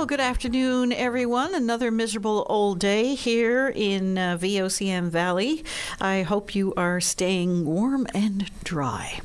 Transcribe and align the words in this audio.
Well, 0.00 0.06
good 0.06 0.18
afternoon, 0.18 0.94
everyone. 0.94 1.54
Another 1.54 1.90
miserable 1.90 2.46
old 2.48 2.78
day 2.78 3.14
here 3.14 3.68
in 3.68 4.16
uh, 4.16 4.38
VOCM 4.40 5.10
Valley. 5.10 5.62
I 6.00 6.22
hope 6.22 6.54
you 6.54 6.72
are 6.74 7.02
staying 7.02 7.66
warm 7.66 8.06
and 8.14 8.50
dry. 8.64 9.20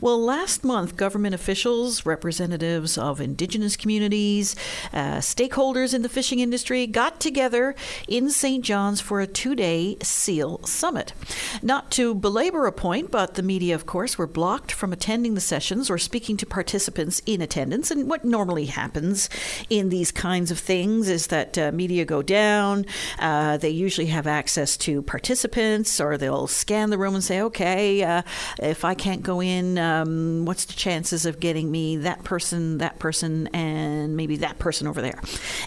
Well, 0.00 0.22
last 0.22 0.62
month, 0.62 0.96
government 0.96 1.34
officials, 1.34 2.06
representatives 2.06 2.96
of 2.96 3.20
Indigenous 3.20 3.74
communities, 3.76 4.54
uh, 4.92 5.16
stakeholders 5.16 5.92
in 5.94 6.02
the 6.02 6.08
fishing 6.08 6.38
industry 6.38 6.86
got 6.86 7.18
together 7.18 7.74
in 8.06 8.30
St. 8.30 8.64
John's 8.64 9.00
for 9.00 9.20
a 9.20 9.26
two 9.26 9.56
day 9.56 9.96
SEAL 10.00 10.64
summit. 10.64 11.12
Not 11.60 11.90
to 11.92 12.14
belabor 12.14 12.66
a 12.66 12.72
point, 12.72 13.10
but 13.10 13.34
the 13.34 13.42
media, 13.42 13.74
of 13.74 13.84
course, 13.84 14.16
were 14.16 14.28
blocked 14.28 14.70
from 14.70 14.92
attending 14.92 15.34
the 15.34 15.40
sessions 15.40 15.90
or 15.90 15.98
speaking 15.98 16.36
to 16.36 16.46
participants 16.46 17.20
in 17.26 17.40
attendance. 17.40 17.90
And 17.90 18.08
what 18.08 18.24
normally 18.24 18.66
happens 18.66 19.28
in 19.68 19.88
these 19.88 20.12
kinds 20.20 20.50
of 20.50 20.58
things 20.58 21.08
is 21.08 21.28
that 21.28 21.56
uh, 21.56 21.72
media 21.72 22.04
go 22.04 22.20
down. 22.20 22.84
Uh, 23.18 23.56
they 23.56 23.70
usually 23.70 24.08
have 24.08 24.26
access 24.26 24.76
to 24.76 25.00
participants, 25.00 25.98
or 25.98 26.18
they'll 26.18 26.46
scan 26.46 26.90
the 26.90 26.98
room 26.98 27.14
and 27.14 27.24
say, 27.24 27.40
okay, 27.40 28.02
uh, 28.02 28.20
if 28.58 28.84
I 28.84 28.92
can't 28.92 29.22
go 29.22 29.40
in, 29.40 29.78
um, 29.78 30.44
what's 30.44 30.66
the 30.66 30.74
chances 30.74 31.24
of 31.24 31.40
getting 31.40 31.70
me 31.70 31.96
that 31.96 32.22
person, 32.22 32.78
that 32.78 32.98
person, 32.98 33.46
and 33.54 34.14
maybe 34.14 34.36
that 34.36 34.58
person 34.58 34.86
over 34.86 35.00
there? 35.00 35.18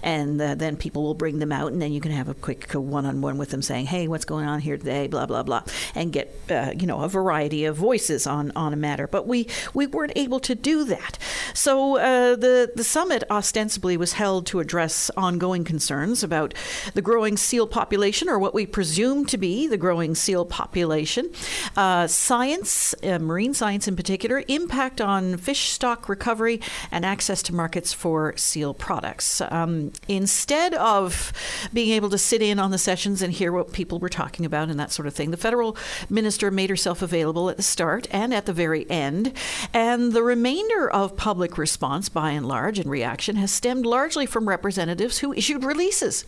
And 0.03 0.39
uh, 0.39 0.54
then 0.54 0.77
people 0.77 1.01
will 1.01 1.15
bring 1.15 1.40
them 1.40 1.51
out, 1.51 1.71
and 1.71 1.81
then 1.81 1.91
you 1.91 1.99
can 1.99 2.12
have 2.12 2.29
a 2.29 2.35
quick 2.35 2.74
one 2.74 3.07
on 3.07 3.21
one 3.21 3.40
with 3.40 3.49
them 3.49 3.63
saying, 3.63 3.87
hey, 3.87 4.07
what's 4.07 4.26
going 4.26 4.46
on 4.46 4.59
here 4.59 4.77
today, 4.77 5.07
blah, 5.07 5.26
blah, 5.26 5.41
blah, 5.41 5.63
and 5.96 6.13
get, 6.13 6.29
uh, 6.51 6.74
you 6.77 6.85
know, 6.85 7.01
a 7.01 7.09
variety 7.09 7.65
of 7.65 7.76
voices 7.76 8.27
on, 8.27 8.51
on 8.55 8.71
a 8.71 8.77
matter. 8.77 9.07
But 9.07 9.26
we, 9.26 9.48
we 9.74 9.87
weren't 9.87 10.13
able 10.15 10.40
to 10.41 10.54
do 10.54 10.84
that. 10.84 11.18
So 11.55 11.98
uh, 11.98 12.35
the, 12.35 12.71
the 12.76 12.84
summit 12.84 13.24
ostensibly 13.31 13.98
was 13.98 14.13
held 14.13 14.43
to 14.46 14.60
address 14.60 15.12
ongoing 15.18 15.63
concerns 15.63 16.24
about 16.24 16.54
the 16.94 17.02
growing 17.02 17.38
seal 17.38 17.68
population, 17.68 18.30
or 18.30 18.40
what 18.40 18.54
we 18.54 18.66
presume 18.66 19.26
to 19.26 19.38
be 19.38 19.68
the 19.68 19.77
growing 19.77 20.16
seal 20.16 20.46
population, 20.46 21.30
uh, 21.76 22.08
science, 22.08 22.96
uh, 23.04 23.20
marine 23.20 23.54
science 23.54 23.88
in 23.88 23.96
particular, 23.96 24.44
impact 24.48 25.02
on 25.02 25.38
fish 25.38 25.70
stock 25.70 26.08
recovery, 26.08 26.62
and 26.91 27.05
access 27.05 27.44
to 27.44 27.54
markets 27.54 27.94
for 27.94 28.34
seal 28.38 28.74
products. 28.74 29.41
Um, 29.41 29.91
instead 30.08 30.74
of 30.76 31.34
being 31.74 31.91
able 31.91 32.10
to 32.10 32.18
sit 32.18 32.41
in 32.41 32.60
on 32.60 32.71
the 32.71 32.77
sessions 32.77 33.21
and 33.21 33.34
hear 33.34 33.52
what 33.52 33.74
people 33.74 33.99
were 33.99 34.10
talking 34.10 34.46
about 34.46 34.70
and 34.70 34.80
that 34.80 34.91
sort 34.91 35.08
of 35.08 35.14
thing, 35.14 35.32
the 35.32 35.38
federal 35.38 35.76
minister 36.10 36.49
made 36.49 36.70
herself 36.70 37.02
available 37.02 37.49
at 37.49 37.58
the 37.58 37.64
start 37.64 38.08
and 38.12 38.34
at 38.34 38.46
the 38.46 38.54
very 38.54 38.90
end. 38.90 39.34
And 39.74 40.14
the 40.14 40.24
remainder 40.24 40.90
of 40.90 41.18
public 41.18 41.58
response, 41.58 42.10
by 42.10 42.32
and 42.32 42.48
large, 42.48 42.80
and 42.80 42.90
reaction 42.90 43.36
has 43.36 43.52
stemmed 43.52 43.86
largely 43.86 44.04
largely 44.04 44.26
from 44.34 44.49
representatives 44.49 45.20
who 45.20 45.31
issued 45.31 45.63
releases. 45.63 46.26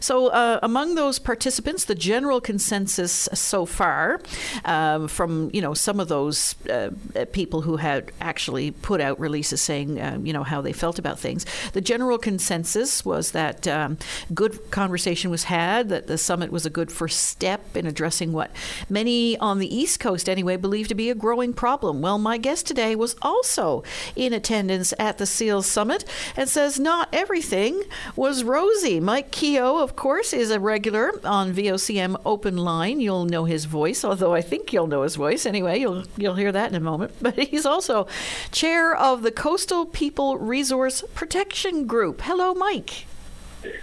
So, 0.00 0.28
uh, 0.28 0.60
among 0.62 0.94
those 0.94 1.18
participants, 1.18 1.84
the 1.84 1.94
general 1.94 2.40
consensus 2.40 3.28
so 3.34 3.66
far 3.66 4.20
um, 4.64 5.08
from 5.08 5.50
you 5.52 5.60
know 5.60 5.74
some 5.74 6.00
of 6.00 6.08
those 6.08 6.54
uh, 6.68 6.90
people 7.32 7.62
who 7.62 7.76
had 7.76 8.12
actually 8.20 8.70
put 8.70 9.00
out 9.00 9.18
releases 9.20 9.60
saying 9.60 10.00
uh, 10.00 10.18
you 10.22 10.32
know 10.32 10.44
how 10.44 10.60
they 10.62 10.72
felt 10.72 10.98
about 10.98 11.18
things, 11.18 11.44
the 11.72 11.80
general 11.80 12.16
consensus 12.16 13.04
was 13.04 13.32
that 13.32 13.66
um, 13.66 13.98
good 14.32 14.70
conversation 14.70 15.30
was 15.30 15.44
had, 15.44 15.88
that 15.88 16.06
the 16.06 16.16
summit 16.16 16.50
was 16.52 16.64
a 16.64 16.70
good 16.70 16.92
first 16.92 17.24
step 17.24 17.76
in 17.76 17.86
addressing 17.86 18.32
what 18.32 18.50
many 18.88 19.36
on 19.38 19.58
the 19.58 19.74
East 19.74 19.98
Coast 19.98 20.28
anyway 20.28 20.56
believe 20.56 20.86
to 20.88 20.94
be 20.94 21.10
a 21.10 21.14
growing 21.14 21.52
problem. 21.52 22.00
Well, 22.00 22.18
my 22.18 22.38
guest 22.38 22.66
today 22.66 22.94
was 22.94 23.16
also 23.20 23.82
in 24.14 24.32
attendance 24.32 24.94
at 24.98 25.18
the 25.18 25.26
SEALS 25.26 25.66
Summit 25.66 26.04
and 26.36 26.48
says 26.48 26.78
not 26.78 27.08
everything 27.40 27.82
was 28.16 28.44
rosy. 28.44 29.00
Mike 29.00 29.30
Keogh, 29.30 29.78
of 29.78 29.96
course, 29.96 30.34
is 30.34 30.50
a 30.50 30.60
regular 30.60 31.10
on 31.24 31.54
VOCM 31.54 32.20
Open 32.26 32.58
Line. 32.58 33.00
You'll 33.00 33.24
know 33.24 33.46
his 33.46 33.64
voice, 33.64 34.04
although 34.04 34.34
I 34.34 34.42
think 34.42 34.74
you'll 34.74 34.88
know 34.88 35.04
his 35.04 35.16
voice 35.16 35.46
anyway. 35.46 35.80
You'll 35.80 36.04
you'll 36.18 36.34
hear 36.34 36.52
that 36.52 36.68
in 36.68 36.74
a 36.74 36.80
moment. 36.80 37.12
But 37.22 37.38
he's 37.38 37.64
also 37.64 38.06
chair 38.52 38.94
of 38.94 39.22
the 39.22 39.30
Coastal 39.30 39.86
People 39.86 40.36
Resource 40.36 41.02
Protection 41.14 41.86
Group. 41.86 42.20
Hello, 42.20 42.52
Mike. 42.52 43.06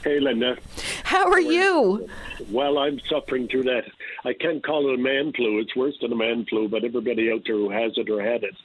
Hey, 0.04 0.20
Linda. 0.20 0.58
How 1.04 1.32
are 1.32 1.42
you? 1.42 2.08
Well, 2.52 2.78
I'm 2.78 3.00
suffering 3.10 3.48
through 3.48 3.64
that. 3.64 3.86
I 4.24 4.34
can't 4.34 4.64
call 4.64 4.88
it 4.90 5.00
a 5.00 5.02
man 5.02 5.34
flu. 5.34 5.60
It's 5.60 5.76
worse 5.76 5.98
than 6.00 6.12
a 6.12 6.16
man 6.16 6.46
flu, 6.46 6.68
but 6.68 6.84
everybody 6.84 7.32
out 7.32 7.42
there 7.48 7.56
who 7.56 7.72
has 7.72 7.94
it 7.98 8.08
or 8.10 8.22
had 8.22 8.44
it 8.44 8.56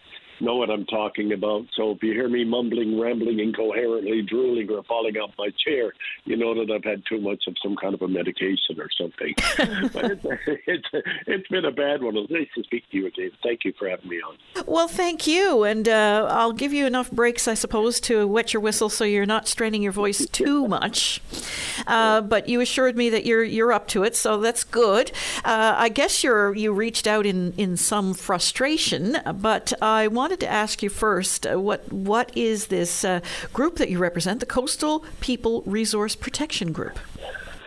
know 0.42 0.56
what 0.56 0.70
I'm 0.70 0.84
talking 0.86 1.32
about. 1.32 1.66
So 1.74 1.92
if 1.92 2.02
you 2.02 2.12
hear 2.12 2.28
me 2.28 2.44
mumbling, 2.44 3.00
rambling 3.00 3.38
incoherently, 3.38 4.22
drooling, 4.22 4.70
or 4.70 4.82
falling 4.84 5.16
off 5.16 5.30
my 5.38 5.50
chair, 5.64 5.92
you 6.24 6.36
know 6.36 6.54
that 6.54 6.72
I've 6.72 6.84
had 6.84 7.02
too 7.08 7.20
much 7.20 7.44
of 7.46 7.54
some 7.62 7.76
kind 7.76 7.94
of 7.94 8.02
a 8.02 8.08
medication 8.08 8.78
or 8.78 8.88
something. 8.98 9.34
but 9.92 10.10
it's, 10.10 10.24
it's, 10.66 10.88
it's 11.26 11.48
been 11.48 11.64
a 11.64 11.70
bad 11.70 12.02
one. 12.02 12.16
It's 12.16 12.30
nice 12.30 12.48
to 12.56 12.64
speak 12.64 12.88
to 12.90 12.96
you 12.96 13.06
again. 13.06 13.30
Thank 13.42 13.64
you 13.64 13.72
for 13.78 13.88
having 13.88 14.08
me 14.08 14.20
on. 14.20 14.36
Well, 14.66 14.88
thank 14.88 15.26
you. 15.26 15.62
And 15.62 15.88
uh, 15.88 16.26
I'll 16.30 16.52
give 16.52 16.72
you 16.72 16.86
enough 16.86 17.10
breaks, 17.10 17.46
I 17.46 17.54
suppose, 17.54 18.00
to 18.00 18.26
wet 18.26 18.52
your 18.52 18.60
whistle 18.60 18.88
so 18.88 19.04
you're 19.04 19.26
not 19.26 19.48
straining 19.48 19.82
your 19.82 19.92
voice 19.92 20.26
too 20.32 20.66
much. 20.66 21.22
Uh, 21.86 22.20
but 22.20 22.48
you 22.48 22.60
assured 22.60 22.96
me 22.96 23.10
that 23.10 23.24
you're 23.24 23.44
you're 23.44 23.72
up 23.72 23.88
to 23.88 24.02
it, 24.02 24.16
so 24.16 24.40
that's 24.40 24.64
good. 24.64 25.10
Uh, 25.44 25.74
I 25.76 25.88
guess 25.88 26.22
you're 26.22 26.54
you 26.54 26.72
reached 26.72 27.06
out 27.06 27.26
in, 27.26 27.52
in 27.56 27.76
some 27.76 28.14
frustration, 28.14 29.18
but 29.34 29.72
I 29.80 30.08
want 30.08 30.31
wanted 30.32 30.46
to 30.46 30.50
ask 30.50 30.82
you 30.82 30.88
first 30.88 31.46
uh, 31.46 31.60
what 31.60 31.92
what 31.92 32.34
is 32.34 32.68
this 32.68 33.04
uh, 33.04 33.20
group 33.52 33.76
that 33.76 33.90
you 33.90 33.98
represent, 33.98 34.40
the 34.40 34.46
Coastal 34.46 35.04
People 35.20 35.62
Resource 35.66 36.16
Protection 36.16 36.72
Group? 36.72 36.98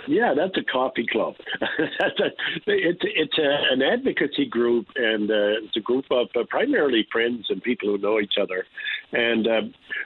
Yeah, 0.08 0.34
that's 0.36 0.58
a 0.58 0.64
coffee 0.64 1.06
club. 1.06 1.36
that's 1.62 2.20
a, 2.20 2.32
it's 2.66 3.02
it's 3.04 3.38
a, 3.38 3.74
an 3.74 3.84
advocacy 3.84 4.46
group, 4.46 4.88
and 4.96 5.30
uh, 5.30 5.62
it's 5.64 5.78
a 5.78 5.80
group 5.80 6.06
of 6.10 6.28
uh, 6.36 6.44
primarily 6.50 7.08
friends 7.12 7.46
and 7.50 7.62
people 7.62 7.90
who 7.90 8.00
know 8.00 8.20
each 8.20 8.36
other. 8.42 8.66
And 9.12 9.48
uh, 9.48 9.62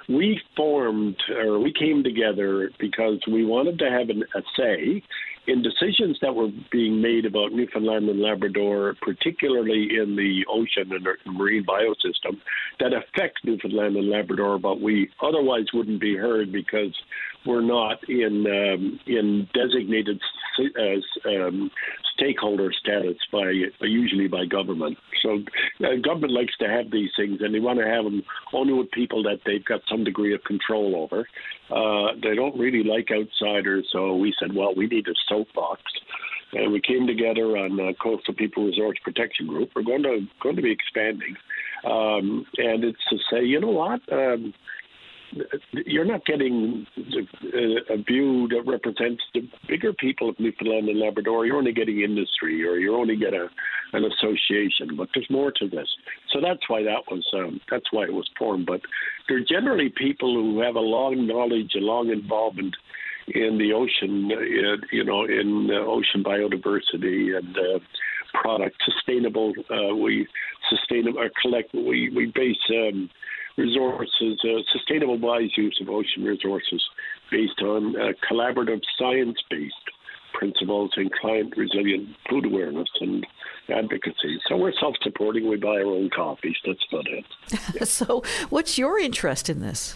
we 0.10 0.42
formed, 0.58 1.16
or 1.34 1.60
we 1.60 1.72
came 1.72 2.04
together 2.04 2.72
because 2.78 3.20
we 3.26 3.46
wanted 3.46 3.80
to 3.80 3.90
have 3.90 4.10
an, 4.10 4.26
a 4.36 4.42
say 4.58 5.02
in 5.50 5.64
decisions 5.64 6.18
that 6.22 6.36
were 6.36 6.50
being 6.72 7.02
made 7.02 7.26
about 7.26 7.52
Newfoundland 7.52 8.08
and 8.08 8.22
Labrador, 8.22 8.96
particularly 9.02 9.98
in 10.00 10.16
the 10.16 10.46
ocean 10.48 10.92
and 10.92 11.08
marine 11.26 11.66
biosystem, 11.66 12.40
that 12.80 12.94
affect 12.94 13.40
Newfoundland 13.44 13.96
and 13.96 14.10
Labrador, 14.10 14.60
but 14.60 14.80
we 14.80 15.10
otherwise 15.22 15.66
wouldn't 15.74 16.00
be 16.00 16.16
heard 16.16 16.52
because 16.52 16.96
we're 17.46 17.62
not 17.62 18.08
in 18.10 18.46
um, 18.48 19.00
in 19.08 19.48
designated 19.54 20.20
as 20.78 21.04
um, 21.26 21.72
stakeholder 22.16 22.72
status 22.74 23.18
by 23.32 23.52
usually 23.82 24.28
by 24.28 24.46
government. 24.46 24.98
So 25.22 25.40
uh, 25.86 25.96
government 26.04 26.34
likes 26.34 26.56
to 26.60 26.68
have 26.68 26.92
these 26.92 27.12
things, 27.16 27.40
and 27.42 27.54
they 27.54 27.60
want 27.60 27.80
to 27.80 27.86
have 27.86 28.04
them 28.04 28.24
only 28.54 28.74
with 28.74 28.92
people 28.92 29.24
that 29.24 29.40
they've 29.46 29.64
got 29.64 29.82
some 29.90 30.04
degree 30.04 30.34
of 30.34 30.44
control 30.44 30.96
over. 30.96 31.28
Uh, 31.70 32.14
they 32.22 32.36
don't 32.36 32.60
really 32.60 32.84
like 32.84 33.10
outsiders, 33.12 33.88
so 33.92 34.16
we 34.16 34.34
said, 34.40 34.54
well, 34.54 34.74
we 34.76 34.88
need 34.88 35.08
a 35.08 35.14
soapbox. 35.28 35.82
And 36.52 36.74
we 36.74 36.82
came 36.82 37.06
together 37.06 37.58
on 37.58 37.80
uh, 37.80 37.94
Coastal 38.02 38.34
People 38.34 38.66
Resource 38.66 38.98
Protection 39.04 39.46
Group. 39.46 39.70
We're 39.76 39.84
going 39.84 40.04
to 40.04 40.22
going 40.42 40.56
to 40.56 40.64
be 40.64 40.72
expanding, 40.72 41.36
um, 41.86 42.46
and 42.58 42.84
it's 42.84 43.06
to 43.12 43.18
say, 43.32 43.44
you 43.44 43.60
know 43.62 43.70
what, 43.70 44.02
um, 44.12 44.54
you're 45.72 46.06
not 46.06 46.26
getting 46.26 46.86
a 47.90 47.98
view 47.98 48.48
that 48.50 48.64
represents 48.66 49.22
the 49.34 49.42
bigger 49.68 49.94
people 49.94 50.30
of 50.30 50.40
Newfoundland 50.40 50.90
and 50.90 51.00
Labrador. 51.00 51.46
You're 51.46 51.58
only 51.58 51.74
getting 51.74 52.02
industry, 52.02 52.66
or 52.66 52.78
you're 52.78 52.98
only 52.98 53.16
get 53.16 53.34
a 53.34 53.48
an 53.94 54.06
association. 54.06 54.96
But 54.96 55.10
there's 55.14 55.30
more 55.30 55.52
to 55.52 55.68
this, 55.68 55.88
so 56.32 56.40
that's 56.42 56.68
why 56.68 56.84
that 56.84 57.04
was 57.10 57.26
um, 57.34 57.60
that's 57.70 57.92
why 57.92 58.04
it 58.04 58.14
was 58.14 58.30
formed. 58.38 58.66
But 58.66 58.82
they're 59.28 59.44
generally 59.44 59.90
people 59.90 60.34
who 60.34 60.62
have 60.62 60.76
a 60.76 60.80
long 60.80 61.28
knowledge, 61.28 61.74
a 61.76 61.80
long 61.80 62.10
involvement 62.10 62.76
in 63.28 63.58
the 63.58 63.74
ocean, 63.74 64.32
uh, 64.32 64.86
you 64.92 65.04
know, 65.04 65.26
in 65.26 65.70
uh, 65.72 65.80
ocean 65.86 66.24
biodiversity 66.24 67.38
and 67.38 67.58
uh, 67.58 67.80
product 68.42 68.76
sustainable. 68.86 69.54
Uh, 69.70 69.96
we 69.96 70.28
sustainable 70.70 71.20
uh, 71.20 71.30
collect. 71.42 71.74
We 71.74 72.12
we 72.16 72.32
base. 72.34 72.58
Um, 72.70 73.10
resources, 73.60 74.40
uh, 74.44 74.62
sustainable 74.72 75.18
wise 75.18 75.56
use 75.58 75.78
of 75.82 75.90
ocean 75.90 76.24
resources 76.24 76.84
based 77.32 77.62
on 77.62 77.96
uh, 77.96 78.14
collaborative 78.30 78.82
science 78.98 79.38
based 79.50 79.76
principles 80.34 80.92
and 80.96 81.12
climate 81.12 81.54
resilient 81.58 82.08
food 82.30 82.46
awareness 82.46 82.88
and 83.02 83.26
advocacy. 83.70 84.40
So 84.48 84.58
we're 84.58 84.74
self 84.80 84.96
supporting. 85.04 85.50
We 85.50 85.58
buy 85.58 85.78
our 85.78 85.86
own 85.86 86.10
coffees. 86.16 86.56
That's 86.66 86.80
about 86.92 87.08
it. 87.08 87.26
Yeah. 87.76 87.84
so, 87.84 88.24
what's 88.50 88.78
your 88.78 88.98
interest 89.00 89.50
in 89.50 89.60
this? 89.60 89.96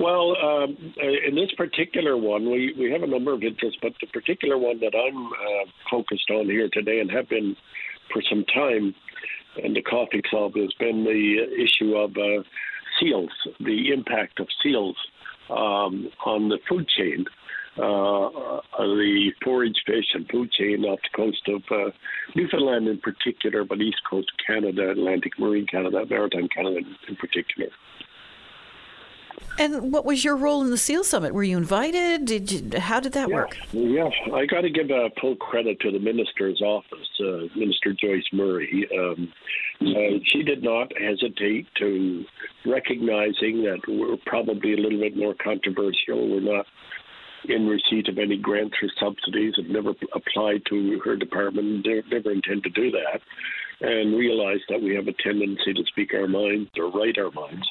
Well, 0.00 0.36
um, 0.42 0.76
in 0.96 1.36
this 1.36 1.52
particular 1.56 2.16
one, 2.16 2.50
we, 2.50 2.74
we 2.76 2.90
have 2.90 3.04
a 3.04 3.06
number 3.06 3.32
of 3.32 3.44
interests, 3.44 3.78
but 3.80 3.92
the 4.00 4.08
particular 4.08 4.58
one 4.58 4.80
that 4.80 4.92
I'm 4.94 5.26
uh, 5.26 5.70
focused 5.88 6.28
on 6.30 6.46
here 6.46 6.68
today 6.72 6.98
and 6.98 7.10
have 7.12 7.28
been 7.28 7.56
for 8.12 8.20
some 8.28 8.44
time 8.52 8.94
in 9.62 9.74
the 9.74 9.82
Coffee 9.82 10.22
Club 10.28 10.54
has 10.56 10.72
been 10.78 11.04
the 11.04 11.46
issue 11.62 11.96
of 11.96 12.16
uh, 12.16 12.42
seals, 13.00 13.30
the 13.60 13.92
impact 13.92 14.40
of 14.40 14.48
seals 14.62 14.96
um, 15.50 16.10
on 16.24 16.48
the 16.48 16.58
food 16.68 16.88
chain. 16.88 17.24
Uh, 17.76 18.26
uh, 18.26 18.60
the 18.78 19.32
forage 19.42 19.82
fish 19.84 20.06
and 20.14 20.28
food 20.30 20.48
chain 20.52 20.84
off 20.84 21.00
the 21.02 21.16
coast 21.16 21.42
of 21.48 21.62
uh, 21.72 21.90
Newfoundland 22.36 22.86
in 22.86 22.98
particular, 22.98 23.64
but 23.64 23.80
east 23.80 24.00
coast 24.08 24.30
Canada, 24.46 24.90
Atlantic 24.90 25.32
Marine 25.40 25.66
Canada, 25.66 26.04
Maritime 26.08 26.48
Canada 26.54 26.78
in 27.08 27.16
particular. 27.16 27.68
And 29.58 29.92
what 29.92 30.04
was 30.04 30.24
your 30.24 30.36
role 30.36 30.62
in 30.62 30.70
the 30.70 30.78
SEAL 30.78 31.04
Summit? 31.04 31.32
Were 31.32 31.42
you 31.42 31.56
invited? 31.56 32.24
Did 32.24 32.50
you, 32.50 32.80
how 32.80 33.00
did 33.00 33.12
that 33.12 33.28
yeah, 33.28 33.34
work? 33.34 33.56
Yeah, 33.72 34.10
I 34.32 34.46
got 34.46 34.62
to 34.62 34.70
give 34.70 34.90
uh, 34.90 35.10
full 35.20 35.36
credit 35.36 35.78
to 35.80 35.92
the 35.92 35.98
minister's 35.98 36.60
office, 36.60 37.08
uh, 37.20 37.46
Minister 37.56 37.92
Joyce 37.92 38.26
Murray. 38.32 38.88
Um, 38.98 39.32
uh, 39.80 40.18
she 40.24 40.42
did 40.42 40.62
not 40.62 40.92
hesitate 40.98 41.66
to 41.78 42.24
recognizing 42.66 43.62
that 43.64 43.80
we're 43.86 44.16
probably 44.26 44.74
a 44.74 44.76
little 44.76 45.00
bit 45.00 45.16
more 45.16 45.34
controversial. 45.34 46.28
We're 46.28 46.40
not 46.40 46.66
in 47.48 47.68
receipt 47.68 48.08
of 48.08 48.18
any 48.18 48.38
grants 48.38 48.76
or 48.82 48.88
subsidies. 48.98 49.54
Have 49.56 49.66
never 49.66 49.90
applied 50.14 50.62
to 50.70 50.98
her 51.04 51.16
department. 51.16 51.86
Never 52.10 52.32
intend 52.32 52.62
to 52.64 52.70
do 52.70 52.90
that, 52.90 53.20
and 53.80 54.16
realize 54.16 54.60
that 54.68 54.80
we 54.80 54.94
have 54.94 55.06
a 55.06 55.14
tendency 55.22 55.74
to 55.74 55.84
speak 55.86 56.14
our 56.14 56.26
minds 56.26 56.70
or 56.76 56.90
write 56.90 57.18
our 57.18 57.30
minds. 57.30 57.68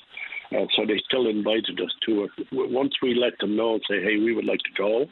Uh, 0.54 0.66
so 0.76 0.86
they 0.86 1.02
still 1.06 1.28
invited 1.28 1.80
us 1.82 1.92
to 2.06 2.26
it. 2.26 2.32
Once 2.52 2.94
we 3.02 3.16
let 3.16 3.38
them 3.40 3.56
know 3.56 3.74
and 3.76 3.84
say, 3.90 4.02
hey, 4.02 4.18
we 4.18 4.34
would 4.34 4.46
like 4.46 4.60
to 4.60 4.72
go, 4.78 5.06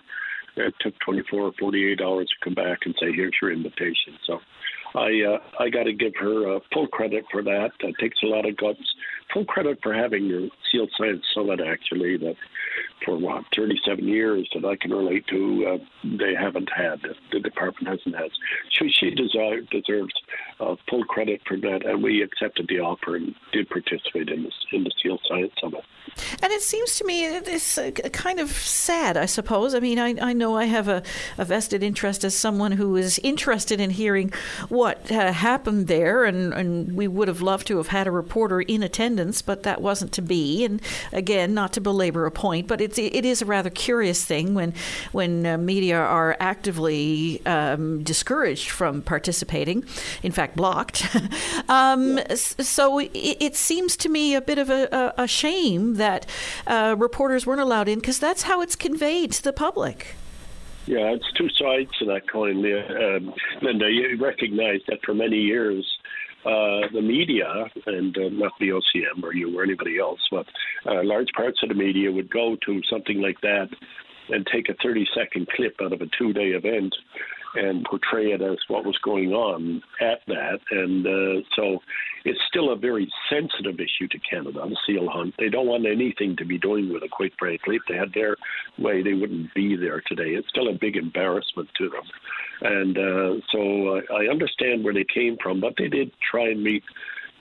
it 0.58 0.74
took 0.82 0.98
24 1.00 1.40
or 1.40 1.52
48 1.60 2.02
hours 2.02 2.28
to 2.28 2.44
come 2.44 2.54
back 2.54 2.80
and 2.86 2.94
say, 3.00 3.12
here's 3.14 3.34
your 3.42 3.52
invitation. 3.52 4.18
So 4.26 4.40
I 4.96 5.22
uh, 5.22 5.38
I 5.64 5.70
got 5.70 5.84
to 5.84 5.94
give 5.94 6.14
her 6.20 6.56
uh, 6.56 6.60
full 6.74 6.88
credit 6.88 7.26
for 7.32 7.42
that. 7.44 7.72
It 7.80 7.96
takes 8.00 8.18
a 8.24 8.28
lot 8.28 8.48
of 8.48 8.58
guts. 8.58 8.80
Full 9.34 9.46
credit 9.46 9.80
for 9.82 9.94
having 9.94 10.28
the 10.28 10.50
Seal 10.70 10.88
Science 10.98 11.24
Summit, 11.34 11.62
actually, 11.62 12.18
that 12.18 12.36
for 13.06 13.18
what 13.18 13.46
37 13.56 14.06
years 14.08 14.50
that 14.54 14.66
I 14.66 14.76
can 14.76 14.92
relate 14.92 15.26
to. 15.28 15.66
Uh, 15.68 16.08
they 16.18 16.34
haven't 16.38 16.70
had 16.76 17.00
the 17.32 17.40
department 17.40 17.88
hasn't 17.88 18.16
had. 18.16 18.32
So 18.78 18.86
she 18.90 19.12
deserves 19.12 19.70
deserves 19.70 20.14
uh, 20.62 20.76
full 20.90 21.04
credit 21.06 21.42
for 21.48 21.58
that, 21.58 21.86
and 21.86 22.04
we 22.04 22.22
accepted 22.22 22.68
the 22.68 22.80
offer 22.80 23.16
and 23.16 23.34
did 23.52 23.70
participate 23.70 24.30
in 24.30 24.44
this 24.44 24.54
in 24.72 24.84
the 24.84 24.92
Seal 25.02 25.20
Science 25.28 25.52
Summit. 25.60 25.84
And 26.42 26.52
it 26.52 26.62
seems 26.62 26.98
to 26.98 27.06
me 27.06 27.26
it's 27.26 27.80
kind 28.12 28.40
of 28.40 28.52
sad, 28.52 29.18
I 29.18 29.26
suppose. 29.26 29.74
I 29.74 29.80
mean, 29.80 30.00
I, 30.00 30.16
I 30.22 30.34
know 30.34 30.56
I 30.56 30.66
have 30.66 30.88
a, 30.88 31.04
a 31.38 31.46
vested 31.46 31.84
interest 31.84 32.24
as 32.24 32.36
someone 32.36 32.74
who 32.74 32.96
is 32.96 33.20
interested 33.20 33.80
in 33.80 33.92
hearing 33.92 34.34
what 34.70 35.12
uh, 35.12 35.32
happened 35.32 35.88
there, 35.88 36.26
and, 36.26 36.54
and 36.54 36.96
we 36.96 37.08
would 37.08 37.28
have 37.28 37.42
loved 37.42 37.68
to 37.68 37.78
have 37.78 37.88
had 37.88 38.08
a 38.08 38.12
reporter 38.12 38.62
in 38.62 38.84
attendance, 38.84 39.42
but 39.42 39.64
that 39.64 39.82
wasn't 39.82 40.12
to 40.14 40.22
be. 40.22 40.64
And 40.66 40.82
again, 41.12 41.54
not 41.54 41.74
to 41.74 41.82
belabor 41.82 42.26
a 42.26 42.32
point, 42.32 42.68
but 42.68 42.82
it's 42.82 42.98
it 42.98 43.26
is 43.26 43.42
a 43.42 43.46
rather 43.46 43.70
curious 43.70 44.24
thing 44.24 44.54
when 44.54 44.74
when 45.12 45.46
uh, 45.46 45.58
media 45.58 45.98
are 45.98 46.38
actively 46.40 47.44
um, 47.46 48.04
discouraged 48.04 48.70
from 48.70 49.02
participating, 49.02 49.84
in 50.24 50.32
fact, 50.32 50.51
blocked. 50.56 51.08
um, 51.70 52.20
so 52.38 53.00
it, 53.00 53.12
it, 53.14 53.56
seems 53.56 53.96
to 53.98 54.10
me 54.10 54.36
a 54.36 54.42
bit 54.42 54.58
of 54.58 54.70
a, 54.70 55.14
a, 55.18 55.28
shame 55.28 55.96
that 55.96 56.26
uh, 56.68 56.96
reporters 56.98 57.46
weren't 57.46 57.62
allowed 57.62 57.88
in 57.88 58.00
because 58.00 58.20
that's 58.20 58.44
how 58.44 58.62
it's 58.62 58.76
conveyed 58.76 59.32
to 59.34 59.44
the 59.44 59.54
public. 59.54 60.16
Yeah, 60.88 61.14
it's 61.14 61.32
two 61.38 61.50
sides 61.50 61.92
to 62.00 62.06
that 62.06 62.30
coin, 62.30 62.58
um, 62.58 63.34
Linda. 63.62 63.90
You 63.90 64.18
recognize 64.20 64.82
that 64.88 65.00
for 65.06 65.14
many 65.14 65.38
years, 65.38 65.86
uh, 66.44 66.90
the 66.92 67.02
media, 67.02 67.66
and 67.86 68.18
uh, 68.18 68.30
not 68.32 68.54
VOCM 68.60 69.24
or 69.24 69.34
you 69.34 69.58
or 69.58 69.64
anybody 69.64 70.00
else, 70.00 70.20
but 70.32 70.48
uh, 70.88 71.04
large 71.04 71.32
parts 71.36 71.60
of 71.62 71.70
the 71.70 71.76
media 71.76 72.12
would 72.12 72.32
go 72.32 72.58
to 72.66 72.82
something 72.90 73.22
like 73.22 73.40
that 73.42 73.70
and 74.30 74.48
take 74.52 74.70
a 74.70 74.74
30 74.82 75.08
second 75.16 75.48
clip 75.56 75.76
out 75.82 75.94
of 75.94 76.02
a 76.02 76.08
two 76.18 76.34
day 76.34 76.50
event 76.50 76.96
and 77.56 77.86
portray 77.86 78.32
it 78.32 78.42
as 78.42 78.58
what 78.68 78.86
was 78.86 78.98
going 79.04 79.32
on 79.34 79.82
at 80.00 80.20
that. 80.28 80.60
And 80.72 81.06
uh, 81.06 81.46
so 81.56 81.80
it's 82.24 82.40
still 82.48 82.72
a 82.72 82.76
very 82.76 83.12
sensitive 83.30 83.80
issue 83.80 84.08
to 84.10 84.20
Canada, 84.20 84.62
the 84.64 84.78
seal 84.86 85.10
hunt. 85.10 85.34
They 85.38 85.50
don't 85.50 85.68
want 85.68 85.86
anything 85.86 86.36
to 86.38 86.46
be 86.46 86.58
doing 86.58 86.92
with 86.92 87.04
it, 87.04 87.12
quite 87.12 87.34
frankly. 87.38 87.76
If 87.76 87.82
they 87.90 87.96
had 87.96 88.14
their 88.14 88.38
way, 88.78 89.02
they 89.02 89.14
wouldn't 89.14 89.54
be 89.54 89.76
there 89.76 90.02
today. 90.08 90.32
It's 90.32 90.50
still 90.50 90.70
a 90.70 90.78
big 90.80 90.96
embarrassment 90.96 91.70
to 91.78 91.90
them. 91.90 92.04
And 92.62 92.98
uh, 92.98 93.42
so 93.52 93.98
uh, 93.98 94.14
I 94.14 94.30
understand 94.30 94.84
where 94.84 94.94
they 94.94 95.06
came 95.14 95.38
from, 95.42 95.60
but 95.60 95.74
they 95.78 95.88
did 95.88 96.12
try 96.30 96.50
and 96.50 96.64
meet 96.64 96.84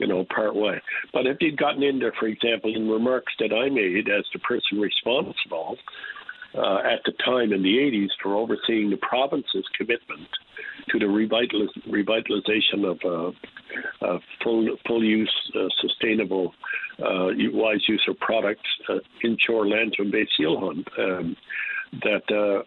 you 0.01 0.07
know, 0.07 0.25
part 0.33 0.55
way. 0.55 0.81
But 1.13 1.27
if 1.27 1.37
you'd 1.41 1.57
gotten 1.57 1.83
in 1.83 1.99
there, 1.99 2.13
for 2.19 2.25
example, 2.25 2.75
in 2.75 2.89
remarks 2.89 3.33
that 3.39 3.53
I 3.53 3.69
made 3.69 4.09
as 4.09 4.25
the 4.33 4.39
person 4.39 4.79
responsible, 4.79 5.77
uh, 6.55 6.79
at 6.79 6.99
the 7.05 7.13
time 7.23 7.53
in 7.53 7.63
the 7.63 7.77
80s 7.77 8.09
for 8.21 8.35
overseeing 8.35 8.89
the 8.89 8.97
province's 8.97 9.65
commitment 9.77 10.27
to 10.89 10.99
the 10.99 11.05
revitaliz- 11.05 11.87
revitalization 11.87 12.89
of 12.89 12.99
uh, 13.05 14.05
uh, 14.05 14.19
full, 14.43 14.67
full 14.85 15.03
use, 15.03 15.33
uh, 15.55 15.67
sustainable, 15.79 16.53
uh, 16.99 17.29
wise 17.53 17.81
use 17.87 18.03
of 18.07 18.19
products, 18.19 18.67
uh, 18.89 18.95
inshore 19.23 19.67
land 19.67 19.93
to 19.97 20.03
based 20.11 20.31
seal 20.37 20.59
hunt. 20.59 20.87
Um, 20.97 21.35
that 22.03 22.63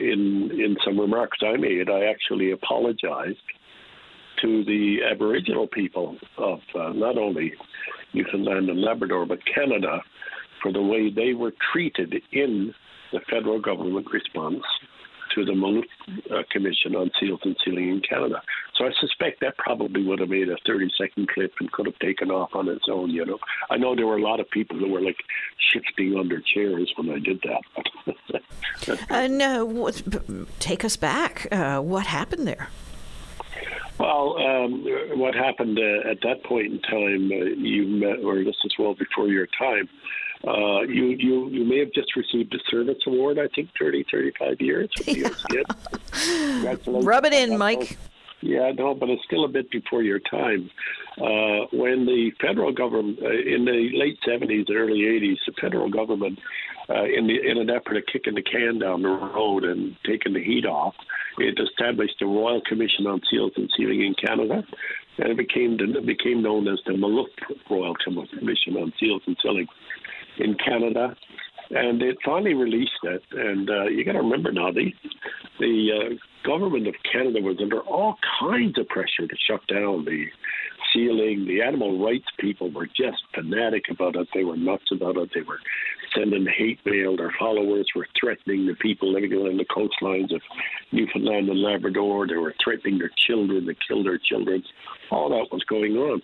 in 0.00 0.50
in 0.50 0.76
some 0.84 0.98
remarks 0.98 1.38
I 1.40 1.56
made, 1.56 1.88
I 1.88 2.06
actually 2.06 2.50
apologized 2.50 3.38
to 4.42 4.64
the 4.64 4.98
Aboriginal 5.08 5.68
people 5.68 6.16
of 6.36 6.58
not 6.74 7.16
only 7.16 7.52
Newfoundland 8.12 8.68
and 8.68 8.82
Labrador 8.82 9.24
but 9.24 9.38
Canada 9.46 10.02
for 10.60 10.72
the 10.72 10.82
way 10.82 11.10
they 11.10 11.32
were 11.32 11.52
treated 11.72 12.12
in 12.32 12.74
the 13.16 13.20
federal 13.30 13.58
government 13.58 14.06
response 14.12 14.62
to 15.34 15.44
the 15.44 15.52
Malouf 15.52 15.84
uh, 16.30 16.42
Commission 16.50 16.94
on 16.94 17.10
Seals 17.18 17.40
and 17.44 17.56
Sealing 17.64 17.88
in 17.88 18.00
Canada. 18.00 18.42
So 18.76 18.84
I 18.84 18.90
suspect 19.00 19.40
that 19.40 19.56
probably 19.56 20.04
would 20.04 20.20
have 20.20 20.28
made 20.28 20.48
a 20.48 20.56
30 20.66 20.90
second 20.98 21.28
clip 21.28 21.52
and 21.58 21.70
could 21.72 21.86
have 21.86 21.98
taken 21.98 22.30
off 22.30 22.50
on 22.54 22.68
its 22.68 22.84
own, 22.90 23.10
you 23.10 23.24
know. 23.24 23.38
I 23.70 23.76
know 23.76 23.96
there 23.96 24.06
were 24.06 24.18
a 24.18 24.22
lot 24.22 24.38
of 24.38 24.48
people 24.50 24.78
who 24.78 24.88
were 24.88 25.00
like 25.00 25.16
shifting 25.72 26.16
under 26.18 26.40
chairs 26.40 26.92
when 26.96 27.10
I 27.10 27.18
did 27.18 27.42
that. 27.42 29.10
uh, 29.10 29.26
no, 29.26 29.90
take 30.58 30.84
us 30.84 30.96
back. 30.96 31.48
Uh, 31.50 31.80
what 31.80 32.06
happened 32.06 32.46
there? 32.46 32.68
Well, 33.98 34.36
um, 34.38 34.84
what 35.18 35.34
happened 35.34 35.78
uh, 35.78 36.10
at 36.10 36.20
that 36.22 36.44
point 36.44 36.66
in 36.66 36.80
time, 36.82 37.30
uh, 37.32 37.44
you 37.56 37.86
met, 37.86 38.22
or 38.22 38.44
this 38.44 38.56
is 38.64 38.74
well 38.78 38.94
before 38.94 39.28
your 39.28 39.48
time, 39.58 39.88
uh, 40.46 40.82
you, 40.82 41.16
you 41.18 41.48
you 41.48 41.64
may 41.64 41.78
have 41.78 41.92
just 41.92 42.14
received 42.16 42.54
a 42.54 42.58
service 42.70 42.98
award, 43.06 43.38
I 43.38 43.48
think 43.54 43.70
30, 43.78 44.04
35 44.10 44.60
years. 44.60 44.90
Yeah. 45.06 46.74
Rub 46.86 47.24
it 47.24 47.32
in, 47.32 47.58
Mike. 47.58 47.96
Yeah, 48.42 48.70
no, 48.76 48.94
but 48.94 49.08
it's 49.08 49.24
still 49.24 49.44
a 49.44 49.48
bit 49.48 49.70
before 49.70 50.02
your 50.02 50.18
time. 50.18 50.70
Uh, 51.18 51.66
when 51.72 52.04
the 52.04 52.30
federal 52.40 52.72
government, 52.72 53.18
uh, 53.22 53.30
in 53.30 53.64
the 53.64 53.90
late 53.94 54.18
70s, 54.26 54.70
early 54.70 55.00
80s, 55.00 55.36
the 55.46 55.52
federal 55.60 55.90
government, 55.90 56.38
uh, 56.88 57.04
in, 57.04 57.26
the, 57.26 57.34
in 57.42 57.58
an 57.58 57.70
effort 57.70 57.94
to 57.94 58.02
kicking 58.02 58.34
the 58.34 58.42
can 58.42 58.78
down 58.78 59.02
the 59.02 59.08
road 59.08 59.64
and 59.64 59.96
taking 60.04 60.34
the 60.34 60.44
heat 60.44 60.66
off, 60.66 60.94
it 61.38 61.58
established 61.58 62.14
the 62.20 62.26
Royal 62.26 62.60
Commission 62.68 63.06
on 63.06 63.20
Seals 63.30 63.52
and 63.56 63.70
Sealing 63.76 64.02
in 64.02 64.14
Canada, 64.14 64.64
and 65.18 65.28
it 65.28 65.36
became 65.36 65.76
it 65.80 66.06
became 66.06 66.42
known 66.42 66.68
as 66.68 66.78
the 66.86 66.92
Malouf 66.92 67.26
Royal 67.68 67.94
Commission 67.96 68.76
on 68.76 68.92
Seals 69.00 69.22
and 69.26 69.36
Sealing 69.42 69.66
in 70.38 70.54
Canada, 70.54 71.16
and 71.70 72.02
it 72.02 72.16
finally 72.24 72.54
released 72.54 73.02
it. 73.02 73.22
And 73.32 73.68
uh, 73.68 73.84
you 73.84 74.04
got 74.04 74.12
to 74.12 74.18
remember 74.20 74.52
now, 74.52 74.70
the 74.70 74.92
the 75.58 75.88
uh, 75.92 76.48
government 76.48 76.86
of 76.86 76.94
Canada 77.10 77.40
was 77.40 77.56
under 77.60 77.80
all 77.80 78.16
kinds 78.40 78.78
of 78.78 78.86
pressure 78.88 79.26
to 79.26 79.36
shut 79.48 79.66
down 79.66 80.04
the 80.04 80.26
sealing. 80.92 81.46
The 81.46 81.62
animal 81.62 82.04
rights 82.04 82.26
people 82.38 82.70
were 82.70 82.86
just 82.86 83.22
fanatic 83.34 83.84
about 83.90 84.16
it. 84.16 84.28
They 84.34 84.44
were 84.44 84.56
nuts 84.56 84.84
about 84.92 85.16
it. 85.16 85.30
They 85.34 85.42
were 85.42 85.58
sending 86.14 86.46
hate 86.46 86.78
mail. 86.84 87.16
Their 87.16 87.34
followers 87.38 87.88
were 87.94 88.06
threatening 88.20 88.66
the 88.66 88.74
people 88.74 89.12
living 89.12 89.32
along 89.32 89.56
the 89.56 89.64
coastlines 89.64 90.34
of 90.34 90.40
Newfoundland 90.92 91.48
and 91.48 91.62
Labrador. 91.62 92.26
They 92.26 92.36
were 92.36 92.54
threatening 92.62 92.98
their 92.98 93.10
children 93.26 93.66
to 93.66 93.74
kill 93.86 94.04
their 94.04 94.18
children. 94.18 94.62
All 95.10 95.30
that 95.30 95.52
was 95.52 95.64
going 95.64 95.96
on. 95.96 96.22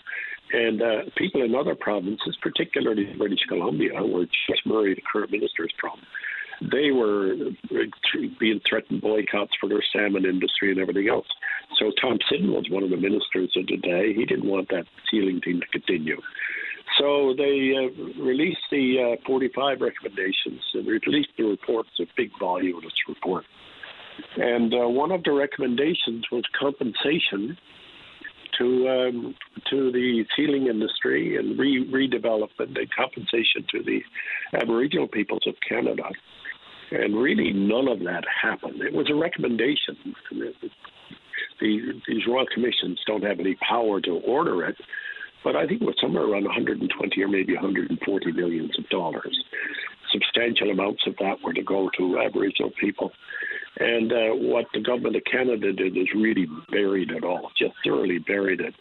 And 0.52 0.82
uh, 0.82 1.10
people 1.16 1.42
in 1.42 1.54
other 1.54 1.74
provinces, 1.74 2.36
particularly 2.42 3.14
British 3.16 3.40
Columbia, 3.48 4.02
where 4.04 4.24
Joyce 4.24 4.60
Murray, 4.66 4.94
the 4.94 5.02
current 5.10 5.32
minister, 5.32 5.64
is 5.64 5.70
from, 5.80 5.98
they 6.70 6.90
were 6.90 7.34
being 8.38 8.60
threatened 8.68 9.00
boycotts 9.00 9.52
for 9.58 9.68
their 9.68 9.82
salmon 9.92 10.24
industry 10.24 10.70
and 10.70 10.78
everything 10.78 11.08
else. 11.08 11.26
So 11.78 11.90
Tom 12.00 12.18
Siddon 12.28 12.52
was 12.52 12.66
one 12.70 12.82
of 12.82 12.90
the 12.90 12.96
ministers 12.96 13.52
of 13.56 13.66
the 13.66 13.78
day. 13.78 14.12
He 14.14 14.24
didn't 14.26 14.46
want 14.46 14.68
that 14.68 14.84
sealing 15.10 15.40
thing 15.40 15.60
to 15.60 15.66
continue. 15.66 16.20
So 16.98 17.34
they 17.36 17.72
uh, 17.74 18.22
released 18.22 18.68
the 18.70 19.16
uh, 19.18 19.26
45 19.26 19.80
recommendations 19.80 20.60
and 20.74 20.86
released 20.86 21.30
the 21.38 21.44
report. 21.44 21.86
It's 21.98 22.08
a 22.08 22.12
big 22.16 22.30
voluminous 22.38 22.92
report. 23.08 23.44
And 24.36 24.74
uh, 24.74 24.88
one 24.88 25.10
of 25.10 25.24
the 25.24 25.32
recommendations 25.32 26.26
was 26.30 26.44
compensation 26.58 27.56
to 28.58 28.88
um, 28.88 29.34
to 29.70 29.92
the 29.92 30.24
sealing 30.36 30.66
industry 30.66 31.36
and 31.36 31.58
re- 31.58 31.88
redevelopment 31.90 32.78
and 32.78 32.88
compensation 32.96 33.64
to 33.70 33.82
the 33.82 34.00
Aboriginal 34.54 35.08
peoples 35.08 35.42
of 35.46 35.54
Canada. 35.66 36.04
And 36.90 37.16
really, 37.16 37.52
none 37.52 37.88
of 37.88 38.00
that 38.00 38.24
happened. 38.42 38.82
It 38.82 38.92
was 38.92 39.08
a 39.10 39.14
recommendation. 39.14 40.14
The, 40.30 40.52
these 42.06 42.26
royal 42.28 42.46
commissions 42.52 43.00
don't 43.06 43.24
have 43.24 43.40
any 43.40 43.56
power 43.66 44.00
to 44.02 44.10
order 44.26 44.64
it, 44.66 44.76
but 45.42 45.56
I 45.56 45.66
think 45.66 45.80
it 45.80 45.86
was 45.86 45.96
somewhere 46.00 46.24
around 46.24 46.44
120 46.44 47.22
or 47.22 47.28
maybe 47.28 47.54
140 47.54 48.32
millions 48.32 48.78
of 48.78 48.88
dollars. 48.90 49.42
Substantial 50.12 50.70
amounts 50.70 51.02
of 51.06 51.14
that 51.18 51.36
were 51.42 51.52
to 51.52 51.62
go 51.62 51.90
to 51.96 52.20
Aboriginal 52.20 52.70
people. 52.80 53.12
And 53.78 54.12
uh, 54.12 54.34
what 54.34 54.66
the 54.74 54.80
government 54.80 55.16
of 55.16 55.22
Canada 55.24 55.72
did 55.72 55.96
is 55.96 56.08
really 56.14 56.46
buried 56.70 57.10
it 57.10 57.24
all, 57.24 57.50
just 57.58 57.74
thoroughly 57.84 58.18
buried 58.18 58.60
it. 58.60 58.74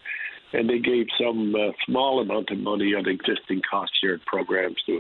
And 0.54 0.70
they 0.70 0.80
gave 0.80 1.08
some 1.18 1.56
uh, 1.56 1.72
small 1.86 2.20
amount 2.20 2.50
of 2.52 2.58
money 2.60 2.94
on 2.94 3.08
existing 3.08 3.62
cost 3.70 3.94
shared 4.02 4.22
programs 4.26 4.76
to 4.86 5.00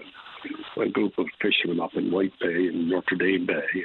a, 0.77 0.81
a 0.81 0.89
group 0.89 1.17
of 1.17 1.25
fishermen 1.41 1.81
up 1.81 1.91
in 1.95 2.09
White 2.09 2.33
Bay 2.39 2.67
and 2.67 2.89
Notre 2.89 3.17
Dame 3.17 3.45
Bay 3.45 3.83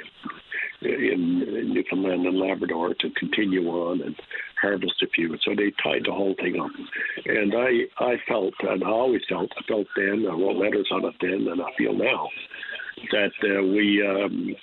in, 0.81 1.43
in 1.47 1.73
Newfoundland 1.73 2.25
and 2.25 2.37
Labrador 2.37 2.93
to 2.93 3.09
continue 3.11 3.67
on 3.67 4.01
and 4.01 4.15
harvest 4.61 5.01
a 5.03 5.07
few. 5.07 5.35
So 5.43 5.51
they 5.55 5.71
tied 5.83 6.05
the 6.05 6.11
whole 6.11 6.35
thing 6.35 6.59
up. 6.59 6.71
And 7.25 7.53
I, 7.55 8.03
I 8.03 8.15
felt, 8.27 8.53
and 8.61 8.83
I 8.83 8.89
always 8.89 9.21
felt, 9.29 9.51
I 9.57 9.63
felt 9.67 9.87
then, 9.95 10.25
I 10.29 10.33
wrote 10.33 10.57
letters 10.57 10.89
on 10.91 11.05
it 11.05 11.15
then, 11.21 11.47
and 11.51 11.61
I 11.61 11.69
feel 11.77 11.93
now 11.93 12.27
that 13.11 13.31
uh, 13.43 13.61
we 13.61 14.03
um, 14.05 14.55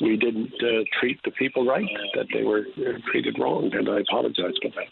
we 0.00 0.16
didn't 0.16 0.54
uh, 0.54 0.84
treat 0.98 1.20
the 1.24 1.30
people 1.32 1.66
right, 1.66 1.84
that 2.14 2.26
they 2.32 2.42
were 2.42 2.64
uh, 2.78 2.98
treated 3.10 3.36
wrong, 3.38 3.70
and 3.72 3.88
I 3.88 4.00
apologize 4.00 4.54
for 4.62 4.70
that. 4.70 4.88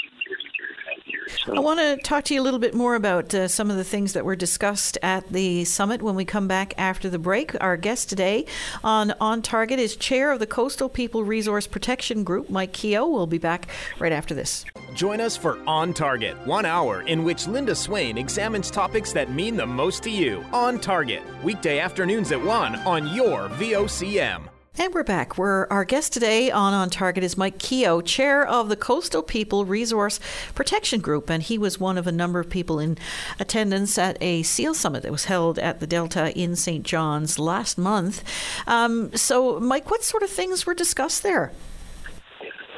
I 1.47 1.61
want 1.61 1.81
to 1.81 1.97
talk 2.03 2.25
to 2.25 2.35
you 2.35 2.41
a 2.41 2.45
little 2.45 2.59
bit 2.59 2.75
more 2.75 2.95
about 2.95 3.35
uh, 3.35 3.49
some 3.49 3.71
of 3.71 3.77
the 3.77 3.85
things 3.85 4.13
that 4.13 4.25
were 4.25 4.37
discussed 4.37 4.99
at 5.03 5.29
the 5.29 5.65
summit 5.65 6.03
when 6.03 6.15
we 6.15 6.25
come 6.25 6.49
back 6.49 6.75
after 6.79 7.09
the 7.09 7.19
break. 7.19 7.55
Our 7.61 7.77
guest 7.77 8.09
today 8.09 8.47
on 8.85 9.13
On 9.21 9.43
Target 9.43 9.79
is 9.79 9.97
Chair 9.97 10.31
of 10.33 10.39
the 10.39 10.47
Coastal 10.47 10.89
People 10.89 11.25
Resource 11.25 11.67
Protection 11.67 12.25
Group, 12.25 12.51
Mike 12.51 12.73
Keogh. 12.73 13.09
We'll 13.09 13.27
be 13.27 13.39
back 13.39 13.69
right 13.99 14.13
after 14.13 14.35
this. 14.35 14.65
Join 14.95 15.21
us 15.21 15.37
for 15.37 15.59
On 15.67 15.93
Target, 15.93 16.37
one 16.47 16.67
hour 16.67 17.03
in 17.03 17.25
which 17.25 17.47
Linda 17.47 17.75
Swain 17.75 18.19
examines 18.19 18.71
topics 18.71 19.13
that 19.13 19.31
mean 19.31 19.57
the 19.57 19.67
most 19.67 20.03
to 20.05 20.11
you. 20.11 20.45
On 20.53 20.79
Target, 20.79 21.23
weekday 21.43 21.79
afternoons 21.79 22.33
at 22.33 22.43
1 22.43 22.77
on 22.81 23.15
your 23.15 23.49
VOCM. 23.51 24.52
And 24.79 24.95
we're 24.95 25.05
back. 25.05 25.37
We're, 25.37 25.67
our 25.67 25.85
guest 25.85 26.15
today 26.15 26.51
on 26.51 26.73
On 26.73 26.89
Target 26.89 27.23
is 27.23 27.37
Mike 27.37 27.59
Keogh, 27.59 28.01
chair 28.01 28.43
of 28.47 28.71
the 28.71 28.77
Coastal 28.77 29.23
People 29.23 29.67
Resource 29.67 30.19
Protection 30.55 31.03
Group. 31.03 31.29
And 31.29 31.43
he 31.43 31.59
was 31.59 31.79
one 31.79 31.99
of 31.99 32.07
a 32.07 32.13
number 32.13 32.41
of 32.41 32.49
people 32.49 32.79
in 32.79 32.97
attendance 33.39 33.99
at 33.99 34.17
a 34.23 34.43
SEAL 34.43 34.73
summit 34.73 35.03
that 35.03 35.13
was 35.13 35.27
held 35.27 35.59
at 35.59 35.81
the 35.81 35.87
Delta 35.87 36.35
in 36.35 36.57
St. 36.57 36.87
John's 36.87 37.39
last 37.39 37.77
month. 37.77 38.25
Um, 38.67 39.15
so, 39.15 39.61
Mike, 39.61 39.91
what 39.91 40.05
sort 40.05 40.23
of 40.23 40.31
things 40.31 40.65
were 40.65 40.75
discussed 40.75 41.23
there? 41.23 41.53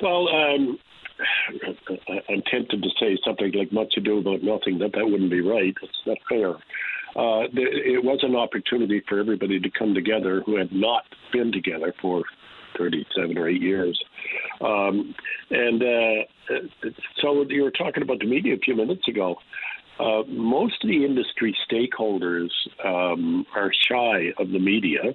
Well, 0.03 0.29
um, 0.31 0.81
I'm 2.29 2.43
tempted 2.51 2.83
to 2.83 2.91
say 2.99 3.17
something 3.25 3.53
like 3.53 3.73
much 3.73 3.95
ado 3.97 4.19
about 4.19 4.43
nothing, 4.43 4.79
but 4.79 4.93
that 4.95 5.09
wouldn't 5.09 5.31
be 5.31 5.43
right. 5.43 5.77
It's 5.81 5.93
not 6.05 6.19
fair 6.29 6.57
uh, 7.17 7.47
it 7.53 8.05
was 8.05 8.21
an 8.23 8.35
opportunity 8.35 9.03
for 9.09 9.19
everybody 9.21 9.61
to 9.61 9.71
come 9.71 9.95
together 9.95 10.43
who 10.45 10.57
had 10.57 10.73
not 10.73 11.05
been 11.33 11.53
together 11.53 11.95
for 12.01 12.23
37 12.79 13.39
or 13.39 13.49
8 13.49 13.63
years. 13.63 14.03
Um, 14.61 15.15
and 15.51 15.83
uh, 15.83 16.57
so 17.21 17.45
you 17.49 17.63
were 17.63 17.71
talking 17.71 18.03
about 18.03 18.19
the 18.19 18.27
media 18.27 18.55
a 18.55 18.59
few 18.59 18.77
minutes 18.77 19.07
ago. 19.09 19.37
Uh, 19.99 20.23
most 20.27 20.83
of 20.83 20.89
the 20.89 21.05
industry 21.05 21.57
stakeholders 21.71 22.51
um, 22.85 23.47
are 23.55 23.71
shy 23.89 24.33
of 24.39 24.51
the 24.51 24.59
media 24.59 25.15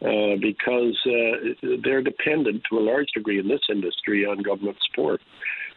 uh, 0.00 0.36
because 0.40 0.98
uh, 1.06 1.76
they're 1.82 2.02
dependent 2.02 2.62
to 2.70 2.78
a 2.78 2.80
large 2.80 3.08
degree 3.14 3.38
in 3.38 3.48
this 3.48 3.60
industry 3.70 4.24
on 4.24 4.38
government 4.38 4.76
support. 4.90 5.20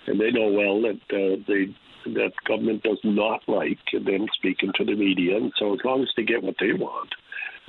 And 0.07 0.19
they 0.19 0.31
know 0.31 0.47
well 0.51 0.81
that 0.81 0.99
uh, 1.11 1.43
they 1.47 1.75
that 2.13 2.31
government 2.47 2.83
does 2.83 2.99
not 3.03 3.41
like 3.47 3.79
them 3.91 4.25
speaking 4.33 4.71
to 4.75 4.85
the 4.85 4.95
media. 4.95 5.37
And 5.37 5.51
so 5.59 5.73
as 5.73 5.79
long 5.83 6.01
as 6.01 6.09
they 6.15 6.23
get 6.23 6.43
what 6.43 6.55
they 6.59 6.73
want, 6.73 7.09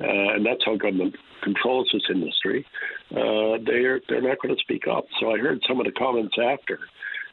uh, 0.01 0.35
and 0.35 0.47
that's 0.47 0.65
how 0.65 0.77
government 0.77 1.17
controls 1.43 1.91
this 1.93 2.03
industry, 2.09 2.65
uh, 3.11 3.59
they're 3.67 4.01
they're 4.09 4.23
not 4.23 4.41
going 4.41 4.55
to 4.55 4.61
speak 4.61 4.85
up. 4.87 5.07
So 5.21 5.33
I 5.35 5.39
heard 5.39 5.61
some 5.67 5.81
of 5.81 5.87
the 5.87 5.93
comments 5.93 6.37
after. 6.43 6.79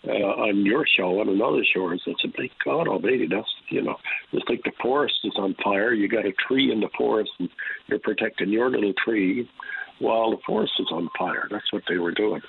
Uh, 0.08 0.12
on 0.12 0.64
your 0.64 0.86
show, 0.86 1.20
on 1.20 1.30
another 1.30 1.66
show, 1.74 1.90
I 1.90 1.98
said, 2.06 2.32
"My 2.38 2.48
God 2.64 2.88
Almighty, 2.88 3.26
that's 3.28 3.48
you 3.70 3.82
know, 3.82 3.96
it's 4.34 4.48
like 4.48 4.62
the 4.64 4.72
forest 4.80 5.16
is 5.24 5.34
on 5.36 5.56
fire. 5.64 5.94
You 5.94 6.08
got 6.08 6.28
a 6.28 6.34
tree 6.48 6.72
in 6.72 6.80
the 6.80 6.90
forest, 6.96 7.32
and 7.40 7.50
you're 7.88 7.98
protecting 7.98 8.50
your 8.50 8.70
little 8.70 8.94
tree, 9.04 9.50
while 10.00 10.32
the 10.32 10.38
forest 10.46 10.74
is 10.80 10.88
on 10.92 11.10
fire." 11.18 11.48
That's 11.50 11.72
what 11.72 11.84
they 11.88 11.98
were 11.98 12.12
doing. 12.12 12.42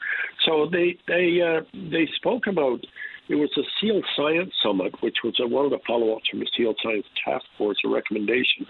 So 0.45 0.69
they 0.71 0.97
they 1.07 1.41
uh, 1.41 1.63
they 1.73 2.09
spoke 2.17 2.47
about 2.47 2.81
it 3.29 3.35
was 3.35 3.51
a 3.57 3.63
SEAL 3.81 4.03
Science 4.17 4.53
Summit, 4.63 4.95
which 5.03 5.17
was 5.25 5.35
a, 5.41 5.49
one 5.49 5.65
of 5.65 5.73
the 5.73 5.81
follow 5.87 6.15
ups 6.15 6.29
from 6.31 6.41
the 6.41 6.49
SEAL 6.57 6.75
Science 6.83 7.07
Task 7.25 7.45
Force, 7.59 7.79
a 7.85 7.89
recommendation. 7.89 8.67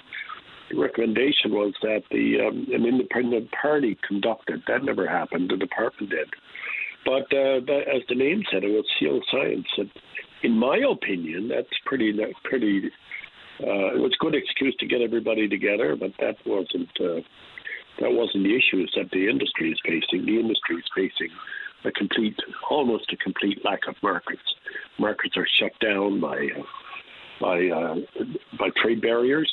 The 0.70 0.80
recommendation 0.80 1.52
was 1.52 1.74
that 1.82 2.02
the 2.10 2.40
um, 2.40 2.66
an 2.72 2.86
independent 2.86 3.50
party 3.52 3.98
conducted. 4.06 4.62
That 4.66 4.82
never 4.82 5.06
happened. 5.06 5.50
The 5.50 5.56
department 5.56 6.10
did. 6.10 6.28
But 7.04 7.30
uh, 7.36 7.60
as 7.94 8.02
the 8.08 8.16
name 8.16 8.42
said, 8.50 8.64
it 8.64 8.68
was 8.68 8.84
SEAL 8.98 9.20
Science. 9.30 9.66
And 9.76 9.90
in 10.42 10.52
my 10.52 10.78
opinion, 10.90 11.48
that's 11.48 11.68
pretty 11.84 12.12
pretty. 12.44 12.90
Uh, 13.60 13.94
it 13.94 14.00
was 14.00 14.12
a 14.12 14.24
good 14.24 14.34
excuse 14.34 14.74
to 14.80 14.86
get 14.86 15.00
everybody 15.00 15.48
together, 15.48 15.96
but 15.96 16.12
that 16.18 16.36
wasn't 16.44 16.90
uh, 17.00 17.20
that 18.00 18.12
wasn't 18.12 18.44
the 18.44 18.56
issues 18.56 18.92
that 18.96 19.10
the 19.10 19.28
industry 19.28 19.70
is 19.70 19.80
facing. 19.84 20.26
The 20.26 20.38
industry 20.38 20.76
is 20.76 20.84
facing 20.94 21.30
a 21.84 21.92
complete, 21.92 22.36
almost 22.70 23.12
a 23.12 23.16
complete 23.16 23.64
lack 23.64 23.80
of 23.88 23.94
markets. 24.02 24.42
Markets 24.98 25.36
are 25.36 25.46
shut 25.58 25.72
down 25.80 26.20
by 26.20 26.36
uh, 26.36 26.62
by 27.40 27.66
uh, 27.68 27.94
by 28.58 28.68
trade 28.82 29.02
barriers 29.02 29.50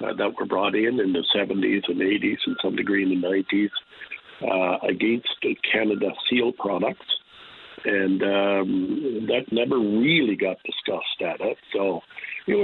uh, 0.00 0.14
that 0.14 0.34
were 0.38 0.46
brought 0.46 0.74
in 0.74 1.00
in 1.00 1.12
the 1.12 1.24
70s 1.34 1.82
and 1.88 2.00
80s, 2.00 2.38
and 2.46 2.56
some 2.62 2.76
degree 2.76 3.02
in 3.02 3.20
the 3.20 3.26
90s, 3.26 3.70
uh, 4.42 4.86
against 4.86 5.28
Canada 5.70 6.10
seal 6.28 6.52
products, 6.52 7.06
and 7.84 8.22
um, 8.22 9.26
that 9.28 9.44
never 9.52 9.78
really 9.78 10.36
got 10.36 10.56
discussed 10.64 11.20
at 11.20 11.40
it. 11.40 11.58
So 11.72 12.00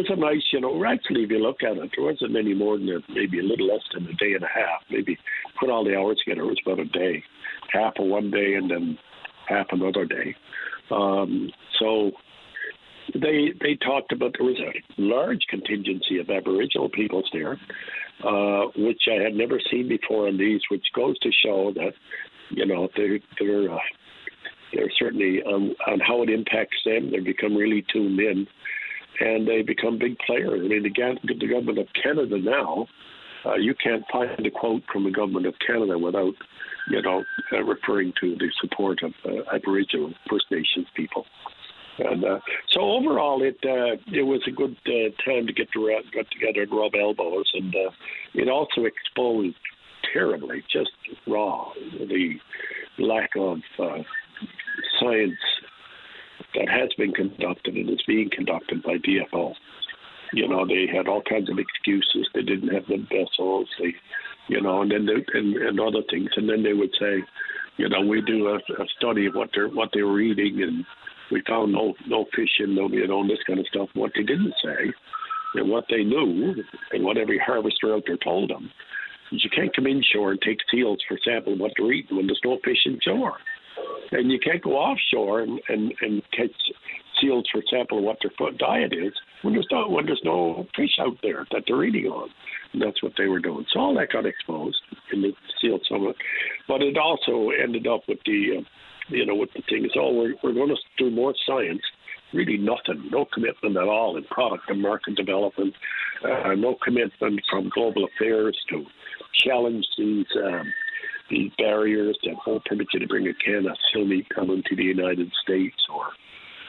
was 0.09 0.19
a 0.19 0.21
nice, 0.21 0.43
you 0.53 0.61
know, 0.61 0.85
actually, 0.85 1.25
if 1.25 1.31
you 1.31 1.39
look 1.39 1.63
at 1.63 1.77
it, 1.77 1.91
there 1.97 2.05
wasn't 2.05 2.37
any 2.37 2.55
more 2.55 2.79
than 2.79 2.89
a, 2.89 3.13
maybe 3.13 3.39
a 3.39 3.43
little 3.43 3.67
less 3.67 3.83
than 3.93 4.07
a 4.07 4.13
day 4.15 4.35
and 4.35 4.45
a 4.45 4.49
half. 4.49 4.83
Maybe 4.91 5.19
put 5.59 5.71
all 5.71 5.85
the 5.85 5.97
hours 5.97 6.21
together, 6.25 6.43
it 6.43 6.47
was 6.47 6.61
about 6.65 6.81
a 6.81 6.85
day 6.87 7.23
half 7.73 7.95
of 7.99 8.07
one 8.07 8.31
day 8.31 8.55
and 8.55 8.71
then 8.71 8.99
half 9.49 9.67
another 9.71 10.05
day. 10.05 10.35
Um, 10.91 11.51
so 11.79 12.13
they 13.15 13.53
they 13.61 13.77
talked 13.77 14.13
about 14.13 14.35
there 14.39 14.47
was 14.47 14.61
a 14.61 15.01
large 15.01 15.41
contingency 15.49 16.19
of 16.19 16.31
Aboriginal 16.31 16.89
peoples 16.89 17.29
there, 17.33 17.59
uh, 18.25 18.67
which 18.77 19.03
I 19.11 19.23
had 19.23 19.35
never 19.35 19.61
seen 19.71 19.89
before 19.89 20.29
in 20.29 20.39
these, 20.39 20.61
which 20.71 20.87
goes 20.95 21.19
to 21.21 21.31
show 21.45 21.73
that 21.75 21.93
you 22.51 22.67
know 22.67 22.89
they're 22.97 23.19
they're 23.39 23.73
uh, 23.73 23.79
they're 24.73 24.93
certainly 24.99 25.43
on, 25.43 25.75
on 25.87 26.01
how 26.01 26.23
it 26.23 26.31
impacts 26.31 26.79
them. 26.85 27.11
They 27.11 27.21
become 27.21 27.57
really 27.57 27.85
tuned 27.93 28.19
in, 28.19 28.47
and 29.21 29.47
they 29.47 29.63
become 29.63 29.99
big 29.99 30.17
players. 30.27 30.61
I 30.65 30.69
mean, 30.69 30.83
the, 30.83 31.35
the 31.35 31.47
government 31.47 31.79
of 31.79 31.87
Canada 32.01 32.39
now, 32.39 32.87
uh, 33.47 33.55
you 33.55 33.75
can't 33.75 34.05
find 34.11 34.47
a 34.47 34.51
quote 34.51 34.83
from 34.93 35.05
the 35.05 35.11
government 35.11 35.47
of 35.47 35.55
Canada 35.67 35.99
without 35.99 36.35
you 36.89 37.01
know, 37.01 37.25
uh, 37.53 37.63
referring 37.63 38.13
to 38.21 38.37
the 38.37 38.51
support 38.61 39.03
of 39.03 39.13
uh, 39.25 39.55
Aboriginal 39.55 40.13
First 40.29 40.47
Nations 40.51 40.87
people. 40.95 41.25
And 41.99 42.25
uh, 42.25 42.41
so 42.71 42.81
overall, 42.81 43.43
it 43.43 43.57
uh, 43.65 43.97
it 44.13 44.23
was 44.23 44.43
a 44.49 44.51
good 44.51 44.77
uh, 44.87 45.11
time 45.25 45.47
to 45.47 45.53
get 45.53 45.71
to 45.73 46.01
get 46.13 46.27
together 46.33 46.63
and 46.63 46.73
rub 46.73 46.95
elbows, 47.01 47.49
and 47.55 47.73
uh, 47.73 47.91
it 48.35 48.49
also 48.49 48.85
exposed 48.85 49.57
terribly, 50.13 50.65
just 50.73 50.91
raw, 51.29 51.71
the 52.01 52.35
lack 52.99 53.31
of 53.37 53.59
uh, 53.79 53.99
science 55.01 55.39
that 56.55 56.69
has 56.69 56.91
been 56.97 57.13
conducted 57.13 57.75
and 57.75 57.91
is 57.91 58.03
being 58.07 58.31
conducted 58.31 58.83
by 58.83 58.97
DFO. 58.99 59.55
You 60.33 60.49
know, 60.49 60.67
they 60.67 60.87
had 60.93 61.07
all 61.07 61.23
kinds 61.23 61.51
of 61.51 61.59
excuses. 61.59 62.29
They 62.35 62.43
didn't 62.43 62.75
have 62.75 62.87
the 62.87 63.07
vessels. 63.11 63.69
They 63.79 63.95
you 64.49 64.61
know, 64.61 64.83
and 64.83 64.91
then 64.91 65.07
they, 65.07 65.25
and, 65.39 65.57
and 65.57 65.81
other 65.81 66.03
things, 66.11 66.31
and 66.37 66.49
then 66.49 66.63
they 66.63 66.73
would 66.73 66.95
say, 67.01 67.23
you 67.77 67.89
know, 67.89 68.01
we 68.01 68.21
do 68.21 68.49
a, 68.49 68.57
a 68.57 68.87
study 68.97 69.27
of 69.27 69.35
what 69.35 69.51
they're 69.55 69.69
what 69.69 69.91
they 69.95 70.03
were 70.03 70.21
eating, 70.21 70.63
and 70.63 70.85
we 71.31 71.43
found 71.49 71.73
no 71.73 71.95
no 72.07 72.27
fish 72.37 72.61
in 72.61 72.75
them, 72.75 72.93
you 72.93 73.07
know, 73.07 73.27
this 73.27 73.43
kind 73.47 73.59
of 73.59 73.67
stuff. 73.67 73.89
What 73.95 74.13
they 74.15 74.23
didn't 74.23 74.55
say, 74.63 74.93
and 75.55 75.71
what 75.71 75.85
they 75.89 76.05
knew, 76.05 76.55
and 76.93 77.05
what 77.05 77.17
every 77.17 77.39
harvester 77.39 77.95
out 77.95 78.05
there 78.07 78.19
told 78.19 78.51
them, 78.51 78.71
is 79.33 79.43
you 79.45 79.51
can't 79.51 79.75
come 79.75 79.87
inshore 79.87 80.33
and 80.33 80.43
take 80.43 80.59
seals 80.71 80.99
for 81.09 81.19
sample 81.25 81.57
what 81.57 81.73
they're 81.77 81.93
eating 81.93 82.17
when 82.17 82.27
there's 82.27 82.41
no 82.45 82.59
fish 82.65 82.87
inshore, 82.87 83.39
and 84.13 84.31
you 84.31 84.39
can't 84.39 84.63
go 84.63 84.73
offshore 84.73 85.41
and 85.41 85.61
and, 85.69 85.93
and 86.01 86.23
catch 86.33 86.53
seals 87.21 87.47
for 87.51 87.59
example, 87.59 88.03
what 88.03 88.19
their 88.23 88.33
food 88.37 88.59
diet 88.59 88.93
is 88.93 89.13
when 89.43 89.55
there's 89.55 89.69
no 89.71 89.89
when 89.89 90.07
there's 90.07 90.21
no 90.25 90.67
fish 90.77 90.99
out 91.01 91.17
there 91.23 91.47
that 91.53 91.63
they're 91.67 91.85
eating 91.85 92.07
on. 92.07 92.29
And 92.73 92.83
that's 92.83 93.03
what 93.03 93.13
they 93.17 93.27
were 93.27 93.39
doing. 93.39 93.65
So 93.73 93.81
all 93.81 93.95
that 93.95 94.13
got 94.13 94.27
exposed 94.27 94.81
in 95.13 95.23
the 95.23 95.33
seal 95.61 95.79
summit, 95.89 96.17
but 96.67 96.83
it 96.83 96.97
also 96.99 97.51
ended 97.51 97.87
up 97.87 98.03
with 98.09 98.19
the, 98.27 98.59
uh, 98.59 98.63
you 99.09 99.25
know, 99.25 99.37
with 99.37 99.51
the 99.55 99.63
thing 99.69 99.85
is, 99.85 99.93
oh, 99.97 100.13
we're 100.13 100.35
we're 100.43 100.55
going 100.55 100.69
to 100.69 100.77
do 100.99 101.11
more 101.11 101.35
science. 101.47 101.83
Really, 102.33 102.57
nothing, 102.57 103.11
no 103.13 103.27
commitment 103.33 103.77
at 103.77 103.85
all 103.85 104.17
in 104.17 104.25
product 104.25 104.65
and 104.69 104.83
market 104.83 105.15
development, 105.15 105.73
uh, 106.25 106.55
no 106.57 106.75
commitment 106.83 107.41
from 107.49 107.71
global 107.73 108.07
affairs 108.07 108.59
to 108.71 108.85
challenge 109.45 109.87
these. 109.97 110.27
Um, 110.45 110.73
these 111.31 111.51
barriers 111.59 112.19
that 112.25 112.35
won't 112.47 112.65
permit 112.65 112.89
you 112.93 113.01
to 113.01 113.07
bring 113.07 113.27
a 113.29 113.35
can 113.35 113.67
of 113.67 114.07
meat 114.07 114.27
coming 114.35 114.63
to 114.69 114.77
the 114.77 114.85
United 114.85 115.31
States 115.43 115.77
or 115.93 116.09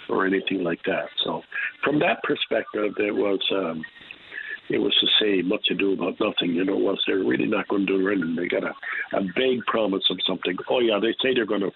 or 0.08 0.26
anything 0.26 0.64
like 0.64 0.80
that. 0.86 1.08
So 1.24 1.42
from 1.84 2.00
that 2.00 2.22
perspective, 2.24 2.94
it 3.00 3.16
was 3.16 3.40
um, 3.52 3.84
it 4.70 4.80
was 4.80 4.96
to 5.00 5.08
say 5.20 5.42
much 5.42 5.68
ado 5.70 5.94
about 5.94 6.20
nothing. 6.20 6.56
You 6.56 6.66
know, 6.66 6.76
was 6.76 7.02
they're 7.06 7.18
really 7.18 7.46
not 7.46 7.68
going 7.68 7.86
to 7.86 7.98
do 7.98 8.10
anything. 8.10 8.36
They 8.36 8.48
got 8.48 8.64
a, 8.64 8.74
a 9.18 9.22
vague 9.36 9.66
promise 9.68 10.04
of 10.10 10.18
something. 10.28 10.58
Oh 10.70 10.80
yeah, 10.80 11.00
they 11.00 11.14
say 11.22 11.34
they're 11.34 11.46
going 11.46 11.62
to 11.62 11.72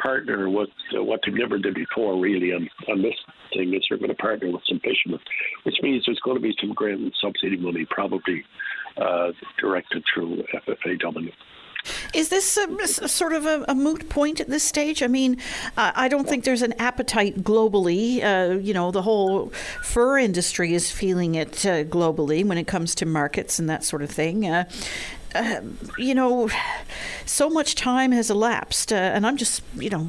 partner 0.00 0.48
with 0.48 0.70
uh, 0.96 1.02
what 1.02 1.20
they 1.24 1.32
never 1.32 1.58
did 1.58 1.74
before. 1.74 2.20
Really, 2.20 2.52
on 2.52 2.68
on 2.88 3.02
this 3.02 3.14
thing 3.54 3.74
is 3.74 3.84
they're 3.88 3.98
going 3.98 4.10
to 4.10 4.16
partner 4.16 4.50
with 4.50 4.62
some 4.68 4.80
fishermen, 4.80 5.20
which 5.64 5.76
means 5.82 6.04
there's 6.06 6.20
going 6.20 6.36
to 6.36 6.42
be 6.42 6.54
some 6.60 6.72
grant 6.72 7.00
and 7.00 7.12
subsidy 7.20 7.56
money, 7.56 7.86
probably 7.90 8.44
uh, 8.96 9.32
directed 9.58 10.02
through 10.12 10.42
FFAW. 10.66 11.32
Is 12.12 12.28
this 12.28 12.56
a, 12.56 13.08
sort 13.08 13.32
of 13.32 13.46
a, 13.46 13.64
a, 13.68 13.74
moot 13.74 14.08
point 14.08 14.40
at 14.40 14.48
this 14.48 14.64
stage? 14.64 15.02
I 15.02 15.06
mean, 15.06 15.36
uh, 15.76 15.92
I 15.94 16.08
don't 16.08 16.28
think 16.28 16.44
there's 16.44 16.62
an 16.62 16.74
appetite 16.78 17.42
globally. 17.42 18.22
Uh, 18.22 18.58
you 18.58 18.74
know, 18.74 18.90
the 18.90 19.02
whole 19.02 19.50
fur 19.82 20.18
industry 20.18 20.74
is 20.74 20.90
feeling 20.90 21.36
it 21.36 21.64
uh, 21.64 21.84
globally 21.84 22.44
when 22.44 22.58
it 22.58 22.66
comes 22.66 22.94
to 22.96 23.06
markets 23.06 23.58
and 23.58 23.68
that 23.70 23.84
sort 23.84 24.02
of 24.02 24.10
thing. 24.10 24.46
Uh, 24.46 24.64
uh, 25.34 25.60
you 25.96 26.14
know, 26.14 26.50
so 27.24 27.48
much 27.48 27.76
time 27.76 28.10
has 28.10 28.30
elapsed, 28.30 28.92
uh, 28.92 28.96
and 28.96 29.24
I'm 29.26 29.36
just, 29.36 29.62
you 29.76 29.90
know, 29.90 30.08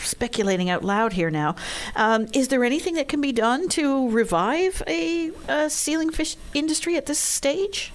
speculating 0.00 0.70
out 0.70 0.82
loud 0.82 1.12
here 1.12 1.30
now. 1.30 1.56
Um, 1.94 2.28
is 2.32 2.48
there 2.48 2.64
anything 2.64 2.94
that 2.94 3.08
can 3.08 3.20
be 3.20 3.32
done 3.32 3.68
to 3.70 4.08
revive 4.10 4.82
a, 4.86 5.32
a 5.48 5.68
sealing 5.68 6.10
fish 6.10 6.36
industry 6.54 6.96
at 6.96 7.06
this 7.06 7.18
stage? 7.18 7.92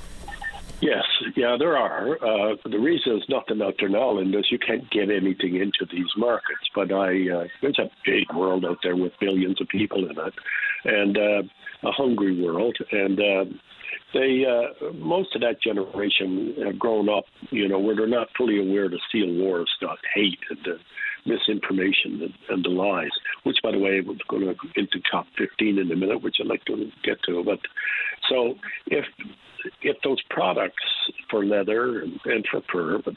Yes, 0.83 1.05
yeah, 1.37 1.55
there 1.57 1.77
are. 1.77 2.15
Uh, 2.15 2.55
the 2.69 2.77
reason 2.77 3.15
is 3.15 3.23
nothing 3.29 3.61
out 3.61 3.75
there 3.79 3.87
now, 3.87 4.17
and 4.17 4.35
is 4.35 4.51
you 4.51 4.59
can't 4.59 4.89
get 4.91 5.09
anything 5.09 5.55
into 5.55 5.85
these 5.89 6.11
markets. 6.17 6.67
But 6.75 6.91
I, 6.91 7.29
uh, 7.29 7.47
there's 7.61 7.79
a 7.79 7.89
big 8.05 8.25
world 8.35 8.65
out 8.65 8.79
there 8.83 8.97
with 8.97 9.13
billions 9.21 9.61
of 9.61 9.69
people 9.69 9.99
in 9.99 10.11
it, 10.11 10.33
and 10.83 11.17
uh, 11.17 11.87
a 11.87 11.91
hungry 11.93 12.43
world. 12.43 12.75
And 12.91 13.17
uh, 13.17 13.45
they, 14.13 14.45
uh, 14.45 14.91
most 14.93 15.35
of 15.35 15.41
that 15.41 15.61
generation 15.61 16.55
have 16.65 16.77
grown 16.77 17.09
up, 17.09 17.25
you 17.49 17.67
know, 17.67 17.79
where 17.79 17.95
they're 17.95 18.07
not 18.07 18.27
fully 18.37 18.59
aware 18.59 18.89
the 18.89 18.99
seal 19.11 19.33
war 19.33 19.65
stuff, 19.77 19.97
hate 20.13 20.39
and 20.49 20.59
the 20.63 20.77
misinformation 21.25 22.21
and, 22.21 22.33
and 22.49 22.65
the 22.65 22.69
lies. 22.69 23.11
Which, 23.43 23.57
by 23.63 23.71
the 23.71 23.79
way, 23.79 24.01
we're 24.01 24.15
going 24.27 24.45
to 24.45 24.55
into 24.75 24.99
top 25.11 25.25
15 25.37 25.79
in 25.79 25.91
a 25.91 25.95
minute, 25.95 26.21
which 26.21 26.37
I'd 26.39 26.47
like 26.47 26.65
to 26.65 26.89
get 27.03 27.21
to. 27.23 27.43
But 27.43 27.59
so 28.29 28.55
if 28.87 29.05
if 29.81 29.97
those 30.03 30.21
products 30.29 30.83
for 31.29 31.45
leather 31.45 32.01
and, 32.01 32.19
and 32.25 32.45
for 32.51 32.61
fur, 32.71 33.01
but 33.03 33.13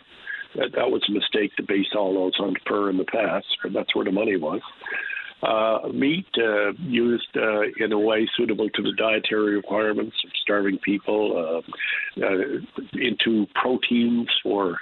that, 0.55 0.73
that, 0.77 0.91
was 0.91 1.03
a 1.09 1.13
mistake 1.13 1.55
to 1.57 1.63
base 1.63 1.89
all 1.97 2.15
those 2.15 2.39
on 2.39 2.55
fur 2.67 2.89
in 2.89 2.99
the 2.99 3.05
past, 3.05 3.47
but 3.63 3.73
that's 3.73 3.95
where 3.95 4.05
the 4.05 4.13
money 4.13 4.37
was. 4.37 4.61
Uh, 5.43 5.89
meat 5.93 6.27
uh, 6.39 6.73
used 6.79 7.29
uh, 7.37 7.61
in 7.79 7.93
a 7.93 7.99
way 7.99 8.27
suitable 8.37 8.71
to 8.71 8.83
the 8.83 8.93
dietary 8.97 9.55
requirements 9.55 10.17
of 10.25 10.31
starving 10.43 10.79
people, 10.79 11.63
uh, 11.63 12.25
uh, 12.25 12.31
into 12.95 13.47
proteins 13.55 14.29
for 14.43 14.79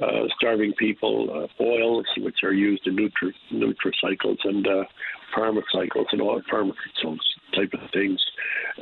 uh, 0.00 0.22
starving 0.38 0.72
people, 0.78 1.46
oils 1.60 2.06
which 2.18 2.38
are 2.42 2.52
used 2.54 2.86
in 2.86 2.96
nutri- 2.96 3.34
nutracycles 3.52 4.38
and 4.44 4.66
pharmacycles 5.36 6.06
and 6.12 6.22
all 6.22 6.40
pharmaceuticals 6.50 7.18
type 7.54 7.72
of 7.74 7.90
things. 7.92 8.18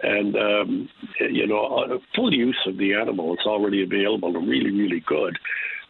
And, 0.03 0.37
um, 0.37 0.89
you 1.19 1.47
know, 1.47 2.01
full 2.15 2.33
use 2.33 2.59
of 2.67 2.77
the 2.77 2.95
animal 2.95 3.35
is 3.35 3.45
already 3.45 3.83
available 3.83 4.37
and 4.37 4.49
really, 4.49 4.71
really 4.71 5.03
good. 5.07 5.37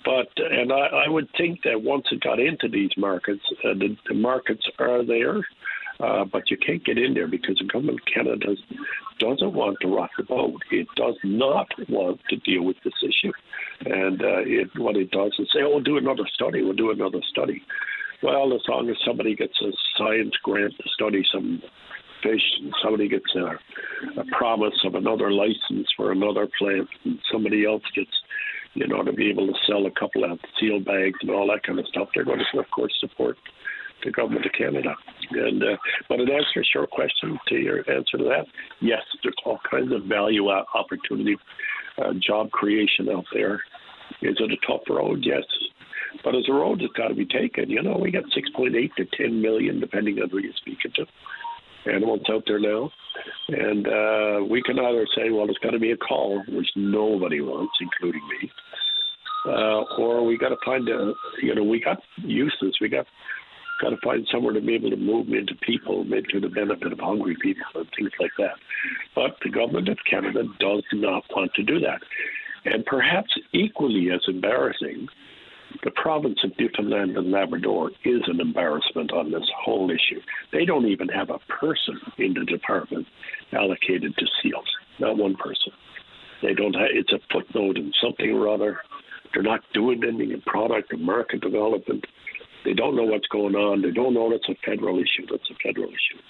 But, 0.04 0.28
and 0.36 0.72
I, 0.72 1.06
I 1.06 1.08
would 1.08 1.28
think 1.36 1.62
that 1.64 1.82
once 1.82 2.06
it 2.10 2.20
got 2.20 2.40
into 2.40 2.68
these 2.68 2.90
markets, 2.96 3.42
uh, 3.64 3.74
the, 3.74 3.96
the 4.08 4.14
markets 4.14 4.66
are 4.78 5.04
there. 5.04 5.44
Uh, 6.00 6.24
but 6.24 6.48
you 6.48 6.56
can't 6.56 6.84
get 6.84 6.96
in 6.96 7.12
there 7.12 7.26
because 7.26 7.56
the 7.58 7.64
government 7.64 7.98
of 7.98 8.14
Canada 8.14 8.54
doesn't 9.18 9.52
want 9.52 9.76
to 9.80 9.88
rock 9.88 10.10
the 10.16 10.22
boat. 10.22 10.62
It 10.70 10.86
does 10.94 11.16
not 11.24 11.66
want 11.88 12.20
to 12.30 12.36
deal 12.36 12.62
with 12.62 12.76
this 12.84 12.94
issue. 13.02 13.32
And 13.84 14.22
uh, 14.22 14.42
it, 14.46 14.68
what 14.76 14.96
it 14.96 15.10
does 15.10 15.32
is 15.40 15.48
say, 15.52 15.60
oh, 15.62 15.70
we'll 15.70 15.80
do 15.80 15.98
another 15.98 16.22
study, 16.32 16.62
we'll 16.62 16.74
do 16.74 16.92
another 16.92 17.20
study. 17.28 17.64
Well, 18.22 18.54
as 18.54 18.60
long 18.68 18.88
as 18.90 18.96
somebody 19.04 19.34
gets 19.34 19.60
a 19.60 19.72
science 19.96 20.34
grant 20.42 20.74
to 20.76 20.88
study 20.94 21.24
some 21.32 21.62
fish, 22.22 22.42
and 22.60 22.72
somebody 22.82 23.08
gets 23.08 23.34
a, 23.34 24.20
a 24.20 24.24
promise 24.36 24.74
of 24.84 24.94
another 24.94 25.32
license 25.32 25.88
for 25.96 26.12
another 26.12 26.48
plant, 26.58 26.88
and 27.04 27.18
somebody 27.32 27.64
else 27.64 27.82
gets, 27.94 28.10
you 28.78 28.86
know, 28.86 29.02
to 29.02 29.12
be 29.12 29.28
able 29.28 29.46
to 29.46 29.54
sell 29.66 29.86
a 29.86 29.90
couple 29.90 30.24
of 30.24 30.38
seal 30.58 30.78
bags 30.78 31.18
and 31.22 31.30
all 31.30 31.48
that 31.48 31.64
kind 31.64 31.78
of 31.78 31.86
stuff, 31.88 32.08
they're 32.14 32.24
going 32.24 32.38
to, 32.38 32.58
of 32.58 32.70
course, 32.70 32.92
support 33.00 33.36
the 34.04 34.12
government 34.12 34.46
of 34.46 34.52
Canada. 34.52 34.94
And 35.30 35.62
uh, 35.62 35.76
but 36.08 36.20
it 36.20 36.30
answers 36.30 36.70
your 36.72 36.86
question 36.86 37.38
to 37.48 37.56
your 37.56 37.78
answer 37.90 38.18
to 38.18 38.24
that. 38.24 38.46
Yes, 38.80 39.02
there's 39.22 39.34
all 39.44 39.58
kinds 39.68 39.92
of 39.92 40.04
value 40.04 40.48
opportunity, 40.48 41.36
uh, 41.98 42.12
job 42.24 42.50
creation 42.52 43.08
out 43.08 43.24
there. 43.32 43.54
Is 44.22 44.36
it 44.38 44.52
a 44.52 44.66
tough 44.66 44.82
road? 44.88 45.20
Yes. 45.22 45.42
But 46.24 46.34
as 46.34 46.44
a 46.48 46.52
road 46.52 46.80
that's 46.80 46.92
got 46.92 47.08
to 47.08 47.14
be 47.14 47.26
taken, 47.26 47.68
you 47.68 47.82
know, 47.82 47.98
we 48.00 48.10
got 48.10 48.24
6.8 48.24 48.72
to 48.94 49.04
10 49.16 49.42
million, 49.42 49.78
depending 49.78 50.18
on 50.20 50.30
who 50.30 50.38
you're 50.38 50.52
speaking 50.56 50.92
to 50.96 51.04
animals 51.86 52.20
out 52.30 52.44
there 52.46 52.60
now. 52.60 52.90
And 53.48 53.86
uh, 53.86 54.44
we 54.48 54.62
can 54.62 54.78
either 54.78 55.06
say, 55.16 55.30
well, 55.30 55.48
it's 55.48 55.58
got 55.58 55.70
to 55.70 55.78
be 55.78 55.92
a 55.92 55.96
cull, 55.96 56.42
which 56.48 56.68
nobody 56.76 57.40
wants, 57.40 57.72
including 57.80 58.22
me, 58.28 58.50
uh, 59.46 59.82
or 59.98 60.24
we 60.24 60.36
got 60.38 60.50
to 60.50 60.56
find 60.64 60.88
a, 60.88 61.12
you 61.42 61.54
know, 61.54 61.64
we 61.64 61.80
got 61.80 61.98
uses. 62.18 62.76
We 62.80 62.88
got 62.88 63.06
got 63.80 63.90
to 63.90 63.96
find 64.02 64.26
somewhere 64.32 64.52
to 64.52 64.60
be 64.60 64.74
able 64.74 64.90
to 64.90 64.96
move 64.96 65.28
into 65.28 65.54
people, 65.62 66.04
maybe 66.04 66.26
to 66.32 66.40
the 66.40 66.48
benefit 66.48 66.92
of 66.92 66.98
hungry 66.98 67.36
people 67.40 67.64
and 67.76 67.86
things 67.96 68.10
like 68.20 68.32
that. 68.38 68.56
But 69.14 69.36
the 69.42 69.50
government 69.50 69.88
of 69.88 69.98
Canada 70.08 70.42
does 70.58 70.82
not 70.92 71.22
want 71.34 71.52
to 71.54 71.62
do 71.62 71.78
that. 71.80 72.00
And 72.64 72.84
perhaps 72.84 73.30
equally 73.52 74.10
as 74.12 74.20
embarrassing, 74.26 75.06
the 75.84 75.90
province 75.90 76.38
of 76.44 76.52
Newfoundland 76.58 77.16
and 77.16 77.30
Labrador 77.30 77.90
is 78.04 78.22
an 78.26 78.40
embarrassment 78.40 79.12
on 79.12 79.30
this 79.30 79.48
whole 79.56 79.90
issue. 79.90 80.20
They 80.52 80.64
don't 80.64 80.86
even 80.86 81.08
have 81.08 81.30
a 81.30 81.38
person 81.60 82.00
in 82.18 82.34
the 82.34 82.44
department 82.44 83.06
allocated 83.52 84.16
to 84.16 84.26
seals, 84.42 84.68
not 84.98 85.16
one 85.16 85.36
person. 85.36 85.72
They 86.42 86.54
don't 86.54 86.74
have, 86.74 86.88
it's 86.92 87.12
a 87.12 87.18
footnote 87.32 87.76
in 87.76 87.92
something 88.02 88.30
or 88.30 88.48
other. 88.48 88.78
They're 89.32 89.42
not 89.42 89.60
doing 89.74 90.02
anything 90.04 90.32
in 90.32 90.40
product 90.42 90.92
or 90.92 90.96
market 90.96 91.40
development. 91.42 92.06
They 92.64 92.72
don't 92.72 92.96
know 92.96 93.04
what's 93.04 93.28
going 93.28 93.54
on. 93.54 93.82
They 93.82 93.90
don't 93.90 94.14
know 94.14 94.32
it's 94.32 94.48
a 94.48 94.54
federal 94.64 94.98
issue. 94.98 95.26
That's 95.30 95.50
a 95.50 95.54
federal 95.62 95.88
issue. 95.88 96.20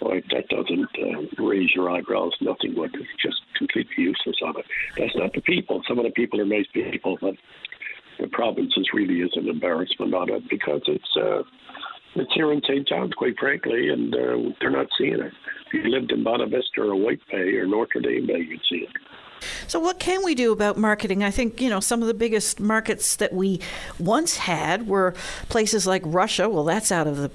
That 0.00 0.48
doesn't 0.48 0.88
uh, 0.96 1.42
raise 1.42 1.74
your 1.74 1.90
eyebrows. 1.90 2.32
Nothing 2.40 2.76
would. 2.76 2.94
It's 2.94 3.08
just 3.20 3.42
completely 3.56 4.04
useless 4.04 4.36
on 4.44 4.54
it. 4.58 4.64
That's 4.96 5.16
not 5.16 5.32
the 5.32 5.40
people. 5.40 5.82
Some 5.88 5.98
of 5.98 6.04
the 6.04 6.12
people 6.12 6.40
are 6.40 6.44
nice 6.44 6.66
people, 6.72 7.18
but 7.20 7.34
the 8.20 8.28
provinces 8.28 8.88
really 8.92 9.20
is 9.20 9.30
an 9.34 9.48
embarrassment 9.48 10.14
on 10.14 10.30
it 10.30 10.42
because 10.48 10.82
it's 10.86 11.16
uh, 11.16 11.42
it's 12.14 12.32
here 12.34 12.52
in 12.52 12.60
St. 12.62 12.88
John's, 12.88 13.12
quite 13.14 13.38
frankly, 13.38 13.88
and 13.88 14.14
uh, 14.14 14.54
they're 14.60 14.70
not 14.70 14.86
seeing 14.98 15.20
it. 15.20 15.32
If 15.66 15.74
you 15.84 15.90
lived 15.90 16.10
in 16.10 16.24
Bonavista 16.24 16.78
or 16.78 16.96
White 16.96 17.20
Bay 17.30 17.54
or 17.54 17.66
Notre 17.66 18.00
Dame 18.00 18.26
Bay, 18.26 18.40
you'd 18.48 18.60
see 18.68 18.86
it. 18.86 18.90
So, 19.66 19.78
what 19.78 19.98
can 19.98 20.24
we 20.24 20.34
do 20.34 20.52
about 20.52 20.76
marketing? 20.76 21.22
I 21.22 21.30
think, 21.30 21.60
you 21.60 21.70
know, 21.70 21.80
some 21.80 22.02
of 22.02 22.08
the 22.08 22.14
biggest 22.14 22.60
markets 22.60 23.16
that 23.16 23.32
we 23.32 23.60
once 23.98 24.36
had 24.36 24.86
were 24.86 25.14
places 25.48 25.86
like 25.86 26.02
Russia. 26.04 26.48
Well, 26.48 26.64
that's 26.64 26.92
out 26.92 27.06
of 27.06 27.16
the 27.16 27.30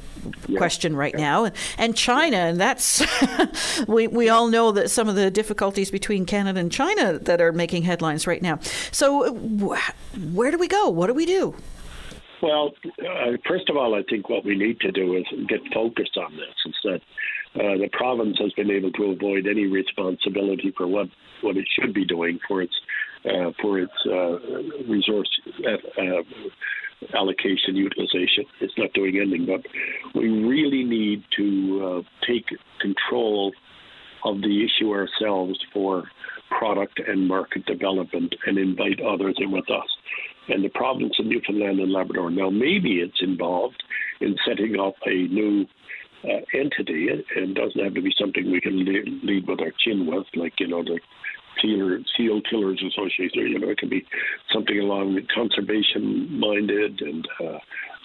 yeah. 0.48 0.58
question 0.58 0.96
right 0.96 1.14
yeah. 1.14 1.22
now. 1.22 1.52
And 1.78 1.96
China. 1.96 2.38
And 2.38 2.60
that's, 2.60 3.04
we, 3.88 4.08
we 4.08 4.30
all 4.30 4.48
know 4.48 4.72
that 4.72 4.90
some 4.90 5.10
of 5.10 5.16
the 5.16 5.32
difficulties 5.32 5.92
between 5.92 6.26
Canada 6.26 6.60
and 6.60 6.72
China 6.72 7.20
that 7.20 7.42
are 7.42 7.52
making 7.52 7.84
headlines 7.84 8.28
right 8.28 8.42
now. 8.42 8.60
So, 8.92 9.34
where 9.34 10.52
do 10.52 10.58
we 10.58 10.68
go? 10.68 10.90
What 10.90 11.08
do 11.08 11.14
we 11.14 11.26
do? 11.26 11.56
Well, 12.44 12.74
uh, 12.86 13.38
first 13.48 13.70
of 13.70 13.78
all, 13.78 13.96
I 13.96 14.04
think 14.10 14.28
what 14.28 14.44
we 14.44 14.56
need 14.56 14.82
to 14.82 14.92
do 14.92 15.16
is 15.16 15.24
get 15.48 15.62
focused 15.74 16.18
on 16.18 16.36
this. 16.36 16.56
Is 16.66 16.76
that 16.84 17.02
uh, 17.56 17.78
the 17.78 17.90
province 17.94 18.38
has 18.40 18.52
been 18.54 18.70
able 18.70 18.92
to 18.92 19.06
avoid 19.12 19.48
any 19.48 19.66
responsibility 19.66 20.74
for 20.76 20.86
what, 20.86 21.08
what 21.44 21.58
it 21.58 21.66
should 21.78 21.94
be 21.94 22.06
doing 22.06 22.40
for 22.48 22.62
its 22.62 22.74
uh, 23.26 23.52
for 23.62 23.80
its 23.80 23.94
uh, 24.06 24.38
resource 24.90 25.30
uh, 25.66 26.02
uh, 26.02 26.24
allocation 27.18 27.76
utilization. 27.76 28.44
It's 28.60 28.74
not 28.78 28.92
doing 28.94 29.18
anything, 29.18 29.46
but 29.46 29.62
we 30.14 30.28
really 30.28 30.84
need 30.84 31.24
to 31.38 32.04
take 32.28 32.46
control 32.82 33.54
of 34.26 34.42
the 34.42 34.66
issue 34.66 34.92
ourselves 34.92 35.58
for 35.74 36.04
product 36.50 37.00
and 37.08 37.28
market 37.28 37.66
development 37.66 38.36
and 38.46 38.58
invite 38.58 39.00
others 39.02 39.36
in 39.38 39.52
with 39.52 39.70
us. 39.70 39.88
And 40.50 40.64
the 40.64 40.70
province 40.70 41.14
of 41.20 41.26
Newfoundland 41.26 41.80
and 41.80 41.92
Labrador. 41.92 42.30
Now, 42.30 42.50
maybe 42.50 43.00
it's 43.00 43.22
involved 43.22 43.82
in 44.20 44.36
setting 44.46 44.80
up 44.80 44.96
a 45.06 45.28
new 45.28 45.66
uh, 46.26 46.42
entity. 46.54 47.08
It 47.10 47.54
doesn't 47.54 47.82
have 47.82 47.94
to 47.94 48.02
be 48.02 48.14
something 48.20 48.52
we 48.52 48.62
can 48.62 48.84
lead, 48.86 49.24
lead 49.24 49.48
with 49.48 49.62
our 49.62 49.72
chin 49.80 50.06
with, 50.06 50.26
like, 50.36 50.60
you 50.60 50.68
know, 50.68 50.84
the 50.84 51.00
Seal 51.62 52.42
killers 52.50 52.84
Association. 52.86 53.48
You 53.48 53.60
know, 53.60 53.70
it 53.70 53.78
can 53.78 53.90
be 53.90 54.06
something 54.54 54.80
along 54.80 55.16
with 55.16 55.28
conservation 55.30 56.40
minded 56.40 57.02
and 57.02 57.28
uh, 57.44 57.60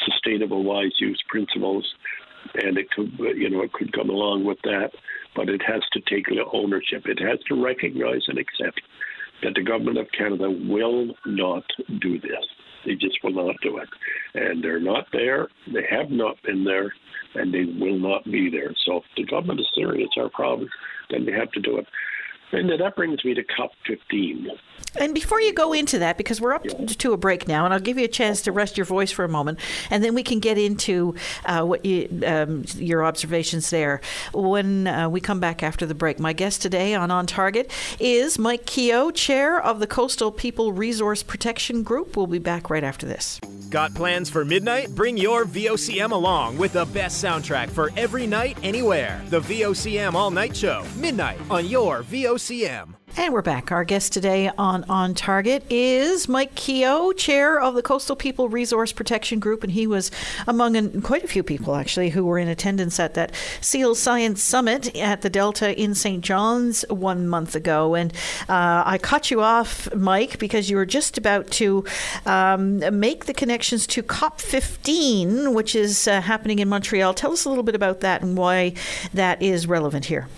sustainable 0.04 0.64
wise 0.64 0.92
use 1.00 1.22
principles. 1.28 1.86
And 2.54 2.78
it 2.78 2.90
could, 2.90 3.12
you 3.18 3.50
know, 3.50 3.62
it 3.62 3.72
could 3.72 3.92
come 3.92 4.10
along 4.10 4.44
with 4.44 4.58
that, 4.62 4.90
but 5.34 5.48
it 5.48 5.60
has 5.66 5.82
to 5.92 6.00
take 6.00 6.26
ownership. 6.52 7.02
It 7.06 7.20
has 7.20 7.38
to 7.48 7.62
recognize 7.62 8.22
and 8.28 8.38
accept 8.38 8.80
that 9.42 9.54
the 9.54 9.62
government 9.62 9.98
of 9.98 10.06
Canada 10.16 10.50
will 10.50 11.14
not 11.26 11.64
do 12.00 12.20
this. 12.20 12.46
They 12.86 12.94
just 12.94 13.18
will 13.22 13.32
not 13.32 13.56
do 13.62 13.78
it. 13.78 13.88
And 14.34 14.62
they're 14.62 14.80
not 14.80 15.06
there. 15.12 15.48
They 15.72 15.84
have 15.90 16.10
not 16.10 16.40
been 16.42 16.64
there, 16.64 16.92
and 17.34 17.52
they 17.52 17.64
will 17.64 17.98
not 17.98 18.24
be 18.24 18.50
there. 18.50 18.74
So 18.86 18.98
if 18.98 19.04
the 19.16 19.24
government 19.24 19.60
is 19.60 19.66
serious, 19.74 20.08
our 20.16 20.30
problem, 20.30 20.68
then 21.10 21.26
they 21.26 21.32
have 21.32 21.50
to 21.52 21.60
do 21.60 21.78
it. 21.78 21.86
And 22.52 22.70
that 22.70 22.96
brings 22.96 23.24
me 23.24 23.34
to 23.34 23.42
COP15. 23.44 24.58
And 24.96 25.14
before 25.14 25.40
you 25.40 25.52
go 25.52 25.72
into 25.72 25.98
that, 25.98 26.16
because 26.16 26.40
we're 26.40 26.54
up 26.54 26.64
to 26.64 27.12
a 27.12 27.16
break 27.16 27.46
now, 27.46 27.64
and 27.64 27.74
I'll 27.74 27.80
give 27.80 27.98
you 27.98 28.04
a 28.04 28.08
chance 28.08 28.40
to 28.42 28.52
rest 28.52 28.78
your 28.78 28.86
voice 28.86 29.12
for 29.12 29.24
a 29.24 29.28
moment, 29.28 29.60
and 29.90 30.02
then 30.02 30.14
we 30.14 30.22
can 30.22 30.40
get 30.40 30.56
into 30.56 31.14
uh, 31.44 31.62
what 31.64 31.84
you, 31.84 32.08
um, 32.26 32.64
your 32.76 33.04
observations 33.04 33.70
there 33.70 34.00
when 34.32 34.86
uh, 34.86 35.08
we 35.08 35.20
come 35.20 35.40
back 35.40 35.62
after 35.62 35.84
the 35.84 35.94
break. 35.94 36.18
My 36.18 36.32
guest 36.32 36.62
today 36.62 36.94
on 36.94 37.10
On 37.10 37.26
Target 37.26 37.70
is 38.00 38.38
Mike 38.38 38.64
Keogh, 38.64 39.10
chair 39.10 39.60
of 39.60 39.78
the 39.78 39.86
Coastal 39.86 40.32
People 40.32 40.72
Resource 40.72 41.22
Protection 41.22 41.82
Group. 41.82 42.16
We'll 42.16 42.26
be 42.26 42.38
back 42.38 42.70
right 42.70 42.84
after 42.84 43.06
this. 43.06 43.40
Got 43.70 43.94
plans 43.94 44.30
for 44.30 44.44
midnight? 44.44 44.94
Bring 44.94 45.16
your 45.16 45.44
VOCM 45.44 46.12
along 46.12 46.56
with 46.56 46.72
the 46.72 46.86
best 46.86 47.22
soundtrack 47.22 47.68
for 47.68 47.90
every 47.96 48.26
night, 48.26 48.56
anywhere. 48.62 49.22
The 49.28 49.40
VOCM 49.40 50.14
All 50.14 50.30
Night 50.30 50.56
Show, 50.56 50.84
midnight 50.96 51.38
on 51.50 51.66
your 51.66 52.02
VOCM. 52.02 52.97
And 53.18 53.34
we're 53.34 53.42
back. 53.42 53.72
Our 53.72 53.82
guest 53.82 54.12
today 54.12 54.48
on 54.56 54.84
On 54.88 55.12
Target 55.12 55.64
is 55.68 56.28
Mike 56.28 56.54
Keogh, 56.54 57.12
chair 57.14 57.60
of 57.60 57.74
the 57.74 57.82
Coastal 57.82 58.14
People 58.14 58.48
Resource 58.48 58.92
Protection 58.92 59.40
Group, 59.40 59.64
and 59.64 59.72
he 59.72 59.88
was 59.88 60.12
among 60.46 60.76
an, 60.76 61.02
quite 61.02 61.24
a 61.24 61.26
few 61.26 61.42
people 61.42 61.74
actually 61.74 62.10
who 62.10 62.24
were 62.24 62.38
in 62.38 62.46
attendance 62.46 63.00
at 63.00 63.14
that 63.14 63.34
Seal 63.60 63.96
Science 63.96 64.40
Summit 64.40 64.94
at 64.96 65.22
the 65.22 65.30
Delta 65.30 65.76
in 65.76 65.96
St. 65.96 66.22
John's 66.22 66.84
one 66.90 67.26
month 67.26 67.56
ago. 67.56 67.96
And 67.96 68.12
uh, 68.48 68.84
I 68.86 68.98
cut 69.02 69.32
you 69.32 69.40
off, 69.42 69.92
Mike, 69.92 70.38
because 70.38 70.70
you 70.70 70.76
were 70.76 70.86
just 70.86 71.18
about 71.18 71.50
to 71.50 71.84
um, 72.24 72.78
make 73.00 73.24
the 73.24 73.34
connections 73.34 73.88
to 73.88 74.04
COP15, 74.04 75.52
which 75.52 75.74
is 75.74 76.06
uh, 76.06 76.20
happening 76.20 76.60
in 76.60 76.68
Montreal. 76.68 77.14
Tell 77.14 77.32
us 77.32 77.44
a 77.44 77.48
little 77.48 77.64
bit 77.64 77.74
about 77.74 77.98
that 77.98 78.22
and 78.22 78.36
why 78.36 78.74
that 79.12 79.42
is 79.42 79.66
relevant 79.66 80.04
here. 80.04 80.28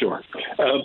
Sure. 0.00 0.22
Uh, 0.58 0.78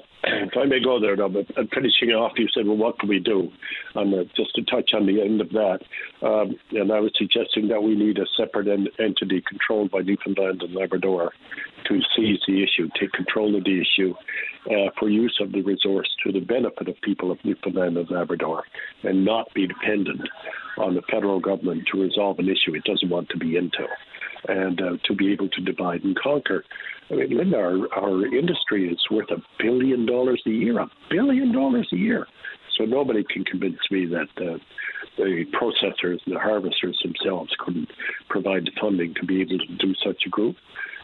I 0.56 0.66
may 0.66 0.80
go 0.84 1.00
there, 1.00 1.16
though, 1.16 1.30
but 1.30 1.48
finishing 1.74 2.10
off, 2.10 2.34
you 2.38 2.48
said, 2.54 2.68
well, 2.68 2.78
what 2.78 3.00
can 3.00 3.10
we 3.10 3.20
do? 3.20 3.52
And 3.96 4.14
uh, 4.14 4.24
just 4.36 4.54
to 4.56 4.64
touch 4.64 4.92
on 4.94 5.06
the 5.06 5.22
end 5.22 5.42
of 5.42 5.50
that, 5.50 5.80
um, 6.22 6.56
and 6.72 6.92
I 6.92 7.00
was 7.00 7.12
suggesting 7.18 7.68
that 7.70 7.84
we 7.84 7.96
need 7.96 8.18
a 8.18 8.26
separate 8.38 8.68
en- 8.68 8.88
entity 9.00 9.42
controlled 9.48 9.92
by 9.92 10.00
Newfoundland 10.00 10.62
and 10.62 10.74
Labrador 10.74 11.32
to 11.86 12.00
seize 12.16 12.40
the 12.48 12.64
issue, 12.64 12.90
take 13.00 13.12
control 13.14 13.56
of 13.56 13.64
the 13.64 13.82
issue 13.82 14.14
uh, 14.68 14.92
for 15.00 15.10
use 15.10 15.38
of 15.42 15.52
the 15.52 15.62
resource 15.62 16.10
to 16.24 16.32
the 16.32 16.40
benefit 16.40 16.88
of 16.88 16.96
people 17.02 17.32
of 17.32 17.44
Newfoundland 17.44 17.98
and 17.98 18.10
Labrador, 18.10 18.64
and 19.04 19.26
not 19.26 19.52
be 19.54 19.68
dependent 19.68 20.22
on 20.78 20.96
the 20.96 21.02
federal 21.12 21.40
government 21.40 21.88
to 21.92 22.02
resolve 22.02 22.40
an 22.40 22.50
issue 22.50 22.76
it 22.76 22.84
doesn't 22.84 23.10
want 23.10 23.30
to 23.30 23.38
be 23.38 23.58
into, 23.58 23.86
and 24.48 24.82
uh, 24.82 24.98
to 25.06 25.16
be 25.16 25.32
able 25.32 25.50
to 25.50 25.62
divide 25.62 26.04
and 26.04 26.18
conquer. 26.18 26.64
I 27.10 27.16
mean, 27.16 27.38
Linda, 27.38 27.58
our, 27.58 27.94
our 27.94 28.26
industry 28.26 28.90
is 28.90 29.00
worth 29.10 29.30
a 29.32 29.42
billion 29.60 30.06
dollars 30.06 30.42
a 30.46 30.50
year, 30.50 30.80
a 30.80 30.90
billion 31.10 31.52
dollars 31.52 31.90
a 31.92 31.98
year. 31.98 32.28
So 32.78 32.86
nobody 32.86 33.24
can 33.24 33.44
convince 33.44 33.80
me 33.92 34.06
that 34.08 34.30
uh, 34.38 34.58
the 35.18 35.46
processors 35.54 36.20
and 36.26 36.36
the 36.36 36.40
harvesters 36.40 36.98
themselves 37.04 37.52
couldn't 37.60 37.90
provide 38.30 38.66
the 38.66 38.72
funding 38.80 39.14
to 39.16 39.26
be 39.26 39.42
able 39.42 39.60
to 39.60 39.76
do 39.78 39.94
such 40.04 40.24
a 40.26 40.30
group. 40.30 40.56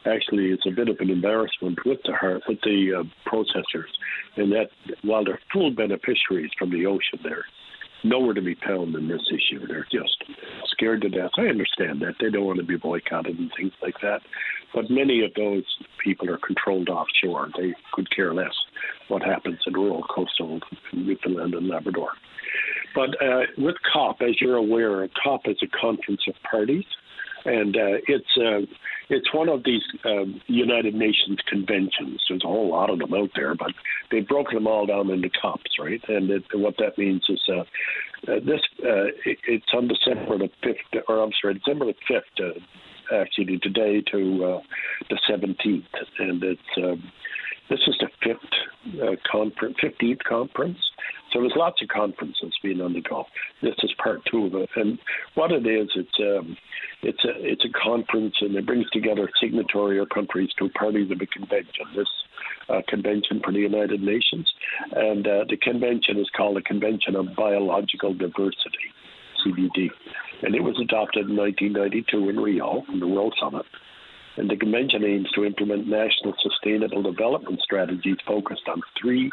Actually, 0.06 0.52
it's 0.52 0.66
a 0.66 0.72
bit 0.72 0.88
of 0.88 0.98
an 1.00 1.10
embarrassment 1.10 1.78
with 1.86 2.00
the 2.04 2.40
with 2.48 2.62
the 2.62 2.94
uh, 3.00 3.30
processors, 3.30 3.92
in 4.38 4.50
that 4.52 4.70
while 5.04 5.26
they're 5.26 5.42
full 5.52 5.72
beneficiaries 5.72 6.52
from 6.58 6.72
the 6.72 6.86
ocean, 6.86 7.20
they're 7.24 7.46
nowhere 8.04 8.34
to 8.34 8.42
be 8.42 8.56
found 8.66 8.96
in 8.96 9.08
this 9.08 9.22
issue. 9.30 9.66
They're 9.68 9.88
just 9.92 10.24
scared 10.68 11.02
to 11.02 11.10
death. 11.10 11.32
I 11.38 11.48
understand 11.48 12.02
that 12.02 12.16
they 12.20 12.30
don't 12.30 12.46
want 12.46 12.60
to 12.60 12.66
be 12.66 12.78
boycotted 12.78 13.38
and 13.38 13.52
things 13.58 13.74
like 13.82 13.96
that, 14.02 14.22
but 14.74 14.90
many 14.90 15.24
of 15.24 15.34
those 15.36 15.64
people 16.04 16.30
are 16.30 16.38
controlled 16.38 16.90
offshore. 16.90 17.50
They 17.58 17.74
could 17.94 18.14
care 18.16 18.34
less 18.34 18.54
what 19.08 19.24
happens 19.24 19.60
in 19.66 19.74
rural 19.74 20.04
coastal 20.04 20.60
Newfoundland 20.94 21.54
and 21.54 21.68
Labrador. 21.68 22.12
But 22.96 23.10
uh, 23.22 23.42
with 23.58 23.76
COP, 23.94 24.22
as 24.22 24.42
you're 24.42 24.56
aware, 24.56 25.08
COP 25.24 25.42
is 25.46 25.58
a 25.62 25.68
conference 25.68 26.22
of 26.28 26.36
parties, 26.50 26.86
and 27.48 27.76
uh, 27.76 27.98
it's 28.08 28.38
uh, 28.38 28.66
it's 29.10 29.34
one 29.34 29.48
of 29.48 29.64
these 29.64 29.82
um, 30.06 30.42
United 30.48 30.94
Nations 30.94 31.40
conventions. 31.48 32.22
There's 32.28 32.44
a 32.44 32.48
whole 32.48 32.70
lot 32.70 32.90
of 32.90 33.00
them 33.00 33.14
out 33.14 33.30
there, 33.36 33.56
but 33.56 33.72
they've 34.12 34.28
broken 34.28 34.56
them 34.56 34.68
all 34.68 34.86
down 34.86 35.10
into 35.10 35.30
COPs, 35.42 35.80
right? 35.80 36.02
And 36.10 36.30
it, 36.30 36.44
what 36.54 36.76
that 36.80 36.98
means 36.98 37.24
is 37.30 37.42
uh, 37.50 37.62
uh, 38.32 38.40
this 38.46 38.62
uh, 38.84 39.08
it, 39.26 39.38
it's 39.48 39.72
on 39.74 39.88
December 39.88 40.38
the 40.38 40.50
fifth, 40.62 41.04
or 41.08 41.24
I'm 41.24 41.32
sorry, 41.42 41.56
December 41.56 41.86
the 41.86 41.96
fifth. 42.08 42.24
Uh, 42.40 42.60
actually, 43.16 43.58
today 43.60 44.02
to 44.12 44.46
uh, 44.46 44.62
the 45.10 45.18
17th, 45.30 45.86
and 46.20 46.44
it's 46.44 46.62
um, 46.78 47.02
this 47.70 47.80
is 47.88 47.96
the 48.00 48.10
fifth 48.24 48.47
uh, 49.02 49.16
conference, 49.30 49.76
15th 49.84 50.24
conference. 50.24 50.78
So 51.32 51.42
there's 51.42 51.54
lots 51.56 51.82
of 51.82 51.90
conferences 51.90 52.54
being 52.64 52.82
undergone. 52.82 53.26
This 53.62 53.76
is 53.84 53.92
part 54.02 54.22
two 54.32 54.46
of 54.46 54.56
it, 54.56 54.70
and 54.76 54.98
what 55.36 55.52
it 55.52 55.68
is, 55.68 55.90
it's 55.96 56.20
um, 56.20 56.58
it's 57.04 57.24
a 57.26 57.32
it's 57.36 57.66
a 57.66 57.80
conference, 57.84 58.36
and 58.42 58.56
it 58.56 58.66
brings 58.66 58.90
together 58.92 59.30
signatory 59.42 60.04
countries 60.14 60.50
to 60.58 60.70
parties 60.70 61.10
to 61.10 61.16
the 61.16 61.28
convention. 61.28 61.86
This 61.96 62.08
uh, 62.70 62.82
convention 62.88 63.42
for 63.44 63.52
the 63.52 63.60
United 63.60 64.02
Nations, 64.02 64.50
and 64.92 65.28
uh, 65.28 65.46
the 65.50 65.58
convention 65.58 66.18
is 66.18 66.30
called 66.36 66.58
the 66.58 66.62
Convention 66.62 67.16
on 67.16 67.34
Biological 67.36 68.14
Diversity, 68.14 68.88
CBD, 69.46 69.90
and 70.44 70.56
it 70.56 70.64
was 70.64 70.80
adopted 70.82 71.30
in 71.30 71.36
1992 71.36 72.30
in 72.30 72.40
Rio, 72.40 72.84
in 72.92 73.00
the 73.00 73.08
World 73.08 73.36
Summit. 73.40 73.66
And 74.38 74.50
the 74.50 74.56
convention 74.56 75.04
aims 75.04 75.30
to 75.36 75.46
implement 75.46 75.88
national 75.88 76.34
sustainable 76.42 77.02
development 77.02 77.60
strategies 77.62 78.18
focused 78.26 78.68
on 78.68 78.82
three 79.02 79.32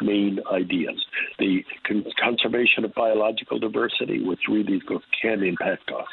main 0.00 0.40
ideas 0.52 1.04
the 1.38 1.64
con- 1.86 2.04
conservation 2.22 2.84
of 2.84 2.94
biological 2.94 3.58
diversity, 3.58 4.24
which 4.24 4.40
really 4.48 4.80
can 5.20 5.42
impact 5.42 5.90
us, 5.90 6.06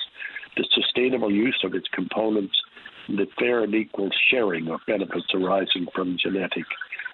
the 0.57 0.65
sustainable 0.73 1.31
use 1.31 1.59
of 1.63 1.73
its 1.73 1.87
components, 1.93 2.53
and 3.07 3.17
the 3.17 3.27
fair 3.39 3.63
and 3.63 3.73
equal 3.73 4.09
sharing 4.29 4.67
of 4.69 4.79
benefits 4.87 5.27
arising 5.33 5.87
from 5.93 6.17
genetic 6.21 6.65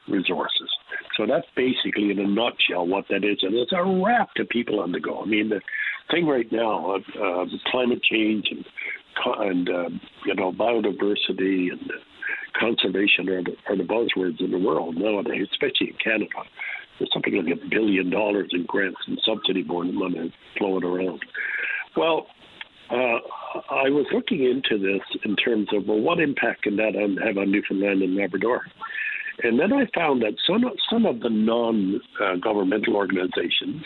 resources. 0.07 0.69
So 1.17 1.25
that's 1.25 1.47
basically, 1.55 2.11
in 2.11 2.19
a 2.19 2.27
nutshell, 2.27 2.87
what 2.87 3.05
that 3.09 3.23
is. 3.23 3.39
And 3.41 3.55
it's 3.55 3.71
a 3.73 3.83
wrap 3.83 4.33
to 4.35 4.45
people 4.45 4.79
on 4.79 4.91
the 4.91 4.99
go. 4.99 5.21
I 5.21 5.25
mean, 5.25 5.49
the 5.49 5.61
thing 6.11 6.27
right 6.27 6.49
now, 6.51 6.95
uh, 6.95 7.19
uh, 7.21 7.45
climate 7.71 8.01
change 8.03 8.47
and 8.51 8.65
and 9.39 9.69
uh, 9.69 9.89
you 10.25 10.35
know 10.35 10.51
biodiversity 10.51 11.71
and 11.71 11.91
conservation 12.59 13.29
are 13.29 13.43
the, 13.43 13.55
are 13.67 13.77
the 13.77 13.83
buzzwords 13.83 14.39
in 14.39 14.51
the 14.51 14.57
world 14.57 14.95
nowadays, 14.95 15.47
especially 15.51 15.89
in 15.89 15.97
Canada. 16.03 16.29
there's 16.97 17.11
something 17.13 17.35
like 17.35 17.57
a 17.57 17.69
billion 17.69 18.09
dollars 18.09 18.49
in 18.51 18.65
grants 18.65 18.99
and 19.07 19.19
subsidy 19.23 19.63
money 19.63 20.33
flowing 20.57 20.83
around. 20.83 21.23
Well, 21.95 22.27
uh, 22.89 23.19
I 23.69 23.89
was 23.89 24.05
looking 24.13 24.43
into 24.43 24.81
this 24.81 25.01
in 25.25 25.35
terms 25.35 25.67
of 25.73 25.87
well, 25.87 25.99
what 25.99 26.19
impact 26.19 26.63
can 26.63 26.77
that 26.77 26.95
have 26.95 27.37
on 27.37 27.51
Newfoundland 27.51 28.01
and 28.01 28.15
Labrador? 28.15 28.61
And 29.43 29.59
then 29.59 29.71
I 29.71 29.85
found 29.93 30.21
that 30.23 30.33
some 30.47 30.63
some 30.89 31.05
of 31.05 31.19
the 31.19 31.29
non-governmental 31.29 32.95
organizations 32.95 33.83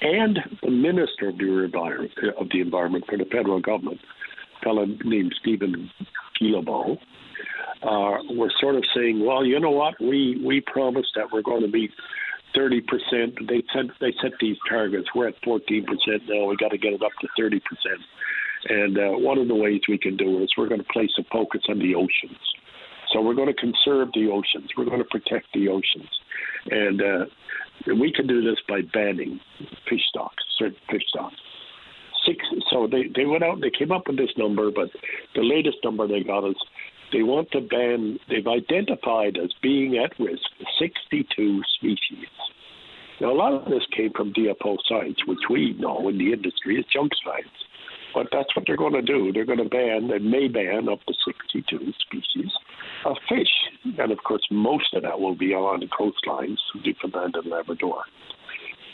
and 0.00 0.38
the 0.62 0.70
Minister 0.70 1.30
of 1.30 1.38
the 1.38 1.64
Environment, 1.64 2.12
of 2.38 2.48
the 2.50 2.60
Environment 2.60 3.04
for 3.08 3.18
the 3.18 3.24
federal 3.24 3.60
government, 3.60 4.00
fellow 4.62 4.86
named 5.04 5.34
Steven 5.40 5.90
Guilbeault, 6.40 6.98
uh, 7.82 8.18
were 8.34 8.52
sort 8.60 8.74
of 8.74 8.84
saying, 8.94 9.24
well, 9.24 9.44
you 9.44 9.60
know 9.60 9.70
what, 9.70 9.94
we 10.00 10.40
we 10.44 10.60
promised 10.60 11.10
that 11.16 11.30
we're 11.32 11.42
going 11.42 11.62
to 11.62 11.68
meet 11.68 11.90
30 12.54 12.80
percent. 12.82 13.48
They 13.48 13.62
set 13.72 13.86
they 14.00 14.12
set 14.20 14.32
these 14.40 14.56
targets. 14.68 15.08
We're 15.14 15.28
at 15.28 15.34
14 15.44 15.84
percent 15.84 16.22
now. 16.28 16.46
We 16.46 16.56
got 16.56 16.70
to 16.70 16.78
get 16.78 16.92
it 16.92 17.02
up 17.02 17.12
to 17.20 17.28
30 17.36 17.60
percent. 17.60 18.00
And 18.68 18.98
uh, 18.98 19.18
one 19.18 19.38
of 19.38 19.46
the 19.48 19.54
ways 19.54 19.82
we 19.88 19.98
can 19.98 20.16
do 20.16 20.38
it 20.38 20.44
is 20.44 20.50
we're 20.58 20.68
going 20.68 20.80
to 20.80 20.92
place 20.92 21.10
a 21.18 21.24
focus 21.32 21.62
on 21.68 21.78
the 21.78 21.94
oceans. 21.94 22.38
So 23.12 23.22
we're 23.22 23.34
going 23.34 23.48
to 23.48 23.54
conserve 23.54 24.08
the 24.12 24.28
oceans. 24.30 24.70
We're 24.76 24.84
going 24.84 24.98
to 24.98 25.04
protect 25.04 25.46
the 25.54 25.68
oceans, 25.68 26.10
and 26.70 27.00
uh, 27.00 27.24
we 27.86 28.12
can 28.12 28.26
do 28.26 28.42
this 28.42 28.58
by 28.68 28.82
banning 28.92 29.40
fish 29.88 30.02
stocks, 30.10 30.42
certain 30.58 30.76
fish 30.90 31.04
stocks. 31.08 31.36
Six. 32.28 32.44
So 32.70 32.86
they 32.86 33.04
they 33.16 33.24
went 33.24 33.42
out. 33.42 33.54
and 33.54 33.62
They 33.62 33.70
came 33.70 33.90
up 33.90 34.06
with 34.06 34.18
this 34.18 34.36
number, 34.36 34.70
but 34.70 34.90
the 35.34 35.42
latest 35.42 35.78
number 35.82 36.06
they 36.06 36.22
got 36.22 36.46
is 36.46 36.56
they 37.12 37.22
want 37.22 37.50
to 37.52 37.60
ban. 37.60 38.18
They've 38.28 38.46
identified 38.46 39.38
as 39.42 39.50
being 39.62 39.96
at 39.96 40.12
risk 40.18 40.44
62 40.78 41.62
species. 41.76 42.28
Now, 43.20 43.32
a 43.32 43.34
lot 43.34 43.52
of 43.52 43.64
this 43.64 43.82
came 43.96 44.12
from 44.14 44.32
DFO 44.32 44.76
science, 44.88 45.18
which 45.26 45.50
we 45.50 45.74
know 45.78 46.08
in 46.08 46.18
the 46.18 46.32
industry 46.32 46.76
is 46.76 46.84
junk 46.92 47.12
science. 47.24 47.48
But 48.14 48.28
that's 48.32 48.54
what 48.54 48.64
they're 48.66 48.76
going 48.76 48.94
to 48.94 49.02
do. 49.02 49.32
They're 49.32 49.44
going 49.44 49.58
to 49.58 49.68
ban, 49.68 50.08
they 50.08 50.18
may 50.18 50.48
ban 50.48 50.88
up 50.88 51.00
to 51.06 51.14
62 51.26 51.92
species 52.00 52.52
of 53.04 53.16
fish. 53.28 53.50
And 53.98 54.12
of 54.12 54.18
course, 54.24 54.46
most 54.50 54.94
of 54.94 55.02
that 55.02 55.20
will 55.20 55.34
be 55.34 55.52
along 55.52 55.80
the 55.80 55.86
coastlines 55.86 56.58
Newfoundland 56.84 57.34
and 57.36 57.50
Labrador. 57.50 58.04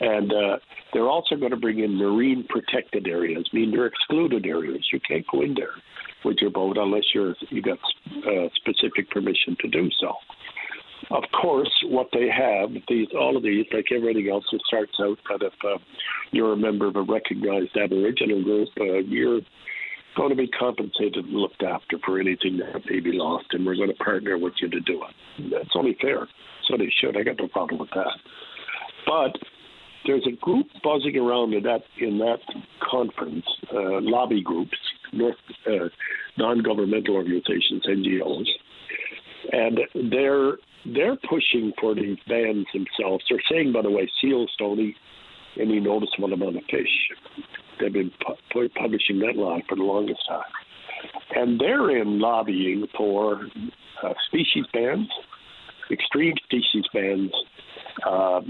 And 0.00 0.32
uh, 0.32 0.56
they're 0.92 1.08
also 1.08 1.36
going 1.36 1.50
to 1.50 1.56
bring 1.56 1.78
in 1.78 1.96
marine 1.96 2.46
protected 2.48 3.06
areas, 3.06 3.48
mean 3.52 3.70
they're 3.70 3.86
excluded 3.86 4.46
areas. 4.46 4.86
You 4.92 5.00
can't 5.06 5.24
go 5.30 5.42
in 5.42 5.54
there 5.54 5.74
with 6.24 6.38
your 6.40 6.50
boat 6.50 6.76
unless 6.78 7.04
you're 7.14 7.34
you 7.50 7.62
got 7.62 7.78
uh, 8.26 8.48
specific 8.56 9.10
permission 9.10 9.56
to 9.60 9.68
do 9.68 9.88
so. 10.00 10.14
Of 11.10 11.24
course, 11.38 11.70
what 11.84 12.08
they 12.12 12.28
have, 12.28 12.70
these 12.88 13.08
all 13.18 13.36
of 13.36 13.42
these, 13.42 13.66
like 13.72 13.86
everything 13.94 14.30
else, 14.30 14.44
it 14.52 14.62
starts 14.66 14.94
out 15.00 15.18
that 15.28 15.46
if 15.46 15.52
uh, 15.64 15.78
you're 16.30 16.54
a 16.54 16.56
member 16.56 16.86
of 16.86 16.96
a 16.96 17.02
recognized 17.02 17.76
Aboriginal 17.76 18.42
group, 18.42 18.68
uh, 18.80 18.98
you're 19.04 19.40
going 20.16 20.30
to 20.30 20.36
be 20.36 20.48
compensated 20.48 21.24
and 21.24 21.34
looked 21.34 21.62
after 21.62 21.98
for 22.04 22.18
anything 22.18 22.58
that 22.58 22.82
may 22.88 23.00
be 23.00 23.12
lost, 23.12 23.46
and 23.50 23.66
we're 23.66 23.76
going 23.76 23.90
to 23.90 24.04
partner 24.04 24.38
with 24.38 24.54
you 24.62 24.70
to 24.70 24.80
do 24.80 25.02
it. 25.02 25.50
That's 25.50 25.74
only 25.74 25.96
fair. 26.00 26.26
So 26.68 26.76
they 26.78 26.92
should. 27.00 27.16
I 27.18 27.22
got 27.22 27.38
no 27.38 27.48
problem 27.48 27.80
with 27.80 27.90
that. 27.90 28.16
But 29.06 29.36
there's 30.06 30.26
a 30.26 30.36
group 30.36 30.66
buzzing 30.82 31.16
around 31.16 31.54
in 31.54 31.62
that 31.64 31.82
in 31.98 32.18
that 32.18 32.40
conference, 32.90 33.44
uh, 33.72 34.00
lobby 34.00 34.42
groups, 34.42 34.76
North 35.12 35.36
uh, 35.66 35.88
non-governmental 36.36 37.14
organizations, 37.14 37.84
NGOs, 37.86 38.46
and 39.52 39.80
they're 40.10 40.58
they're 40.86 41.16
pushing 41.28 41.72
for 41.80 41.94
these 41.94 42.18
bans 42.28 42.66
themselves. 42.72 43.24
They're 43.28 43.42
saying, 43.50 43.72
by 43.72 43.82
the 43.82 43.90
way, 43.90 44.10
seals 44.20 44.50
don't 44.58 44.78
eat 44.78 44.96
any 45.58 45.80
noticeable 45.80 46.32
amount 46.32 46.56
of 46.56 46.62
fish. 46.70 47.10
They've 47.80 47.92
been 47.92 48.12
pu- 48.24 48.68
publishing 48.68 49.20
that 49.20 49.36
line 49.36 49.62
for 49.68 49.76
the 49.76 49.82
longest 49.82 50.20
time. 50.28 50.42
And 51.34 51.58
they're 51.58 51.96
in 51.96 52.18
lobbying 52.18 52.86
for 52.96 53.48
uh, 54.02 54.14
species 54.26 54.64
bans, 54.72 55.08
extreme 55.90 56.34
species 56.44 56.84
bans, 56.92 57.30
uh, 58.04 58.38
uh, 58.38 58.40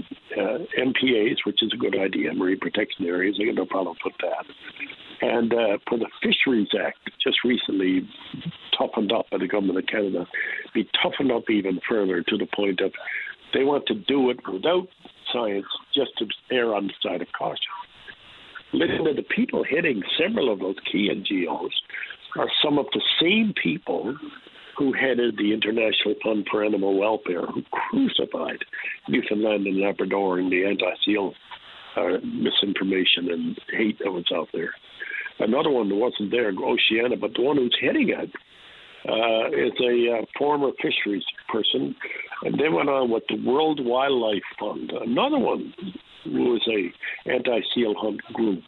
MPAs, 0.77 1.37
which 1.45 1.61
is 1.61 1.71
a 1.73 1.77
good 1.77 1.97
idea, 1.97 2.33
marine 2.33 2.59
protection 2.59 3.05
areas. 3.05 3.37
I 3.41 3.45
got 3.45 3.55
no 3.55 3.65
problem 3.65 3.95
with 4.03 4.13
that. 4.21 4.45
And 5.21 5.53
uh, 5.53 5.77
for 5.87 5.97
the 5.97 6.07
Fisheries 6.21 6.67
Act, 6.79 6.97
just 7.23 7.37
recently 7.43 8.07
toughened 8.77 9.11
up 9.11 9.29
by 9.31 9.37
the 9.37 9.47
government 9.47 9.79
of 9.79 9.87
Canada, 9.87 10.27
be 10.73 10.89
toughened 11.01 11.31
up 11.31 11.49
even 11.49 11.79
further 11.87 12.21
to 12.21 12.37
the 12.37 12.47
point 12.55 12.81
of 12.81 12.91
they 13.53 13.63
want 13.63 13.85
to 13.87 13.93
do 13.93 14.29
it 14.29 14.39
without 14.51 14.87
science, 15.31 15.65
just 15.93 16.11
to 16.17 16.27
err 16.51 16.75
on 16.75 16.87
the 16.87 16.93
side 17.01 17.21
of 17.21 17.27
caution. 17.37 17.57
Listen 18.73 19.05
to 19.05 19.13
the 19.13 19.23
people 19.23 19.63
hitting 19.63 20.01
several 20.19 20.51
of 20.51 20.59
those 20.59 20.75
key 20.91 21.09
NGOs 21.09 21.71
are 22.37 22.49
some 22.61 22.77
of 22.77 22.87
the 22.93 23.01
same 23.21 23.53
people 23.61 24.17
who 24.77 24.93
headed 24.93 25.37
the 25.37 25.53
International 25.53 26.15
Fund 26.23 26.47
for 26.49 26.63
Animal 26.63 26.97
Welfare, 26.99 27.45
who 27.45 27.63
crucified 27.71 28.63
Newfoundland 29.07 29.65
and 29.67 29.79
Labrador 29.79 30.39
in 30.39 30.49
the 30.49 30.65
anti-seal 30.65 31.33
uh, 31.95 32.17
misinformation 32.23 33.31
and 33.31 33.59
hate 33.71 33.99
that 33.99 34.11
was 34.11 34.25
out 34.33 34.49
there. 34.53 34.73
Another 35.39 35.69
one 35.69 35.89
that 35.89 35.95
wasn't 35.95 36.31
there, 36.31 36.49
Oceana, 36.49 37.17
but 37.17 37.33
the 37.35 37.41
one 37.41 37.57
who's 37.57 37.77
heading 37.81 38.09
it 38.09 38.31
uh, 39.07 39.47
is 39.49 39.73
a 39.81 40.17
uh, 40.17 40.25
former 40.37 40.71
fisheries 40.81 41.25
person, 41.49 41.95
and 42.43 42.59
they 42.59 42.69
went 42.69 42.89
on 42.89 43.11
with 43.11 43.23
the 43.29 43.41
World 43.45 43.79
Wildlife 43.83 44.43
Fund, 44.59 44.91
another 44.91 45.37
one 45.37 45.73
was 46.25 46.61
a 46.67 47.29
anti-seal 47.29 47.93
hunt 47.97 48.21
group, 48.33 48.63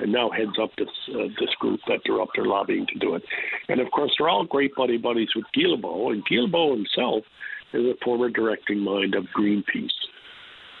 and 0.00 0.12
now 0.12 0.30
heads 0.30 0.58
up 0.60 0.70
this 0.76 0.88
uh, 1.14 1.28
this 1.38 1.50
group 1.58 1.80
that 1.88 2.00
they're 2.04 2.20
up 2.20 2.28
there 2.34 2.46
lobbying 2.46 2.86
to 2.86 2.98
do 2.98 3.14
it. 3.14 3.22
And 3.68 3.80
of 3.80 3.90
course, 3.90 4.12
they're 4.18 4.28
all 4.28 4.44
great 4.44 4.74
buddy 4.74 4.96
buddies 4.96 5.30
with 5.34 5.44
Guilbeault, 5.56 6.12
and 6.12 6.24
Guilbeault 6.26 6.76
himself 6.76 7.24
is 7.72 7.84
a 7.84 7.94
former 8.04 8.28
directing 8.28 8.78
mind 8.78 9.14
of 9.14 9.24
Greenpeace. 9.36 9.90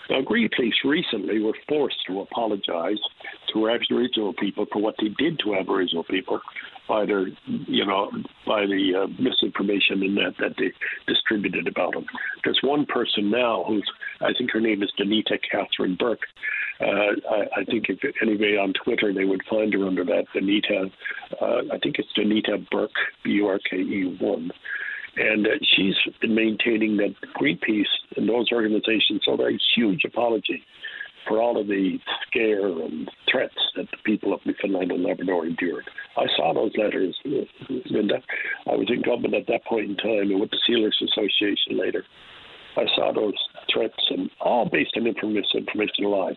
Now, 0.08 0.22
Greenpeace 0.22 0.82
recently 0.84 1.38
were 1.38 1.54
forced 1.68 1.98
to 2.08 2.20
apologize 2.20 2.98
to 3.52 3.68
Aboriginal 3.68 4.32
people 4.32 4.66
for 4.72 4.82
what 4.82 4.96
they 5.00 5.08
did 5.08 5.38
to 5.44 5.54
Aboriginal 5.54 6.02
people 6.02 6.40
by 6.90 7.06
their, 7.06 7.28
you 7.46 7.86
know, 7.86 8.10
by 8.44 8.66
the 8.66 9.04
uh, 9.04 9.06
misinformation 9.22 10.02
and 10.02 10.16
that 10.16 10.34
that 10.40 10.54
they 10.58 10.72
distributed 11.06 11.68
about 11.68 11.94
them. 11.94 12.04
There's 12.42 12.58
one 12.64 12.84
person 12.84 13.30
now 13.30 13.64
who's, 13.66 13.88
I 14.20 14.32
think 14.36 14.50
her 14.50 14.60
name 14.60 14.82
is 14.82 14.90
Danita 14.98 15.38
Catherine 15.48 15.96
Burke. 15.96 16.26
Uh, 16.80 17.14
I, 17.30 17.60
I, 17.60 17.64
think 17.64 17.86
if 17.88 17.98
anybody 18.20 18.56
on 18.56 18.72
Twitter, 18.72 19.12
they 19.14 19.24
would 19.24 19.42
find 19.48 19.72
her 19.72 19.86
under 19.86 20.04
that 20.04 20.24
Danita. 20.34 20.90
Uh, 21.40 21.72
I 21.72 21.78
think 21.78 21.96
it's 21.98 22.08
Danita 22.18 22.68
Burke, 22.70 22.90
B 23.22 23.30
U 23.32 23.46
R 23.46 23.60
K 23.70 23.76
E 23.76 24.16
one. 24.18 24.50
And 25.16 25.46
uh, 25.46 25.50
she's 25.62 25.94
been 26.20 26.34
maintaining 26.34 26.96
that 26.96 27.14
Greenpeace 27.40 27.92
and 28.16 28.28
those 28.28 28.48
organizations 28.50 29.22
owe 29.28 29.40
a 29.40 29.56
huge 29.76 30.02
apology 30.04 30.64
for 31.26 31.40
all 31.40 31.60
of 31.60 31.66
the 31.66 31.98
scare 32.26 32.66
and 32.66 33.10
threats 33.30 33.54
that 33.76 33.86
the 33.90 33.96
people 34.04 34.32
of 34.32 34.40
Newfoundland 34.44 34.92
and 34.92 35.04
Labrador 35.04 35.46
endured. 35.46 35.84
I 36.16 36.26
saw 36.36 36.52
those 36.54 36.72
letters, 36.76 37.16
Linda. 37.90 38.16
I 38.66 38.74
was 38.74 38.88
in 38.88 39.02
government 39.02 39.34
at 39.34 39.46
that 39.48 39.64
point 39.64 39.90
in 39.90 39.96
time 39.96 40.30
and 40.30 40.40
with 40.40 40.50
the 40.50 40.58
Sealers 40.66 41.00
Association 41.02 41.78
later. 41.78 42.04
I 42.76 42.84
saw 42.94 43.12
those 43.12 43.34
threats 43.72 43.98
and 44.10 44.30
all 44.40 44.68
based 44.68 44.92
on 44.96 45.06
information, 45.06 45.66
information 45.66 46.04
lies. 46.04 46.36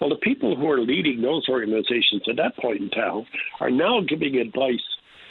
Well, 0.00 0.10
the 0.10 0.16
people 0.16 0.56
who 0.56 0.70
are 0.70 0.80
leading 0.80 1.20
those 1.20 1.46
organizations 1.48 2.22
at 2.28 2.36
that 2.36 2.56
point 2.56 2.80
in 2.80 2.90
time 2.90 3.26
are 3.60 3.70
now 3.70 4.00
giving 4.00 4.36
advice 4.36 4.80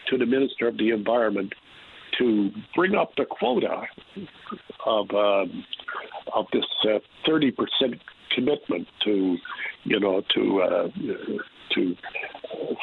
to 0.10 0.18
the 0.18 0.26
Minister 0.26 0.68
of 0.68 0.78
the 0.78 0.92
Environment 0.92 1.54
to 2.20 2.52
bring 2.76 2.96
up 2.96 3.12
the 3.18 3.26
quota 3.26 3.84
of 4.86 5.10
um, 5.12 5.66
of 6.34 6.46
this 6.54 6.66
uh, 6.86 7.00
thirty 7.26 7.50
uh, 7.50 7.62
percent 7.62 8.00
commitment 8.34 8.88
to 9.04 9.38
you 9.84 10.00
know 10.00 10.22
to 10.36 10.62
uh, 10.62 10.88
to 11.74 11.96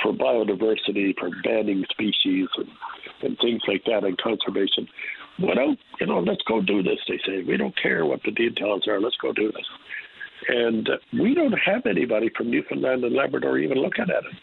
for 0.02 0.12
biodiversity, 0.12 1.14
for 1.18 1.30
banning 1.44 1.84
species 1.90 2.48
and, 2.56 2.68
and 3.22 3.38
things 3.38 3.62
like 3.68 3.84
that, 3.84 4.04
and 4.04 4.16
conservation. 4.18 4.88
Without 5.38 5.76
you 6.00 6.06
know, 6.06 6.20
let's 6.20 6.42
go 6.46 6.60
do 6.60 6.82
this. 6.82 6.98
They 7.08 7.18
say 7.26 7.42
we 7.46 7.56
don't 7.56 7.76
care 7.80 8.04
what 8.04 8.20
the 8.24 8.32
details 8.32 8.86
are. 8.88 9.00
Let's 9.00 9.16
go 9.20 9.32
do 9.32 9.50
this. 9.52 9.66
And 10.48 10.88
we 11.12 11.34
don't 11.34 11.52
have 11.52 11.86
anybody 11.86 12.30
from 12.36 12.50
Newfoundland 12.50 13.04
and 13.04 13.14
Labrador 13.14 13.58
even 13.58 13.78
looking 13.78 14.04
at 14.04 14.24
it. 14.24 14.36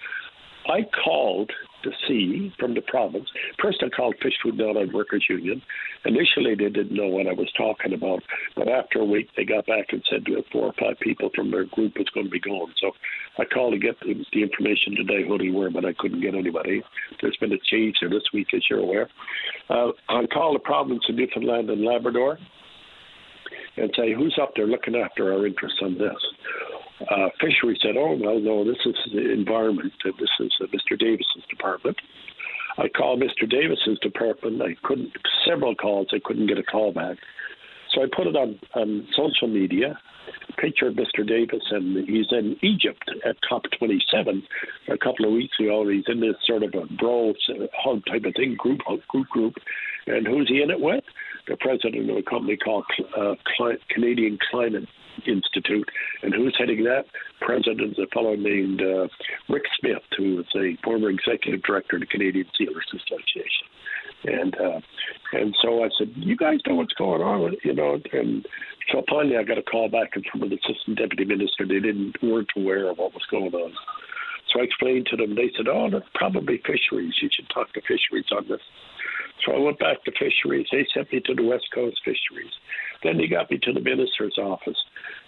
I 0.69 0.85
called 1.03 1.51
to 1.87 2.07
see 2.07 2.51
from 2.59 2.73
the 2.73 2.81
province. 2.81 3.27
First, 3.61 3.83
I 3.83 3.89
called 3.89 4.15
Fish 4.21 4.33
Food 4.43 4.59
Workers 4.93 5.25
Union. 5.29 5.61
Initially, 6.05 6.55
they 6.55 6.69
didn't 6.69 6.91
know 6.91 7.07
what 7.07 7.27
I 7.27 7.33
was 7.33 7.51
talking 7.57 7.93
about, 7.93 8.21
but 8.55 8.67
after 8.67 8.99
a 8.99 9.05
week, 9.05 9.29
they 9.35 9.45
got 9.45 9.65
back 9.65 9.87
and 9.91 10.03
said 10.09 10.25
four 10.51 10.65
or 10.67 10.73
five 10.79 10.99
people 10.99 11.29
from 11.35 11.51
their 11.51 11.65
group 11.65 11.93
was 11.97 12.09
going 12.13 12.25
to 12.27 12.31
be 12.31 12.39
going. 12.39 12.73
So 12.81 12.91
I 13.39 13.45
called 13.45 13.73
to 13.73 13.79
get 13.79 13.99
the, 14.01 14.13
the 14.33 14.43
information 14.43 14.95
today 14.95 15.27
who 15.27 15.37
they 15.37 15.49
were, 15.49 15.69
but 15.69 15.85
I 15.85 15.93
couldn't 15.97 16.21
get 16.21 16.35
anybody. 16.35 16.83
There's 17.21 17.37
been 17.37 17.53
a 17.53 17.59
change 17.71 17.95
there 18.01 18.09
this 18.09 18.23
week, 18.33 18.47
as 18.53 18.61
you're 18.69 18.79
aware. 18.79 19.09
Uh, 19.69 19.89
I 20.09 20.25
called 20.33 20.55
the 20.55 20.59
province 20.59 21.03
of 21.09 21.15
Newfoundland 21.15 21.69
and 21.69 21.83
Labrador. 21.83 22.37
and 23.77 23.91
say, 23.95 24.13
who's 24.13 24.37
up 24.41 24.51
there 24.55 24.67
looking 24.67 24.95
after 24.95 25.33
our 25.33 25.45
interests 25.45 25.79
on 25.81 25.97
this? 25.97 26.17
Uh, 27.01 27.29
Fishery 27.39 27.77
said, 27.81 27.95
oh, 27.97 28.17
well, 28.19 28.39
no, 28.39 28.63
this 28.63 28.79
is 28.85 28.95
the 29.13 29.31
environment. 29.31 29.93
This 30.03 30.29
is 30.39 30.51
uh, 30.61 30.65
Mr. 30.67 30.97
Davis's 30.97 31.43
department. 31.49 31.97
I 32.77 32.87
called 32.89 33.21
Mr. 33.21 33.49
Davis's 33.49 33.99
department. 33.99 34.61
I 34.61 34.75
couldn't, 34.83 35.11
several 35.47 35.75
calls, 35.75 36.07
I 36.11 36.19
couldn't 36.23 36.47
get 36.47 36.57
a 36.57 36.63
call 36.63 36.91
back. 36.91 37.17
So 37.93 38.01
I 38.01 38.05
put 38.15 38.27
it 38.27 38.35
on, 38.35 38.59
on 38.75 39.07
social 39.15 39.47
media, 39.47 39.97
picture 40.57 40.87
of 40.87 40.95
Mr. 40.95 41.25
Davis, 41.25 41.63
and 41.71 42.07
he's 42.07 42.27
in 42.31 42.57
Egypt 42.61 43.09
at 43.25 43.37
COP27 43.49 44.43
a 44.89 44.97
couple 44.97 45.25
of 45.25 45.31
weeks 45.31 45.55
ago. 45.59 45.87
He's 45.87 46.03
in 46.07 46.19
this 46.19 46.35
sort 46.45 46.63
of 46.63 46.73
a 46.73 46.85
bro 46.95 47.33
hug 47.75 48.03
type 48.05 48.25
of 48.25 48.33
thing, 48.35 48.55
group 48.57 48.79
group 49.07 49.27
group. 49.29 49.53
And 50.07 50.27
who's 50.27 50.47
he 50.49 50.61
in 50.61 50.71
it 50.71 50.79
with? 50.79 51.03
The 51.47 51.57
president 51.57 52.09
of 52.09 52.17
a 52.17 52.23
company 52.23 52.57
called 52.57 52.85
uh, 53.17 53.35
Canadian 53.89 54.37
Climate 54.49 54.87
Institute. 55.25 55.89
And 56.21 56.33
who's 56.33 56.55
heading 56.57 56.83
that? 56.83 57.05
President 57.41 57.93
is 57.93 57.99
a 57.99 58.07
fellow 58.07 58.35
named 58.35 58.81
uh, 58.81 59.07
Rick 59.49 59.63
Smith, 59.79 60.03
who 60.17 60.39
is 60.39 60.47
a 60.55 60.77
former 60.83 61.09
executive 61.09 61.63
director 61.63 61.95
of 61.95 62.01
the 62.01 62.07
Canadian 62.07 62.47
Sealers 62.57 62.87
Association. 62.93 63.67
And 64.25 64.55
uh, 64.59 64.81
and 65.33 65.55
so 65.61 65.83
I 65.83 65.89
said, 65.97 66.11
you 66.15 66.35
guys 66.35 66.59
know 66.67 66.75
what's 66.75 66.93
going 66.93 67.21
on, 67.21 67.55
you 67.63 67.73
know. 67.73 67.99
And 68.13 68.45
so 68.91 69.03
finally, 69.09 69.37
I 69.37 69.43
got 69.43 69.57
a 69.57 69.63
call 69.63 69.89
back 69.89 70.13
from 70.31 70.43
an 70.43 70.53
assistant 70.53 70.97
deputy 70.97 71.25
minister. 71.25 71.65
They 71.67 71.79
didn't 71.79 72.15
weren't 72.21 72.49
aware 72.55 72.89
of 72.89 72.97
what 72.97 73.13
was 73.13 73.25
going 73.29 73.53
on. 73.53 73.73
So 74.51 74.61
I 74.61 74.63
explained 74.63 75.07
to 75.11 75.17
them. 75.17 75.35
They 75.35 75.51
said, 75.55 75.67
"Oh, 75.67 75.89
that's 75.91 76.07
probably 76.15 76.57
fisheries. 76.65 77.13
You 77.21 77.29
should 77.31 77.49
talk 77.49 77.73
to 77.73 77.81
fisheries 77.81 78.31
on 78.31 78.47
this." 78.47 78.61
So 79.45 79.53
I 79.53 79.59
went 79.59 79.79
back 79.79 80.03
to 80.03 80.11
fisheries. 80.11 80.67
They 80.71 80.85
sent 80.93 81.11
me 81.11 81.21
to 81.21 81.33
the 81.35 81.43
West 81.43 81.67
Coast 81.73 81.99
fisheries. 82.03 82.51
Then 83.03 83.17
they 83.17 83.27
got 83.27 83.49
me 83.51 83.59
to 83.63 83.73
the 83.73 83.79
minister's 83.79 84.37
office, 84.37 84.77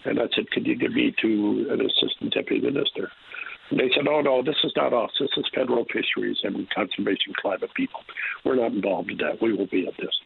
and 0.06 0.20
I 0.20 0.28
said, 0.36 0.50
"Could 0.52 0.66
you 0.66 0.76
give 0.76 0.94
me 0.94 1.14
to 1.22 1.68
an 1.70 1.82
assistant 1.82 2.34
deputy 2.34 2.62
minister?" 2.62 3.12
And 3.70 3.80
they 3.80 3.90
said, 3.92 4.08
"Oh 4.08 4.22
no, 4.22 4.42
this 4.42 4.58
is 4.64 4.74
not 4.76 4.94
us. 4.94 5.12
This 5.20 5.30
is 5.38 5.46
federal 5.54 5.86
fisheries 5.86 6.40
and 6.44 6.70
conservation 6.72 7.34
climate 7.40 7.74
people. 7.76 8.04
We're 8.44 8.56
not 8.56 8.72
involved 8.72 9.12
in 9.12 9.18
that. 9.18 9.42
We 9.42 9.54
will 9.54 9.68
be 9.68 9.88
at 9.88 9.96
this." 9.98 10.20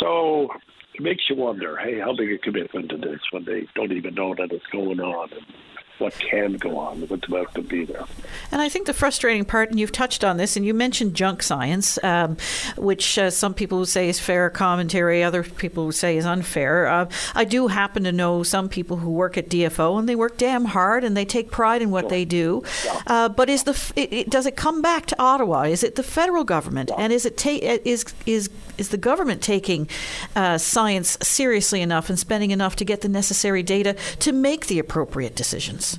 So 0.00 0.48
it 0.94 1.02
makes 1.02 1.28
you 1.28 1.36
wonder, 1.36 1.76
hey, 1.76 1.98
how 2.00 2.14
big 2.16 2.32
a 2.32 2.38
commitment 2.38 2.92
it 2.92 3.04
is 3.04 3.20
when 3.30 3.44
they 3.44 3.66
don't 3.74 3.92
even 3.92 4.14
know 4.14 4.34
that 4.34 4.52
it's 4.52 4.66
going 4.72 5.00
on 5.00 5.32
and 5.32 5.46
what 5.98 6.12
can 6.18 6.54
go 6.54 6.78
on, 6.78 7.02
what's 7.02 7.26
about 7.28 7.54
to 7.54 7.62
be 7.62 7.84
there. 7.84 8.04
And 8.50 8.60
I 8.60 8.68
think 8.68 8.86
the 8.86 8.94
frustrating 8.94 9.44
part, 9.44 9.70
and 9.70 9.78
you've 9.78 9.92
touched 9.92 10.24
on 10.24 10.36
this, 10.36 10.56
and 10.56 10.66
you 10.66 10.74
mentioned 10.74 11.14
junk 11.14 11.42
science, 11.42 12.02
um, 12.02 12.36
which 12.76 13.16
uh, 13.18 13.30
some 13.30 13.54
people 13.54 13.78
would 13.78 13.88
say 13.88 14.08
is 14.08 14.18
fair 14.18 14.50
commentary, 14.50 15.22
other 15.22 15.42
people 15.44 15.86
would 15.86 15.94
say 15.94 16.16
is 16.16 16.26
unfair. 16.26 16.86
Uh, 16.86 17.08
I 17.34 17.44
do 17.44 17.68
happen 17.68 18.04
to 18.04 18.12
know 18.12 18.42
some 18.42 18.68
people 18.68 18.96
who 18.96 19.10
work 19.10 19.38
at 19.38 19.48
DFO, 19.48 19.98
and 19.98 20.08
they 20.08 20.16
work 20.16 20.36
damn 20.36 20.64
hard, 20.64 21.04
and 21.04 21.16
they 21.16 21.24
take 21.24 21.50
pride 21.50 21.82
in 21.82 21.90
what 21.90 22.08
they 22.08 22.24
do. 22.24 22.62
Yeah. 22.84 23.02
Uh, 23.06 23.28
but 23.28 23.48
is 23.48 23.64
the 23.64 23.92
it, 23.96 24.12
it, 24.12 24.30
does 24.30 24.46
it 24.46 24.56
come 24.56 24.82
back 24.82 25.06
to 25.06 25.22
Ottawa? 25.22 25.62
Is 25.62 25.84
it 25.84 25.94
the 25.94 26.02
federal 26.02 26.44
government, 26.44 26.90
yeah. 26.90 27.02
and 27.02 27.12
is 27.12 27.24
it 27.24 27.36
ta- 27.36 27.58
is 27.84 28.04
is 28.26 28.50
is 28.78 28.90
the 28.90 28.96
government 28.96 29.42
taking 29.42 29.88
uh, 30.36 30.58
science 30.58 31.18
seriously 31.22 31.80
enough 31.80 32.08
and 32.08 32.18
spending 32.18 32.50
enough 32.50 32.76
to 32.76 32.84
get 32.84 33.00
the 33.00 33.08
necessary 33.08 33.62
data 33.62 33.94
to 34.20 34.32
make 34.32 34.66
the 34.66 34.78
appropriate 34.78 35.36
decisions? 35.36 35.98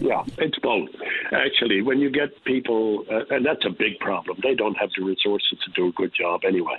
Yeah, 0.00 0.24
it's 0.38 0.58
both. 0.58 0.88
Actually, 1.30 1.80
when 1.80 2.00
you 2.00 2.10
get 2.10 2.30
people, 2.44 3.04
uh, 3.10 3.34
and 3.34 3.46
that's 3.46 3.64
a 3.64 3.70
big 3.70 4.00
problem, 4.00 4.36
they 4.42 4.54
don't 4.54 4.74
have 4.74 4.90
the 4.98 5.04
resources 5.04 5.58
to 5.64 5.70
do 5.76 5.88
a 5.88 5.92
good 5.92 6.12
job 6.12 6.40
anyway. 6.44 6.78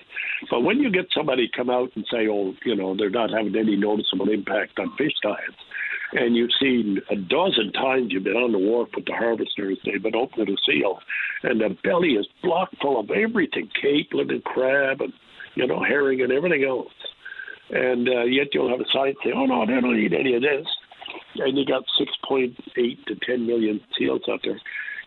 But 0.49 0.61
when 0.61 0.79
you 0.79 0.91
get 0.91 1.05
somebody 1.15 1.49
come 1.55 1.69
out 1.69 1.91
and 1.95 2.05
say, 2.11 2.27
oh, 2.27 2.53
you 2.65 2.75
know, 2.75 2.95
they're 2.95 3.09
not 3.09 3.31
having 3.31 3.55
any 3.55 3.77
noticeable 3.77 4.29
impact 4.29 4.77
on 4.77 4.93
fish 4.97 5.13
diets, 5.23 5.55
and 6.11 6.35
you've 6.35 6.51
seen 6.59 6.99
a 7.09 7.15
dozen 7.15 7.71
times 7.71 8.11
you've 8.11 8.25
been 8.25 8.35
on 8.35 8.51
the 8.51 8.59
wharf 8.59 8.89
with 8.93 9.05
the 9.05 9.13
harvesters, 9.13 9.79
they've 9.85 10.03
been 10.03 10.15
opening 10.15 10.53
a 10.53 10.57
seal, 10.69 10.99
and 11.43 11.61
the 11.61 11.75
belly 11.83 12.13
is 12.15 12.27
blocked 12.43 12.75
full 12.81 12.99
of 12.99 13.09
everything, 13.09 13.69
capelin 13.81 14.29
and 14.29 14.43
crab 14.43 15.01
and 15.01 15.13
you 15.55 15.67
know, 15.67 15.83
herring 15.83 16.21
and 16.21 16.31
everything 16.31 16.63
else. 16.63 16.91
And 17.69 18.07
uh, 18.07 18.23
yet 18.23 18.47
you'll 18.53 18.69
have 18.69 18.79
a 18.79 18.89
site 18.91 19.15
say, 19.23 19.31
oh, 19.35 19.45
no, 19.45 19.65
they 19.65 19.79
don't 19.79 19.97
eat 19.97 20.13
any 20.13 20.35
of 20.35 20.41
this. 20.41 20.65
And 21.37 21.57
you 21.57 21.65
got 21.65 21.83
6.8 21.99 22.55
to 23.05 23.15
10 23.25 23.47
million 23.47 23.81
seals 23.97 24.21
out 24.29 24.41
there. 24.43 24.59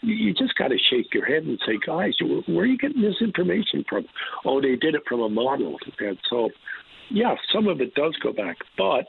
You 0.03 0.35
just 0.35 0.57
got 0.57 0.69
to 0.69 0.77
shake 0.91 1.13
your 1.15 1.25
head 1.25 1.45
and 1.45 1.59
say, 1.67 1.79
guys, 1.85 2.13
where 2.47 2.65
are 2.65 2.67
you 2.67 2.79
getting 2.79 3.03
this 3.03 3.17
information 3.21 3.85
from? 3.89 4.07
Oh, 4.45 4.61
they 4.61 4.77
did 4.77 4.95
it 4.95 5.03
from 5.09 5.21
a 5.21 5.29
model. 5.29 5.77
And 5.99 6.19
so, 6.29 6.51
yeah, 7.11 7.35
some 7.53 7.67
of 7.67 7.81
it 7.81 7.95
does 7.95 8.15
go 8.23 8.33
back. 8.33 8.57
But 8.77 9.07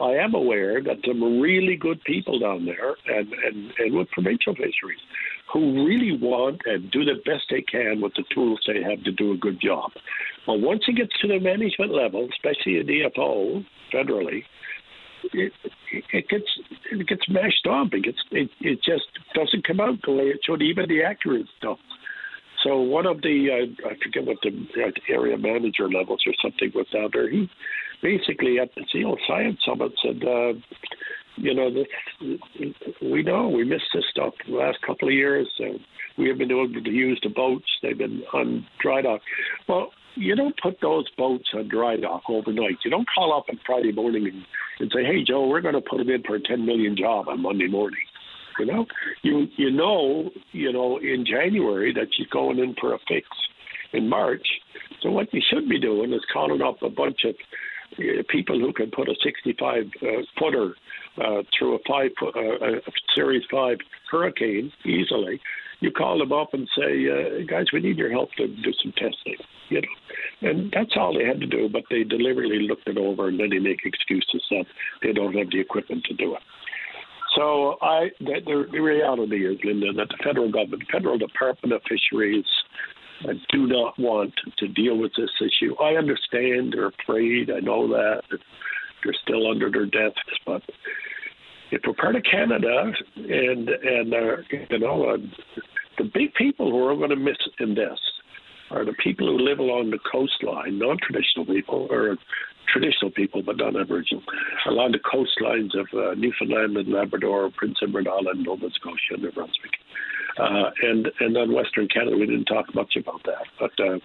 I 0.00 0.12
am 0.12 0.34
aware 0.34 0.82
that 0.82 0.98
some 1.06 1.40
really 1.40 1.76
good 1.76 2.02
people 2.04 2.38
down 2.38 2.64
there 2.64 2.96
and, 3.06 3.32
and, 3.32 3.72
and 3.78 3.94
with 3.96 4.10
provincial 4.10 4.54
fisheries 4.54 5.00
who 5.52 5.84
really 5.84 6.16
want 6.16 6.62
and 6.64 6.90
do 6.90 7.04
the 7.04 7.16
best 7.26 7.44
they 7.50 7.62
can 7.62 8.00
with 8.00 8.14
the 8.14 8.24
tools 8.34 8.60
they 8.66 8.82
have 8.82 9.02
to 9.04 9.12
do 9.12 9.32
a 9.32 9.36
good 9.36 9.60
job. 9.60 9.90
But 10.46 10.60
once 10.60 10.82
it 10.88 10.96
gets 10.96 11.12
to 11.20 11.28
the 11.28 11.38
management 11.38 11.92
level, 11.92 12.28
especially 12.32 12.78
a 12.78 12.84
DFO 12.84 13.64
federally, 13.92 14.42
it, 15.32 15.52
it 16.12 16.28
gets 16.28 16.46
it 16.90 17.06
gets 17.06 17.28
mashed 17.28 17.66
up. 17.70 17.88
It 17.92 18.04
gets 18.04 18.18
it, 18.32 18.50
it 18.60 18.80
just 18.82 19.06
doesn't 19.34 19.66
come 19.66 19.80
out 19.80 20.00
the 20.04 20.12
way 20.12 20.24
it 20.24 20.40
should, 20.44 20.62
even 20.62 20.88
the 20.88 21.02
accurate 21.04 21.46
stuff. 21.58 21.78
So 22.64 22.80
one 22.80 23.06
of 23.06 23.22
the 23.22 23.48
uh, 23.50 23.88
I 23.88 23.94
forget 24.02 24.24
what 24.24 24.38
the 24.42 24.66
area 25.08 25.36
manager 25.36 25.88
levels 25.88 26.22
or 26.26 26.32
something 26.42 26.72
was 26.74 26.86
out 26.96 27.12
there. 27.12 27.30
He 27.30 27.48
basically 28.02 28.58
at 28.58 28.70
the 28.74 28.84
Seal 28.92 29.16
Science 29.26 29.60
Summit 29.64 29.92
said, 30.04 30.22
uh, 30.26 30.52
you 31.36 31.54
know, 31.54 31.70
this, 31.72 31.86
we 33.00 33.22
know 33.22 33.48
we 33.48 33.64
missed 33.64 33.90
this 33.94 34.04
stuff 34.10 34.34
the 34.46 34.54
last 34.54 34.78
couple 34.86 35.08
of 35.08 35.14
years. 35.14 35.48
Uh, 35.60 35.78
we 36.18 36.28
have 36.28 36.38
been 36.38 36.50
able 36.50 36.68
to 36.68 36.90
use 36.90 37.18
the 37.22 37.30
boats. 37.30 37.64
They've 37.82 37.96
been 37.96 38.22
on 38.34 38.66
dry 38.80 39.00
dock. 39.02 39.20
Well, 39.68 39.92
you 40.14 40.36
don't 40.36 40.54
put 40.62 40.76
those 40.82 41.06
boats 41.16 41.48
on 41.54 41.68
dry 41.68 41.96
dock 41.96 42.22
overnight. 42.28 42.78
You 42.84 42.90
don't 42.90 43.08
call 43.14 43.36
up 43.36 43.46
on 43.48 43.58
Friday 43.64 43.92
morning 43.92 44.26
and, 44.26 44.44
and 44.78 44.92
say, 44.94 45.04
"Hey, 45.04 45.24
Joe, 45.24 45.46
we're 45.46 45.62
going 45.62 45.74
to 45.74 45.80
put 45.80 45.98
them 45.98 46.10
in 46.10 46.22
for 46.22 46.36
a 46.36 46.42
10 46.42 46.66
million 46.66 46.96
job 46.96 47.28
on 47.28 47.40
Monday 47.40 47.68
morning." 47.68 48.00
You 48.58 48.66
know, 48.66 48.86
you 49.22 49.46
you 49.56 49.70
know, 49.70 50.30
you 50.52 50.70
know, 50.70 50.98
in 50.98 51.24
January 51.24 51.94
that 51.94 52.08
you're 52.18 52.28
going 52.30 52.58
in 52.58 52.74
for 52.78 52.92
a 52.92 52.98
fix 53.08 53.26
in 53.94 54.08
March. 54.08 54.46
So 55.00 55.10
what 55.10 55.32
you 55.32 55.40
should 55.50 55.68
be 55.68 55.80
doing 55.80 56.12
is 56.12 56.20
calling 56.30 56.60
up 56.60 56.82
a 56.82 56.90
bunch 56.90 57.24
of 57.24 57.34
people 58.28 58.58
who 58.58 58.72
can 58.72 58.90
put 58.90 59.08
a 59.08 59.14
65 59.22 59.84
uh, 59.84 60.06
footer 60.38 60.74
uh, 61.18 61.42
through 61.56 61.76
a 61.76 61.78
five 61.88 62.10
uh, 62.22 62.66
a 62.66 62.80
Series 63.14 63.42
Five 63.50 63.78
Hurricane 64.10 64.72
easily. 64.84 65.40
You 65.80 65.90
call 65.90 66.18
them 66.18 66.32
up 66.32 66.54
and 66.54 66.68
say, 66.78 67.06
uh, 67.08 67.44
"Guys, 67.46 67.66
we 67.72 67.80
need 67.80 67.98
your 67.98 68.10
help 68.10 68.32
to 68.38 68.46
do 68.46 68.72
some 68.82 68.92
testing." 68.92 69.36
You 69.68 69.82
know, 69.82 70.50
and 70.50 70.72
that's 70.72 70.92
all 70.96 71.12
they 71.12 71.24
had 71.24 71.40
to 71.40 71.46
do. 71.46 71.68
But 71.68 71.82
they 71.90 72.04
deliberately 72.04 72.66
looked 72.68 72.88
it 72.88 72.98
over, 72.98 73.28
and 73.28 73.40
then 73.40 73.50
they 73.50 73.58
make 73.58 73.80
excuses 73.84 74.42
that 74.50 74.64
they 75.02 75.12
don't 75.12 75.34
have 75.34 75.50
the 75.50 75.60
equipment 75.60 76.04
to 76.04 76.14
do 76.14 76.34
it. 76.34 76.42
So 77.36 77.78
I, 77.80 78.10
the, 78.20 78.66
the 78.70 78.80
reality 78.80 79.46
is, 79.46 79.58
Linda, 79.64 79.92
that 79.94 80.08
the 80.08 80.22
federal 80.22 80.52
government, 80.52 80.82
federal 80.92 81.16
Department 81.16 81.72
of 81.72 81.80
Fisheries, 81.88 82.44
uh, 83.28 83.32
do 83.50 83.66
not 83.66 83.98
want 83.98 84.32
to 84.58 84.68
deal 84.68 84.96
with 84.98 85.12
this 85.16 85.30
issue. 85.40 85.74
I 85.76 85.96
understand 85.96 86.72
they're 86.72 86.88
afraid. 86.88 87.50
I 87.50 87.60
know 87.60 87.88
that 87.88 88.22
they're 89.02 89.14
still 89.22 89.50
under 89.50 89.70
their 89.70 89.86
desks, 89.86 90.38
but 90.46 90.62
if 91.70 91.80
we're 91.86 91.94
part 91.94 92.16
of 92.16 92.22
Canada, 92.30 92.92
and 93.16 93.68
and 93.68 94.14
uh, 94.14 94.36
you 94.70 94.78
know, 94.78 95.04
uh, 95.04 95.16
the 95.98 96.04
big 96.04 96.34
people 96.34 96.70
who 96.70 96.86
are 96.86 96.96
going 96.96 97.10
to 97.10 97.16
miss 97.16 97.36
in 97.60 97.74
this 97.74 97.98
are 98.70 98.84
the 98.84 98.94
people 99.02 99.26
who 99.26 99.38
live 99.38 99.58
along 99.58 99.90
the 99.90 99.98
coastline, 100.10 100.78
non-traditional 100.78 101.46
people, 101.46 101.86
or 101.90 102.16
traditional 102.70 103.10
people, 103.10 103.42
but 103.42 103.56
not 103.56 103.78
Aboriginal, 103.78 104.22
along 104.66 104.92
the 104.92 104.98
coastlines 104.98 105.78
of 105.78 105.86
uh, 105.94 106.14
Newfoundland 106.14 106.76
and 106.76 106.88
Labrador, 106.88 107.50
Prince 107.56 107.78
Edward 107.82 108.08
Island, 108.08 108.44
Nova 108.44 108.70
Scotia, 108.70 109.18
New 109.18 109.32
Brunswick, 109.32 109.72
uh, 110.38 110.70
and 110.82 111.08
and 111.20 111.36
on 111.36 111.52
Western 111.52 111.88
Canada. 111.88 112.16
We 112.16 112.26
didn't 112.26 112.46
talk 112.46 112.74
much 112.74 112.96
about 112.96 113.22
that, 113.24 113.46
but. 113.58 113.72
Uh, 113.78 113.98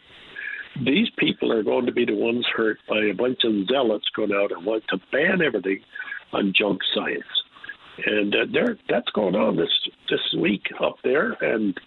these 0.85 1.07
people 1.17 1.51
are 1.51 1.63
going 1.63 1.87
to 1.87 1.91
be 1.91 2.05
the 2.05 2.13
ones 2.13 2.45
hurt 2.55 2.77
by 2.87 2.99
a 2.99 3.13
bunch 3.13 3.39
of 3.43 3.65
zealots 3.67 4.05
going 4.15 4.31
out 4.31 4.51
and 4.51 4.63
want 4.63 4.83
to 4.89 4.99
ban 5.11 5.41
everything 5.41 5.79
on 6.33 6.53
junk 6.55 6.81
science 6.93 7.25
and 8.05 8.35
uh, 8.35 8.45
there 8.51 8.77
that's 8.89 9.09
going 9.11 9.35
on 9.35 9.55
this 9.55 9.71
this 10.09 10.19
week 10.39 10.67
up 10.81 10.97
there, 11.03 11.31
and 11.41 11.79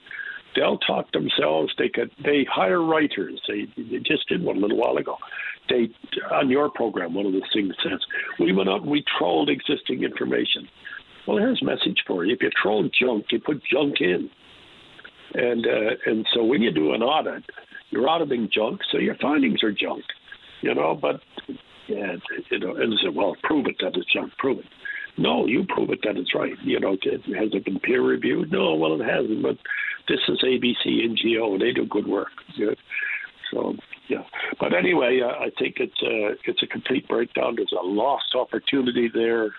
they'll 0.57 0.79
talk 0.79 1.13
themselves. 1.13 1.73
They 1.79 1.89
could 1.89 2.11
they 2.25 2.47
hire 2.51 2.83
writers. 2.83 3.41
They, 3.47 3.67
they 3.77 3.99
just 3.99 4.29
did 4.29 4.43
one 4.43 4.57
a 4.57 4.61
little 4.61 4.77
while 4.77 4.97
ago. 4.97 5.17
On 6.33 6.51
your 6.51 6.71
program, 6.71 7.15
one 7.15 7.27
of 7.27 7.33
the 7.33 7.43
things 7.53 7.75
says 7.83 8.01
we 8.39 8.53
went 8.53 8.69
out 8.69 8.83
and 8.83 8.91
we 8.91 9.05
trolled 9.19 9.49
existing 9.49 10.03
information. 10.03 10.69
Well, 11.27 11.39
here's 11.39 11.63
a 11.63 11.65
message 11.65 12.03
for 12.07 12.25
you. 12.25 12.35
If 12.35 12.43
you 12.43 12.51
troll 12.61 12.89
junk, 12.99 13.27
you 13.31 13.41
put 13.41 13.63
junk 13.65 14.01
in, 14.01 14.31
and 15.35 15.67
uh, 15.67 15.95
and 16.07 16.27
so 16.35 16.45
when 16.45 16.63
you 16.63 16.73
do 16.73 16.93
an 16.93 17.03
audit, 17.03 17.45
you're 17.91 18.09
auditing 18.09 18.49
junk, 18.53 18.81
so 18.91 18.99
your 18.99 19.17
findings 19.17 19.63
are 19.63 19.73
junk, 19.73 20.03
you 20.63 20.75
know. 20.75 20.99
But 21.01 21.21
yeah, 21.87 22.17
you 22.51 22.59
know, 22.59 22.77
and 22.77 22.99
said, 23.03 23.15
well, 23.15 23.37
prove 23.43 23.67
it 23.67 23.77
that 23.81 23.97
it's 23.97 24.13
junk, 24.13 24.33
prove 24.39 24.61
it. 24.61 24.67
No, 25.19 25.47
you 25.47 25.65
prove 25.69 25.91
it 25.91 26.01
that 26.05 26.17
it's 26.17 26.35
right. 26.35 26.55
You 26.63 26.81
know, 26.81 26.93
has 26.93 27.51
it 27.53 27.65
been 27.65 27.81
peer 27.81 28.03
reviewed? 28.03 28.51
No, 28.51 28.75
well, 28.75 29.01
it 29.01 29.05
hasn't. 29.05 29.43
But 29.43 29.59
this 30.09 30.21
is 30.29 30.43
ABC 30.43 30.87
NGO, 30.87 31.59
they 31.59 31.73
do 31.73 31.85
good 31.87 32.07
work. 32.07 32.29
So 33.51 33.75
yeah, 34.11 34.25
but 34.59 34.75
anyway, 34.75 35.21
uh, 35.23 35.29
I 35.29 35.51
think 35.57 35.77
it's 35.79 36.03
a, 36.03 36.35
it's 36.45 36.63
a 36.65 36.67
complete 36.67 37.07
breakdown. 37.07 37.55
There's 37.55 37.73
a 37.73 37.87
lost 37.87 38.35
opportunity 38.35 39.09
there. 39.13 39.51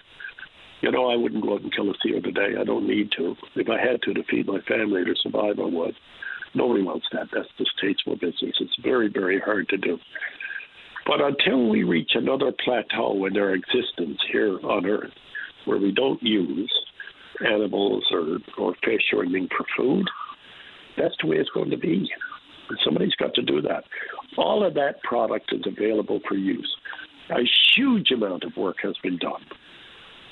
You 0.82 0.92
know, 0.92 1.10
I 1.10 1.16
wouldn't 1.16 1.42
go 1.42 1.54
out 1.54 1.62
and 1.62 1.74
kill 1.74 1.90
a 1.90 1.94
seal 2.04 2.22
today. 2.22 2.60
I 2.60 2.66
don't 2.66 2.86
need 2.86 3.12
to. 3.18 3.36
If 3.56 3.70
I 3.70 3.80
had 3.80 4.02
to 4.02 4.14
to 4.14 4.24
feed 4.30 4.48
my 4.48 4.60
family 4.68 5.06
to 5.06 5.14
survive, 5.24 5.58
I 5.58 5.66
would. 5.66 5.96
Nobody 6.54 6.84
wants 6.84 7.06
that. 7.14 7.28
That's 7.34 7.48
distasteful 7.58 8.16
business. 8.16 8.58
It's 8.60 8.76
very, 8.84 9.08
very 9.08 9.40
hard 9.40 9.70
to 9.70 9.78
do. 9.78 9.98
But 11.06 11.22
until 11.22 11.70
we 11.70 11.84
reach 11.84 12.12
another 12.16 12.52
plateau 12.66 13.26
in 13.26 13.38
our 13.38 13.54
existence 13.54 14.20
here 14.34 14.60
on 14.64 14.86
Earth, 14.86 15.14
where 15.64 15.78
we 15.78 15.94
don't 15.94 16.22
use 16.22 16.72
animals 17.46 18.04
or, 18.12 18.40
or 18.58 18.74
fish 18.84 19.14
or 19.14 19.24
anything 19.24 19.48
for 19.56 19.66
food, 19.78 20.06
that's 20.98 21.16
the 21.22 21.28
way 21.28 21.38
it's 21.38 21.50
going 21.52 21.70
to 21.70 21.78
be. 21.78 22.10
Somebody's 22.84 23.16
got 23.16 23.34
to 23.36 23.42
do 23.42 23.62
that. 23.62 23.84
All 24.38 24.66
of 24.66 24.74
that 24.76 25.02
product 25.04 25.52
is 25.54 25.62
available 25.66 26.20
for 26.28 26.36
use. 26.36 26.76
A 27.30 27.44
huge 27.76 28.12
amount 28.12 28.44
of 28.44 28.56
work 28.58 28.78
has 28.84 28.96
been 29.04 29.18
done. 29.18 29.46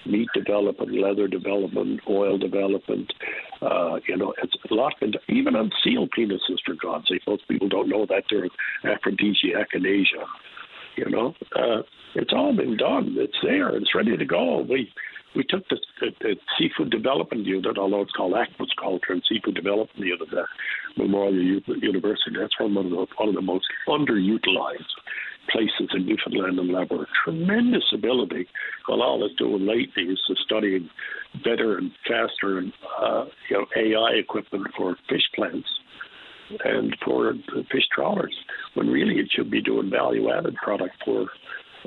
Meat 0.05 0.29
development, 0.33 0.93
leather 0.93 1.27
development, 1.27 1.99
oil 2.09 2.37
development. 2.37 3.11
Uh, 3.61 3.99
you 4.07 4.15
know, 4.15 4.33
it's 4.41 4.55
a 4.69 4.73
lot 4.73 4.93
been 4.99 5.11
done. 5.11 5.21
Even 5.27 5.55
on 5.55 5.71
seal 5.83 6.07
penises, 6.07 6.59
for 6.65 6.75
God's 6.81 7.07
sake. 7.09 7.21
Most 7.27 7.47
people 7.47 7.67
don't 7.67 7.89
know 7.89 8.05
that 8.05 8.23
they're 8.29 8.47
aphrodisiac 8.91 9.67
in 9.73 9.85
Asia. 9.85 10.25
You 10.95 11.09
know, 11.09 11.35
uh, 11.55 11.83
it's 12.15 12.33
all 12.33 12.55
been 12.55 12.77
done. 12.77 13.15
It's 13.17 13.37
there. 13.43 13.69
It's 13.69 13.93
ready 13.93 14.17
to 14.17 14.25
go. 14.25 14.65
We 14.69 14.91
we 15.36 15.43
took 15.43 15.67
the, 15.69 15.77
the, 15.99 16.07
the, 16.21 16.36
seafood 16.57 16.89
development 16.89 17.45
unit, 17.45 17.77
although 17.77 18.01
it's 18.01 18.11
called 18.11 18.34
aquaculture 18.34 19.11
and 19.11 19.23
seafood 19.30 19.55
development 19.55 20.05
unit 20.05 20.27
at 20.34 20.45
Memorial 20.97 21.61
University. 21.82 22.36
That's 22.39 22.59
one 22.59 22.77
of 22.77 22.89
the 22.89 23.05
one 23.17 23.30
of 23.30 23.36
the 23.36 23.41
most 23.41 23.65
underutilized 23.88 24.93
places 25.51 25.89
in 25.93 26.05
Newfoundland 26.05 26.59
and 26.59 26.71
Labrador. 26.71 27.07
Tremendous 27.23 27.84
ability. 27.93 28.47
Well, 28.88 29.01
all 29.01 29.25
it's 29.25 29.36
doing 29.36 29.65
lately 29.65 30.03
is 30.03 30.19
studying 30.45 30.89
better 31.43 31.77
and 31.77 31.91
faster 32.07 32.57
and 32.57 32.73
uh, 33.01 33.25
you 33.49 33.57
know 33.57 33.65
AI 33.75 34.19
equipment 34.19 34.67
for 34.75 34.95
fish 35.07 35.23
plants 35.36 35.67
and 36.63 36.95
for 37.05 37.34
fish 37.71 37.88
trawlers, 37.93 38.36
when 38.73 38.88
really 38.88 39.15
it 39.19 39.30
should 39.32 39.51
be 39.51 39.61
doing 39.61 39.89
value 39.89 40.32
added 40.32 40.55
product 40.55 40.95
for 41.05 41.27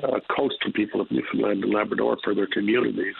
uh, 0.01 0.19
coastal 0.35 0.71
people 0.73 1.01
of 1.01 1.11
Newfoundland 1.11 1.63
and 1.63 1.73
Labrador 1.73 2.17
for 2.23 2.33
their 2.33 2.47
communities 2.47 3.15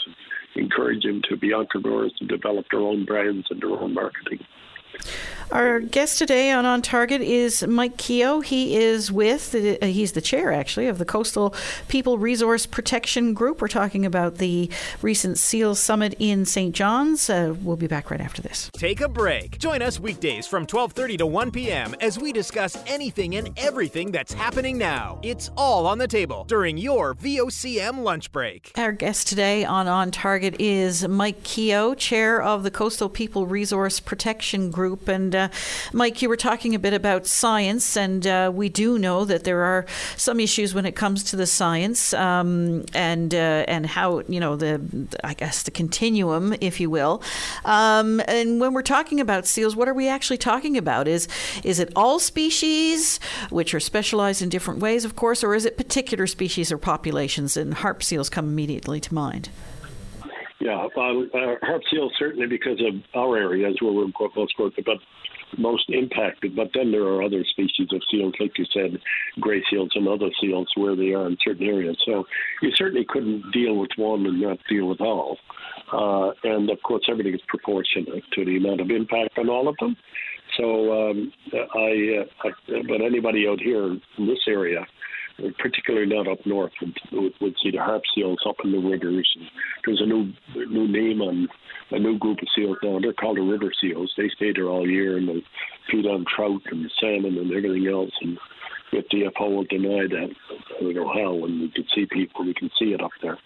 encourage 0.56 1.04
them 1.04 1.22
to 1.30 1.38
be 1.38 1.54
entrepreneurs 1.54 2.14
and 2.20 2.30
develop 2.30 2.66
their 2.72 2.82
own 2.82 3.06
brands 3.06 3.48
and 3.50 3.62
their 3.62 3.72
own 3.72 3.94
marketing. 3.94 4.40
Our 5.54 5.82
guest 5.82 6.18
today 6.18 6.50
on 6.50 6.66
On 6.66 6.82
Target 6.82 7.22
is 7.22 7.64
Mike 7.68 7.98
Keogh. 7.98 8.40
He 8.40 8.76
is 8.76 9.12
with, 9.12 9.54
uh, 9.54 9.86
he's 9.86 10.14
the 10.14 10.22
chair 10.22 10.52
actually 10.52 10.88
of 10.88 10.98
the 10.98 11.06
Coastal 11.06 11.54
People 11.88 12.18
Resource 12.18 12.66
Protection 12.66 13.36
Group. 13.36 13.62
We're 13.62 13.68
talking 13.68 14.04
about 14.04 14.40
the 14.40 14.72
recent 15.04 15.38
SEAL 15.38 15.76
Summit 15.76 16.16
in 16.18 16.46
St. 16.46 16.74
John's. 16.74 17.30
Uh, 17.30 17.54
we'll 17.62 17.76
be 17.76 17.86
back 17.86 18.10
right 18.10 18.20
after 18.20 18.42
this. 18.42 18.72
Take 18.74 19.00
a 19.00 19.08
break. 19.08 19.60
Join 19.60 19.84
us 19.84 20.00
weekdays 20.00 20.48
from 20.48 20.66
12:30 20.66 21.20
to 21.20 21.28
1 21.28 21.52
p.m. 21.52 21.94
as 22.02 22.18
we 22.18 22.32
discuss 22.32 22.76
anything 22.88 23.36
and 23.36 23.52
everything 23.58 24.12
that's 24.12 24.34
happening 24.34 24.80
now. 24.80 25.20
It's 25.22 25.52
all 25.56 25.86
on 25.86 26.00
the 26.00 26.08
table 26.08 26.46
during 26.48 26.78
your 26.78 27.14
VOCM 27.14 28.00
lunch 28.00 28.32
break. 28.32 28.72
Our 28.76 28.92
guest 28.92 29.28
today 29.28 29.66
on 29.66 29.88
On 29.88 30.10
Target 30.10 30.56
is 30.60 31.08
Mike 31.08 31.44
Keogh, 31.44 31.94
chair 31.94 32.42
of 32.42 32.64
the 32.64 32.72
Coastal 32.72 33.08
People 33.08 33.46
Resource 33.46 34.00
Protection 34.00 34.72
Group, 34.72 34.83
and 35.08 35.36
uh, 35.36 35.44
uh, 35.44 35.50
Mike, 35.92 36.22
you 36.22 36.30
were 36.30 36.38
talking 36.38 36.74
a 36.74 36.80
bit 36.80 36.94
about 36.94 37.28
science, 37.28 37.98
and 37.98 38.26
uh, 38.26 38.52
we 38.54 38.70
do 38.70 38.98
know 38.98 39.26
that 39.26 39.44
there 39.44 39.62
are 39.64 39.86
some 40.18 40.40
issues 40.40 40.74
when 40.74 40.86
it 40.86 40.96
comes 40.96 41.24
to 41.24 41.36
the 41.36 41.46
science 41.46 42.14
um, 42.14 42.86
and 42.94 43.34
uh, 43.34 43.66
and 43.68 43.86
how 43.86 44.22
you 44.28 44.40
know 44.40 44.56
the 44.56 44.82
I 45.24 45.34
guess 45.34 45.64
the 45.64 45.72
continuum, 45.72 46.56
if 46.62 46.80
you 46.80 46.90
will. 46.90 47.22
Um, 47.66 48.22
and 48.28 48.60
when 48.60 48.74
we're 48.74 48.82
talking 48.82 49.20
about 49.20 49.46
seals, 49.46 49.76
what 49.76 49.88
are 49.88 49.94
we 49.94 50.08
actually 50.08 50.38
talking 50.38 50.78
about? 50.78 51.08
Is 51.08 51.28
is 51.64 51.80
it 51.80 51.92
all 51.96 52.20
species, 52.20 53.20
which 53.50 53.74
are 53.74 53.80
specialized 53.80 54.42
in 54.42 54.50
different 54.50 54.80
ways, 54.80 55.06
of 55.06 55.16
course, 55.16 55.44
or 55.44 55.56
is 55.56 55.66
it 55.66 55.78
particular 55.78 56.28
species 56.28 56.72
or 56.72 56.78
populations? 56.78 57.58
And 57.58 57.74
harp 57.74 58.02
seals 58.04 58.30
come 58.30 58.48
immediately 58.48 59.00
to 59.02 59.14
mind. 59.14 59.50
Yeah, 60.64 60.86
uh, 60.86 61.56
harp 61.62 61.82
seals 61.92 62.14
certainly 62.18 62.48
because 62.48 62.80
of 62.80 63.02
our 63.20 63.36
areas 63.36 63.76
where 63.82 63.92
we're 63.92 64.08
most 64.34 64.54
but 64.58 64.98
most 65.58 65.90
impacted. 65.90 66.56
But 66.56 66.70
then 66.74 66.90
there 66.90 67.04
are 67.04 67.22
other 67.22 67.44
species 67.44 67.90
of 67.92 68.02
seals, 68.10 68.34
like 68.40 68.58
you 68.58 68.66
said, 68.74 68.98
gray 69.42 69.62
seals 69.70 69.90
and 69.94 70.08
other 70.08 70.30
seals 70.40 70.70
where 70.76 70.96
they 70.96 71.12
are 71.12 71.28
in 71.28 71.36
certain 71.44 71.68
areas. 71.68 71.98
So 72.06 72.24
you 72.62 72.72
certainly 72.76 73.06
couldn't 73.08 73.52
deal 73.52 73.76
with 73.76 73.90
one 73.98 74.26
and 74.26 74.40
not 74.40 74.60
deal 74.70 74.88
with 74.88 75.02
all. 75.02 75.38
Uh, 75.92 76.32
and 76.46 76.70
of 76.70 76.82
course, 76.82 77.04
everything 77.10 77.34
is 77.34 77.42
proportionate 77.50 78.24
to 78.32 78.46
the 78.46 78.56
amount 78.56 78.80
of 78.80 78.90
impact 78.90 79.38
on 79.38 79.50
all 79.50 79.68
of 79.68 79.76
them. 79.82 79.98
So 80.58 81.10
um, 81.10 81.34
I, 81.54 82.22
uh, 82.22 82.48
I, 82.48 82.82
but 82.88 83.02
anybody 83.02 83.50
out 83.50 83.60
here 83.60 83.88
in 83.88 84.02
this 84.18 84.40
area 84.48 84.86
particularly 85.60 86.08
not 86.08 86.28
up 86.28 86.46
north, 86.46 86.72
would, 87.12 87.34
would 87.42 87.56
see 87.62 87.72
the 87.72 87.80
harp 87.80 88.04
seals 88.14 88.40
up 88.48 88.58
in 88.64 88.72
the 88.72 88.78
rivers. 88.78 89.30
And 89.36 89.50
there's 89.86 90.02
a 90.02 90.06
new 90.06 90.32
new 90.56 90.88
name 90.88 91.22
on 91.22 91.48
a 91.92 92.00
new 92.00 92.18
group 92.18 92.40
of 92.42 92.48
seals 92.56 92.78
now. 92.84 93.00
They're 93.00 93.14
called 93.14 93.38
the 93.38 93.42
river 93.42 93.72
seals. 93.80 94.14
They 94.18 94.30
stay 94.36 94.54
there 94.54 94.68
all 94.68 94.88
year 94.88 95.18
and 95.18 95.28
they 95.28 95.44
feed 95.92 96.06
on 96.06 96.26
trout 96.34 96.62
and 96.72 96.92
salmon 97.00 97.38
and 97.38 97.52
everything 97.52 97.88
else. 97.88 98.12
And 98.22 98.38
yet 98.92 99.06
DFO 99.12 99.56
will 99.56 99.64
deny 99.66 100.08
that. 100.08 100.30
I 100.80 100.84
don't 100.84 100.96
know 100.96 101.14
how. 101.14 101.46
And 101.46 101.62
we 101.62 101.72
can 101.72 101.86
see 101.94 102.06
people, 102.06 102.46
we 102.46 102.54
can 102.54 102.70
see 102.80 102.94
it 102.94 103.02
up 103.02 103.12
there. 103.22 103.38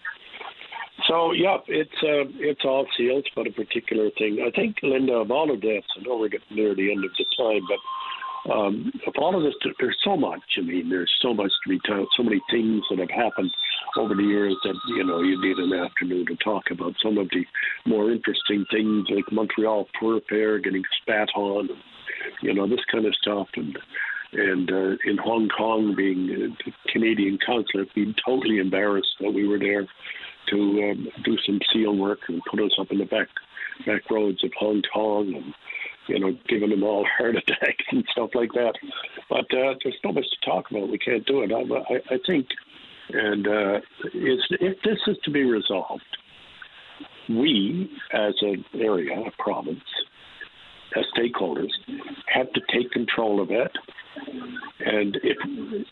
So 1.06 1.32
yeah, 1.32 1.58
it's 1.68 1.90
uh, 2.02 2.26
it's 2.40 2.64
all 2.64 2.86
seals, 2.96 3.24
but 3.36 3.46
a 3.46 3.52
particular 3.52 4.10
thing. 4.18 4.44
I 4.44 4.50
think 4.50 4.76
Linda, 4.82 5.14
of 5.14 5.30
all 5.30 5.52
of 5.52 5.60
this, 5.60 5.84
I 5.96 6.02
know 6.02 6.18
we're 6.18 6.28
getting 6.28 6.56
near 6.56 6.74
the 6.74 6.90
end 6.90 7.04
of 7.04 7.10
the 7.16 7.24
time, 7.36 7.62
but 7.68 7.78
um, 8.50 8.92
of 9.06 9.14
all 9.18 9.36
of 9.36 9.42
this, 9.42 9.54
there's 9.78 9.98
so 10.02 10.16
much. 10.16 10.42
I 10.58 10.62
mean, 10.62 10.88
there's 10.88 11.12
so 11.20 11.34
much 11.34 11.50
to 11.64 11.68
be 11.68 11.80
told, 11.86 12.08
so 12.16 12.22
many 12.22 12.40
things 12.50 12.82
that 12.90 12.98
have 12.98 13.10
happened 13.10 13.50
over 13.96 14.14
the 14.14 14.22
years 14.22 14.56
that 14.64 14.74
you 14.88 15.04
know 15.04 15.22
you 15.22 15.40
need 15.40 15.58
an 15.58 15.72
afternoon 15.72 16.26
to 16.26 16.36
talk 16.36 16.64
about. 16.70 16.94
Some 17.02 17.18
of 17.18 17.28
the 17.30 17.44
more 17.86 18.10
interesting 18.10 18.64
things, 18.70 19.06
like 19.10 19.30
Montreal 19.32 19.86
Fur 20.00 20.20
Fair 20.28 20.58
getting 20.58 20.82
spat 21.02 21.28
on, 21.36 21.68
and, 21.68 21.78
you 22.42 22.54
know, 22.54 22.68
this 22.68 22.84
kind 22.90 23.06
of 23.06 23.14
stuff, 23.14 23.48
and 23.56 23.78
and 24.32 24.70
uh, 24.70 24.96
in 25.06 25.16
Hong 25.22 25.48
Kong 25.48 25.94
being 25.96 26.26
the 26.26 26.72
Canadian 26.92 27.38
consulate 27.44 27.94
being 27.94 28.14
totally 28.26 28.58
embarrassed 28.58 29.16
that 29.20 29.32
we 29.32 29.48
were 29.48 29.58
there 29.58 29.86
to 30.50 30.56
um, 30.90 31.08
do 31.24 31.36
some 31.46 31.60
seal 31.72 31.96
work 31.96 32.20
and 32.28 32.42
put 32.50 32.60
us 32.60 32.72
up 32.80 32.88
in 32.90 32.98
the 32.98 33.04
back 33.04 33.28
back 33.86 34.10
roads 34.10 34.42
of 34.44 34.50
Hong 34.58 34.82
Kong 34.92 35.34
and 35.34 35.54
you 36.08 36.18
know, 36.18 36.36
giving 36.48 36.70
them 36.70 36.82
all 36.82 37.06
heart 37.18 37.36
attacks 37.36 37.84
and 37.90 38.04
stuff 38.12 38.30
like 38.34 38.52
that. 38.52 38.74
But 39.28 39.46
uh, 39.54 39.74
there's 39.82 39.98
so 40.02 40.12
much 40.12 40.24
to 40.24 40.50
talk 40.50 40.70
about. 40.70 40.88
We 40.88 40.98
can't 40.98 41.26
do 41.26 41.42
it. 41.42 41.52
I, 41.52 41.60
I, 41.94 42.14
I 42.14 42.18
think, 42.26 42.46
and 43.10 43.46
uh, 43.46 43.80
if 44.14 44.82
this 44.82 44.98
is 45.06 45.16
to 45.24 45.30
be 45.30 45.44
resolved, 45.44 46.02
we, 47.28 47.90
as 48.12 48.34
an 48.40 48.64
area, 48.74 49.20
a 49.20 49.42
province, 49.42 49.84
as 50.96 51.04
stakeholders, 51.16 51.70
have 52.32 52.50
to 52.52 52.60
take 52.72 52.90
control 52.90 53.40
of 53.42 53.50
it. 53.50 53.70
And 54.80 55.16
if, 55.22 55.36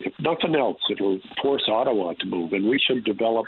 if 0.00 0.12
nothing 0.18 0.56
else, 0.56 0.78
it 0.88 1.00
will 1.00 1.20
force 1.42 1.64
Ottawa 1.68 2.14
to 2.14 2.26
move, 2.26 2.52
and 2.52 2.68
we 2.68 2.78
should 2.78 3.04
develop 3.04 3.46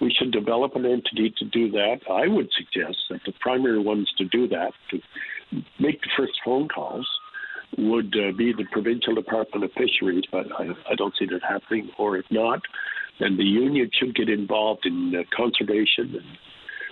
we 0.00 0.12
should 0.12 0.30
develop 0.30 0.76
an 0.76 0.84
entity 0.84 1.32
to 1.38 1.44
do 1.44 1.70
that. 1.72 2.00
I 2.10 2.28
would 2.28 2.48
suggest 2.56 2.98
that 3.10 3.20
the 3.24 3.32
primary 3.40 3.78
ones 3.78 4.10
to 4.18 4.24
do 4.24 4.46
that, 4.48 4.72
to 4.90 5.00
make 5.78 6.00
the 6.02 6.10
first 6.16 6.32
phone 6.44 6.68
calls 6.68 7.08
would 7.78 8.14
uh, 8.16 8.32
be 8.36 8.52
the 8.52 8.64
provincial 8.70 9.14
department 9.14 9.64
of 9.64 9.70
fisheries, 9.72 10.24
but 10.30 10.46
I, 10.58 10.68
I, 10.90 10.94
don't 10.96 11.14
see 11.18 11.26
that 11.26 11.42
happening. 11.42 11.90
Or 11.98 12.16
if 12.16 12.24
not, 12.30 12.60
then 13.20 13.36
the 13.36 13.44
union 13.44 13.90
should 13.92 14.14
get 14.14 14.28
involved 14.28 14.86
in 14.86 15.14
uh, 15.14 15.22
conservation 15.36 16.20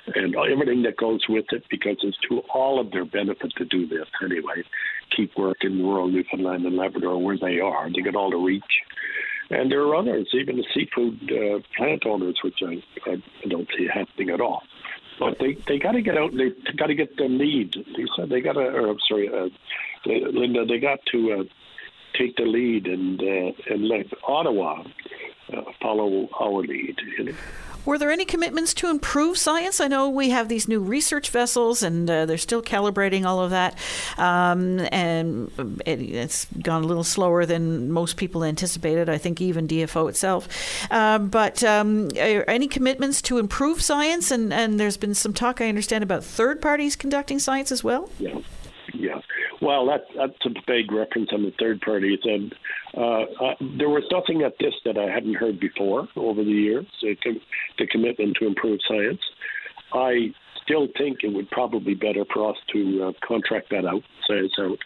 and, 0.07 0.17
and 0.17 0.37
everything 0.53 0.83
that 0.83 0.97
goes 0.97 1.21
with 1.29 1.47
it, 1.53 1.65
because 1.71 1.97
it's 2.03 2.17
to 2.29 2.41
all 2.53 2.81
of 2.81 2.91
their 2.91 3.05
benefit 3.05 3.53
to 3.57 3.65
do 3.65 3.87
this 3.87 4.07
anyway. 4.23 4.63
Keep 5.17 5.37
working 5.37 5.83
rural 5.83 6.09
Newfoundland 6.09 6.67
and 6.67 6.77
Labrador 6.77 7.23
where 7.23 7.39
they 7.39 7.61
are. 7.61 7.89
They 7.89 8.03
get 8.03 8.17
all 8.17 8.31
the 8.31 8.37
reach. 8.37 8.63
And 9.51 9.71
there 9.71 9.83
are 9.83 9.95
others, 9.95 10.29
even 10.33 10.57
the 10.57 10.65
seafood 10.75 11.31
uh, 11.31 11.61
plant 11.77 12.07
owners, 12.07 12.39
which 12.43 12.61
I, 12.63 12.83
I 13.11 13.21
don't 13.49 13.69
see 13.77 13.87
happening 13.93 14.31
at 14.31 14.41
all. 14.41 14.63
But 15.19 15.39
they 15.39 15.55
they 15.67 15.79
got 15.79 15.93
to 15.93 16.03
get 16.03 16.19
out. 16.19 16.33
They 16.33 16.51
got 16.77 16.87
to 16.87 16.95
get 16.95 17.17
the 17.17 17.29
lead. 17.29 17.77
Lisa, 17.77 18.27
they 18.27 18.41
got 18.41 18.55
to. 18.55 18.61
Or 18.61 18.89
I'm 18.89 18.99
sorry, 19.09 19.29
uh, 19.29 19.49
Linda. 20.07 20.65
They 20.65 20.79
got 20.79 20.99
to 21.13 21.33
uh, 21.33 21.45
take 22.19 22.37
the 22.37 22.45
lead 22.45 22.87
and 22.87 23.21
uh, 23.21 23.53
and 23.73 23.89
let 23.89 24.07
Ottawa 24.27 24.83
uh, 25.53 25.63
follow 25.81 26.29
our 26.41 26.63
lead. 26.63 26.97
Were 27.85 27.99
there 27.99 28.11
any 28.11 28.25
commitments 28.25 28.73
to 28.75 28.89
improve 28.89 29.37
science? 29.37 29.79
I 29.79 29.89
know 29.89 30.09
we 30.09 30.31
have 30.31 30.49
these 30.49 30.67
new 30.67 30.81
research 30.81 31.29
vessels, 31.29 31.83
and 31.83 32.09
uh, 32.09 32.25
they're 32.25 32.39
still 32.39 32.63
calibrating 32.63 33.27
all 33.27 33.41
of 33.41 33.51
that, 33.51 33.79
um, 34.17 34.81
and 34.91 35.51
it, 35.85 36.01
has 36.15 36.47
gone 36.63 36.83
a 36.83 36.87
little 36.87 37.05
slower 37.05 37.45
than 37.45 37.93
most 37.93 38.17
people 38.17 38.43
anticipated. 38.43 39.11
I 39.11 39.19
think 39.19 39.43
even 39.43 39.69
DFO 39.69 40.09
itself. 40.09 40.49
Uh, 40.91 41.19
but 41.19 41.63
um, 41.63 42.09
any 42.17 42.69
commitments 42.69 43.21
to 43.23 43.37
improve 43.37 43.83
science? 43.83 44.31
And, 44.31 44.51
and 44.53 44.81
there's 44.81 44.97
been 44.97 45.15
some 45.15 45.35
talk, 45.35 45.61
I 45.61 45.69
understand, 45.69 46.03
about 46.03 46.25
third 46.25 46.63
parties 46.63 46.97
conducting 46.97 47.39
science 47.39 47.71
as 47.71 47.85
well. 47.85 48.09
Yeah. 48.19 48.39
Well, 49.65 49.87
that, 49.87 50.03
that's 50.15 50.35
a 50.45 50.51
vague 50.71 50.93
reference 50.93 51.31
on 51.33 51.43
the 51.43 51.53
third 51.59 51.81
parties, 51.81 52.19
and 52.23 52.55
uh, 52.95 53.23
uh, 53.43 53.55
there 53.79 53.89
was 53.89 54.05
nothing 54.13 54.43
at 54.43 54.53
this 54.61 54.75
that 54.85 54.99
I 54.99 55.11
hadn't 55.11 55.37
heard 55.37 55.59
before 55.59 56.07
over 56.17 56.45
the 56.45 56.51
years. 56.51 56.85
The, 57.01 57.17
the 57.79 57.87
commitment 57.87 58.37
to 58.41 58.47
improve 58.47 58.81
science. 58.87 59.21
I 59.95 60.35
still 60.63 60.89
think 60.99 61.21
it 61.23 61.33
would 61.33 61.51
probably 61.51 61.95
be 61.95 62.07
better 62.07 62.27
for 62.31 62.51
us 62.51 62.59
to 62.75 63.05
uh, 63.05 63.27
contract 63.27 63.71
that 63.71 63.87
out, 63.87 64.03
science 64.29 64.53
out, 64.59 64.79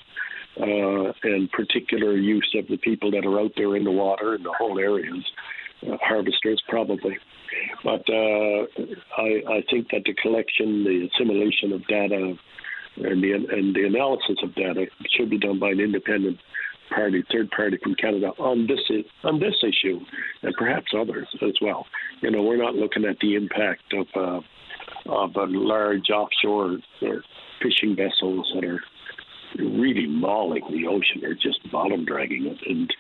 uh, 0.61 1.13
and 1.25 1.51
particular 1.51 2.17
use 2.17 2.55
of 2.57 2.69
the 2.69 2.77
people 2.77 3.11
that 3.11 3.27
are 3.27 3.41
out 3.41 3.53
there 3.57 3.75
in 3.75 3.83
the 3.83 3.91
water 3.91 4.37
in 4.37 4.45
the 4.45 4.55
whole 4.57 4.79
areas, 4.79 5.25
uh, 5.91 5.97
harvesters 6.01 6.63
probably. 6.69 7.19
But 7.83 8.09
uh, 8.09 8.67
I, 9.19 9.43
I 9.49 9.65
think 9.69 9.89
that 9.91 10.03
the 10.05 10.15
collection, 10.23 10.85
the 10.85 11.09
assimilation 11.13 11.73
of 11.73 11.85
data 11.89 12.37
and 13.05 13.23
the 13.23 13.33
and 13.33 13.75
the 13.75 13.85
analysis 13.87 14.37
of 14.43 14.55
data 14.55 14.87
should 15.17 15.31
be 15.31 15.39
done 15.39 15.59
by 15.59 15.71
an 15.71 15.81
independent 15.81 16.39
party, 16.89 17.23
third 17.31 17.51
party 17.51 17.79
from 17.83 17.95
Canada 17.95 18.33
on 18.39 18.67
this 18.67 18.81
on 19.25 19.41
this 19.41 19.55
issue, 19.63 20.01
and 20.43 20.55
perhaps 20.57 20.93
others 20.99 21.29
as 21.43 21.55
well. 21.61 21.87
You 22.23 22.31
know, 22.31 22.43
we're 22.43 22.57
not 22.63 22.75
looking 22.75 23.05
at 23.05 23.19
the 23.21 23.35
impact 23.35 23.93
of 23.93 24.07
uh, 24.15 24.41
of 25.07 25.37
a 25.37 25.47
large 25.47 26.11
offshore 26.11 26.79
uh, 27.03 27.07
fishing 27.63 27.97
vessels 27.97 28.51
that 28.55 28.65
are 28.65 28.81
really 29.57 30.07
mauling 30.07 30.63
the 30.71 30.87
ocean 30.87 31.25
or 31.25 31.35
just 31.35 31.61
bottom 31.73 32.05
dragging 32.05 32.47
it. 32.47 32.59
And 32.69 32.95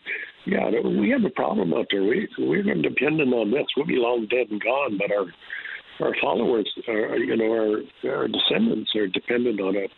yeah, 0.46 0.70
we 0.80 1.10
have 1.10 1.24
a 1.24 1.30
problem 1.30 1.74
out 1.74 1.86
there. 1.90 2.02
We 2.02 2.28
we're 2.38 2.62
dependent 2.62 3.32
on 3.34 3.50
this. 3.50 3.66
We'll 3.76 3.86
be 3.86 3.96
long 3.96 4.26
dead 4.30 4.50
and 4.50 4.62
gone, 4.62 4.98
but 4.98 5.12
our 5.12 5.26
our 6.00 6.14
followers, 6.20 6.68
are, 6.86 7.16
you 7.16 7.36
know, 7.36 7.50
our, 7.52 8.10
our 8.10 8.28
descendants 8.28 8.90
are 8.94 9.06
dependent 9.06 9.60
on 9.60 9.76
it. 9.76 9.90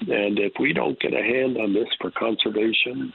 And 0.00 0.38
if 0.38 0.52
we 0.58 0.72
don't 0.72 0.98
get 1.00 1.12
a 1.12 1.22
hand 1.22 1.56
on 1.58 1.72
this 1.72 1.88
for 2.00 2.10
conservation, 2.10 3.12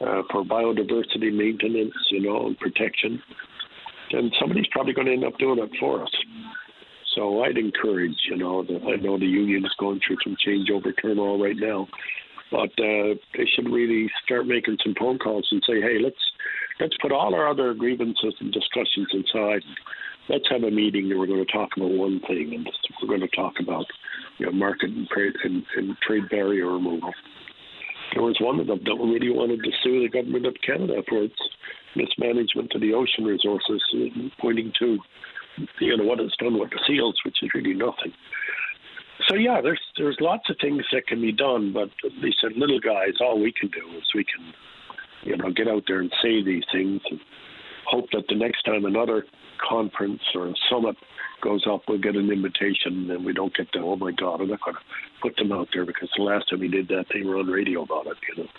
uh, 0.00 0.22
for 0.30 0.44
biodiversity 0.44 1.32
maintenance, 1.32 1.94
you 2.10 2.20
know, 2.20 2.46
and 2.46 2.58
protection, 2.58 3.22
then 4.12 4.30
somebody's 4.40 4.66
probably 4.70 4.92
going 4.92 5.06
to 5.06 5.12
end 5.12 5.24
up 5.24 5.38
doing 5.38 5.58
it 5.58 5.70
for 5.78 6.02
us. 6.02 6.10
So 7.14 7.42
I'd 7.42 7.58
encourage, 7.58 8.16
you 8.28 8.36
know, 8.36 8.62
the, 8.62 8.80
I 8.80 8.96
know 8.96 9.18
the 9.18 9.26
union 9.26 9.64
is 9.64 9.72
going 9.78 10.00
through 10.06 10.18
some 10.24 10.36
changeover 10.46 10.92
turmoil 11.00 11.42
right 11.42 11.56
now, 11.56 11.88
but 12.50 12.70
uh, 12.78 13.14
they 13.36 13.46
should 13.54 13.70
really 13.70 14.10
start 14.24 14.46
making 14.46 14.78
some 14.82 14.94
phone 14.98 15.18
calls 15.18 15.46
and 15.50 15.62
say, 15.66 15.80
hey, 15.80 15.98
let's 16.02 16.16
let's 16.80 16.96
put 17.02 17.12
all 17.12 17.34
our 17.34 17.48
other 17.48 17.74
grievances 17.74 18.34
and 18.40 18.52
discussions 18.52 19.08
aside 19.12 19.62
let's 20.30 20.48
have 20.48 20.62
a 20.62 20.70
meeting 20.70 21.10
and 21.10 21.18
we're 21.18 21.26
going 21.26 21.44
to 21.44 21.52
talk 21.52 21.70
about 21.76 21.90
one 21.90 22.20
thing, 22.20 22.52
and 22.54 22.68
we're 23.02 23.08
going 23.08 23.28
to 23.28 23.36
talk 23.36 23.54
about 23.60 23.86
you 24.38 24.46
know 24.46 24.52
market 24.52 24.90
and 24.90 25.08
trade 25.08 25.34
and, 25.44 25.64
and 25.76 25.96
trade 26.06 26.28
barrier 26.30 26.66
removal. 26.66 27.12
There 28.14 28.22
was 28.22 28.38
one 28.40 28.58
of 28.60 28.66
them 28.66 28.80
that 28.84 28.94
really 28.94 29.30
wanted 29.30 29.62
to 29.62 29.70
sue 29.82 30.02
the 30.02 30.08
government 30.08 30.46
of 30.46 30.56
Canada 30.64 31.02
for 31.08 31.24
its 31.24 31.38
mismanagement 31.96 32.72
of 32.74 32.80
the 32.80 32.94
ocean 32.94 33.24
resources, 33.24 33.82
pointing 34.40 34.72
to 34.78 34.98
you 35.80 35.96
know 35.96 36.04
what 36.04 36.20
it's 36.20 36.36
done 36.36 36.58
with 36.58 36.70
the 36.70 36.80
seals, 36.86 37.18
which 37.24 37.36
is 37.42 37.50
really 37.54 37.74
nothing. 37.74 38.12
So 39.28 39.34
yeah, 39.34 39.60
there's 39.60 39.82
there's 39.96 40.16
lots 40.20 40.48
of 40.48 40.56
things 40.60 40.84
that 40.92 41.06
can 41.06 41.20
be 41.20 41.32
done, 41.32 41.72
but 41.72 41.90
they 42.22 42.32
said 42.40 42.56
little 42.56 42.80
guys, 42.80 43.14
all 43.20 43.40
we 43.40 43.52
can 43.52 43.68
do 43.68 43.98
is 43.98 44.04
we 44.14 44.24
can, 44.24 44.54
you 45.24 45.36
know, 45.36 45.50
get 45.50 45.68
out 45.68 45.84
there 45.86 46.00
and 46.00 46.12
say 46.22 46.42
these 46.42 46.64
things 46.72 47.00
and 47.10 47.20
hope 47.90 48.10
that 48.12 48.24
the 48.28 48.34
next 48.34 48.62
time 48.62 48.84
another 48.84 49.26
conference 49.68 50.22
or 50.34 50.54
summit 50.70 50.96
goes 51.42 51.64
up, 51.68 51.82
we'll 51.88 51.98
get 51.98 52.16
an 52.16 52.30
invitation, 52.30 53.10
and 53.10 53.24
we 53.24 53.32
don't 53.32 53.54
get 53.56 53.68
the 53.72 53.80
oh 53.80 53.96
my 53.96 54.12
god, 54.12 54.40
I'm 54.40 54.48
not 54.48 54.60
going 54.60 54.76
to 54.76 54.82
put 55.22 55.36
them 55.36 55.52
out 55.52 55.68
there 55.72 55.84
because 55.84 56.08
the 56.16 56.22
last 56.22 56.50
time 56.50 56.60
we 56.60 56.68
did 56.68 56.88
that, 56.88 57.06
they 57.12 57.22
were 57.22 57.38
on 57.38 57.46
radio 57.46 57.82
about 57.82 58.06
it. 58.06 58.16
You 58.28 58.44
know. 58.44 58.50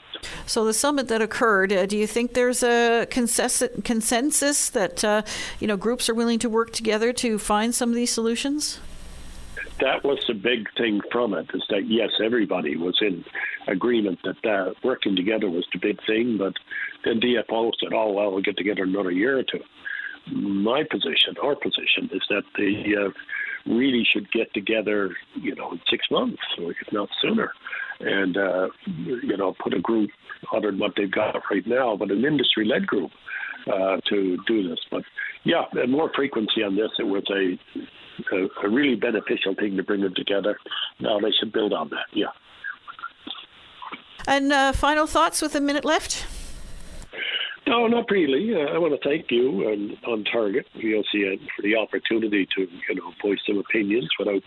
So 0.46 0.66
the 0.66 0.74
summit 0.74 1.08
that 1.08 1.22
occurred, 1.22 1.72
uh, 1.72 1.86
do 1.86 1.98
you 1.98 2.08
think 2.08 2.34
there's 2.34 2.64
a 2.64 3.08
consensus, 3.10 3.70
consensus 3.84 4.70
that 4.72 5.04
uh, 5.04 5.22
you 5.60 5.68
know 5.68 5.78
groups 5.78 6.10
are 6.10 6.16
willing 6.16 6.40
to 6.40 6.50
work 6.50 6.72
together 6.72 7.14
to 7.14 7.38
find 7.38 7.74
some 7.74 7.90
of 7.90 7.96
these 7.96 8.12
solutions? 8.12 8.80
That 9.80 10.04
was 10.04 10.20
the 10.28 10.36
big 10.36 10.68
thing 10.78 11.02
from 11.12 11.34
it 11.34 11.48
is 11.54 11.64
that 11.70 11.88
yes, 11.88 12.12
everybody 12.24 12.76
was 12.76 12.98
in 13.02 13.26
agreement 13.68 14.20
that 14.24 14.46
uh, 14.46 14.74
working 14.84 15.16
together 15.16 15.50
was 15.50 15.66
the 15.74 15.80
big 15.80 15.98
thing, 16.06 16.38
but 16.38 16.54
then 17.04 17.20
DFO 17.20 17.72
said, 17.80 17.94
"Oh 17.94 18.12
well, 18.12 18.32
we'll 18.32 18.42
get 18.42 18.58
together 18.58 18.84
another 18.84 19.12
year 19.12 19.40
or 19.40 19.44
two 19.44 19.60
my 20.30 20.84
position, 20.90 21.36
our 21.44 21.56
position, 21.56 22.10
is 22.12 22.22
that 22.30 22.44
they 22.58 22.94
uh, 22.96 23.10
really 23.66 24.06
should 24.12 24.32
get 24.32 24.54
together, 24.54 25.16
you 25.36 25.56
know, 25.56 25.72
in 25.72 25.82
six 25.90 26.06
months, 26.12 26.42
or 26.60 26.72
if 26.72 26.92
not 26.92 27.10
sooner, 27.22 27.52
and 28.00 28.38
uh, 28.38 28.68
you 28.86 29.38
know, 29.38 29.56
put 29.64 29.74
a 29.74 29.80
group 29.80 30.10
other 30.54 30.72
than 30.72 30.80
what 30.80 30.94
they've 30.96 31.12
got 31.12 31.36
right 31.50 31.66
now, 31.66 31.96
but 31.96 32.12
an 32.12 32.24
industry-led 32.24 32.88
group 32.88 33.12
uh, 33.72 33.98
to 34.10 34.38
do 34.48 34.68
this. 34.68 34.80
But 34.90 35.04
yeah, 35.44 35.64
and 35.74 35.92
more 35.92 36.12
frequency 36.16 36.64
on 36.64 36.76
this. 36.76 36.92
It 37.00 37.04
was 37.04 37.24
a 37.30 37.60
a, 38.36 38.68
a 38.68 38.70
really 38.70 38.96
beneficial 38.96 39.56
thing 39.56 39.78
to 39.78 39.84
bring 39.84 40.02
them 40.02 40.14
together. 40.16 40.58
Now 41.00 41.20
they 41.20 41.32
should 41.32 41.52
build 41.52 41.74
on 41.74 41.90
that. 41.90 42.06
Yeah. 42.14 42.28
And 44.28 44.54
uh, 44.54 44.74
final 44.74 45.08
thoughts 45.08 45.42
with 45.42 45.56
a 45.56 45.62
minute 45.62 45.84
left. 45.84 46.28
No, 47.72 47.88
not 47.88 48.12
really. 48.12 48.54
Uh, 48.54 48.74
I 48.74 48.78
want 48.78 49.02
to 49.02 49.10
thank 49.10 49.32
you 49.32 49.70
and 49.70 49.96
on 50.06 50.26
Target 50.26 50.68
VOCM 50.76 51.40
for 51.56 51.62
the 51.62 51.78
opportunity 51.78 52.46
to 52.54 52.68
you 52.90 52.96
know 52.96 53.14
voice 53.24 53.40
some 53.48 53.60
opinions 53.60 54.10
without 54.20 54.44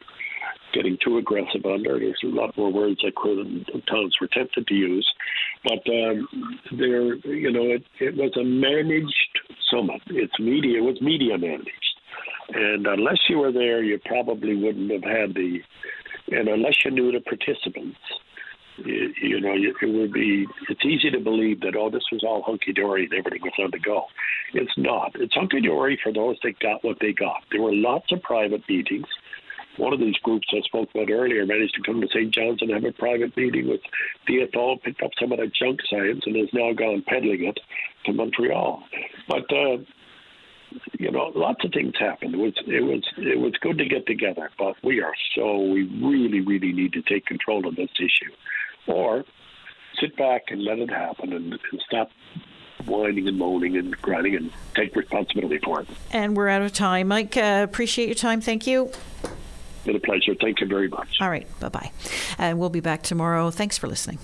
getting 0.74 0.98
too 1.02 1.16
aggressive 1.16 1.64
on 1.64 1.84
there. 1.84 1.98
There's 1.98 2.20
a 2.22 2.26
lot 2.26 2.54
more 2.58 2.70
words 2.70 3.00
I 3.02 3.12
could 3.16 3.38
and 3.38 3.66
times 3.88 4.14
were 4.20 4.26
tempted 4.26 4.66
to 4.66 4.74
use, 4.74 5.10
but 5.64 5.80
um, 5.88 6.28
there, 6.76 7.14
you 7.14 7.50
know, 7.50 7.62
it, 7.62 7.84
it 7.98 8.14
was 8.14 8.36
a 8.36 8.44
managed 8.44 9.38
summit. 9.70 10.02
It's 10.08 10.38
media. 10.38 10.82
It 10.82 10.84
was 10.84 11.00
media 11.00 11.38
managed, 11.38 11.94
and 12.50 12.86
unless 12.86 13.20
you 13.30 13.38
were 13.38 13.52
there, 13.52 13.82
you 13.82 13.98
probably 14.04 14.54
wouldn't 14.54 14.92
have 14.92 15.02
had 15.02 15.34
the, 15.34 15.60
and 16.30 16.46
unless 16.48 16.84
you 16.84 16.90
knew 16.90 17.10
the 17.10 17.20
participants 17.20 17.96
you, 18.76 19.40
know, 19.40 19.54
it 19.54 19.86
would 19.86 20.12
be, 20.12 20.46
it's 20.68 20.84
easy 20.84 21.10
to 21.10 21.20
believe 21.20 21.60
that, 21.60 21.76
oh, 21.76 21.90
this 21.90 22.04
was 22.10 22.22
all 22.24 22.42
hunky 22.42 22.72
dory 22.72 23.04
and 23.04 23.14
everything 23.14 23.42
was 23.42 23.52
on 23.58 23.70
the 23.70 23.78
go. 23.78 24.04
It's 24.52 24.72
not. 24.76 25.12
It's 25.14 25.34
hunky 25.34 25.60
dory 25.60 25.98
for 26.02 26.12
those 26.12 26.36
that 26.42 26.58
got 26.58 26.84
what 26.84 26.98
they 27.00 27.12
got. 27.12 27.42
There 27.50 27.62
were 27.62 27.74
lots 27.74 28.10
of 28.10 28.22
private 28.22 28.62
meetings. 28.68 29.06
One 29.76 29.92
of 29.92 29.98
these 29.98 30.16
groups 30.22 30.46
I 30.52 30.60
spoke 30.62 30.88
about 30.94 31.10
earlier 31.10 31.44
managed 31.46 31.74
to 31.74 31.82
come 31.82 32.00
to 32.00 32.08
St. 32.08 32.32
John's 32.32 32.62
and 32.62 32.70
have 32.70 32.84
a 32.84 32.92
private 32.92 33.36
meeting 33.36 33.68
with 33.68 33.80
DFO, 34.28 34.80
picked 34.82 35.02
up 35.02 35.10
some 35.20 35.32
of 35.32 35.38
that 35.38 35.52
junk 35.54 35.80
science, 35.90 36.22
and 36.26 36.36
has 36.36 36.48
now 36.52 36.72
gone 36.72 37.02
peddling 37.06 37.44
it 37.44 37.58
to 38.06 38.12
Montreal. 38.12 38.82
But 39.28 39.52
uh, 39.52 39.78
you 40.98 41.10
know, 41.10 41.32
lots 41.34 41.64
of 41.64 41.72
things 41.72 41.92
happened. 41.98 42.34
It 42.34 42.38
was 42.38 42.52
it 42.68 42.84
was 42.84 43.02
it 43.18 43.38
was 43.38 43.52
good 43.60 43.78
to 43.78 43.84
get 43.84 44.06
together, 44.06 44.50
but 44.58 44.74
we 44.84 45.00
are 45.00 45.14
so 45.34 45.58
we 45.58 45.82
really 46.00 46.40
really 46.40 46.72
need 46.72 46.92
to 46.92 47.02
take 47.02 47.26
control 47.26 47.66
of 47.66 47.74
this 47.74 47.90
issue 47.98 48.32
or 48.86 49.24
sit 50.00 50.16
back 50.16 50.44
and 50.48 50.62
let 50.62 50.78
it 50.78 50.90
happen 50.90 51.32
and, 51.32 51.52
and 51.52 51.82
stop 51.86 52.10
whining 52.86 53.28
and 53.28 53.38
moaning 53.38 53.76
and 53.76 53.96
grinding 54.02 54.36
and 54.36 54.50
take 54.74 54.94
responsibility 54.94 55.58
for 55.64 55.80
it. 55.80 55.88
And 56.10 56.36
we're 56.36 56.48
out 56.48 56.62
of 56.62 56.72
time. 56.72 57.08
Mike, 57.08 57.36
uh, 57.36 57.64
appreciate 57.68 58.06
your 58.06 58.14
time. 58.14 58.40
Thank 58.40 58.66
you. 58.66 58.90
Been 59.84 59.96
a 59.96 60.00
pleasure. 60.00 60.34
Thank 60.40 60.60
you 60.60 60.66
very 60.66 60.88
much. 60.88 61.16
All 61.20 61.28
right. 61.28 61.46
Bye 61.60 61.68
bye. 61.68 61.92
And 62.38 62.58
we'll 62.58 62.70
be 62.70 62.80
back 62.80 63.02
tomorrow. 63.02 63.50
Thanks 63.50 63.76
for 63.76 63.86
listening. 63.86 64.18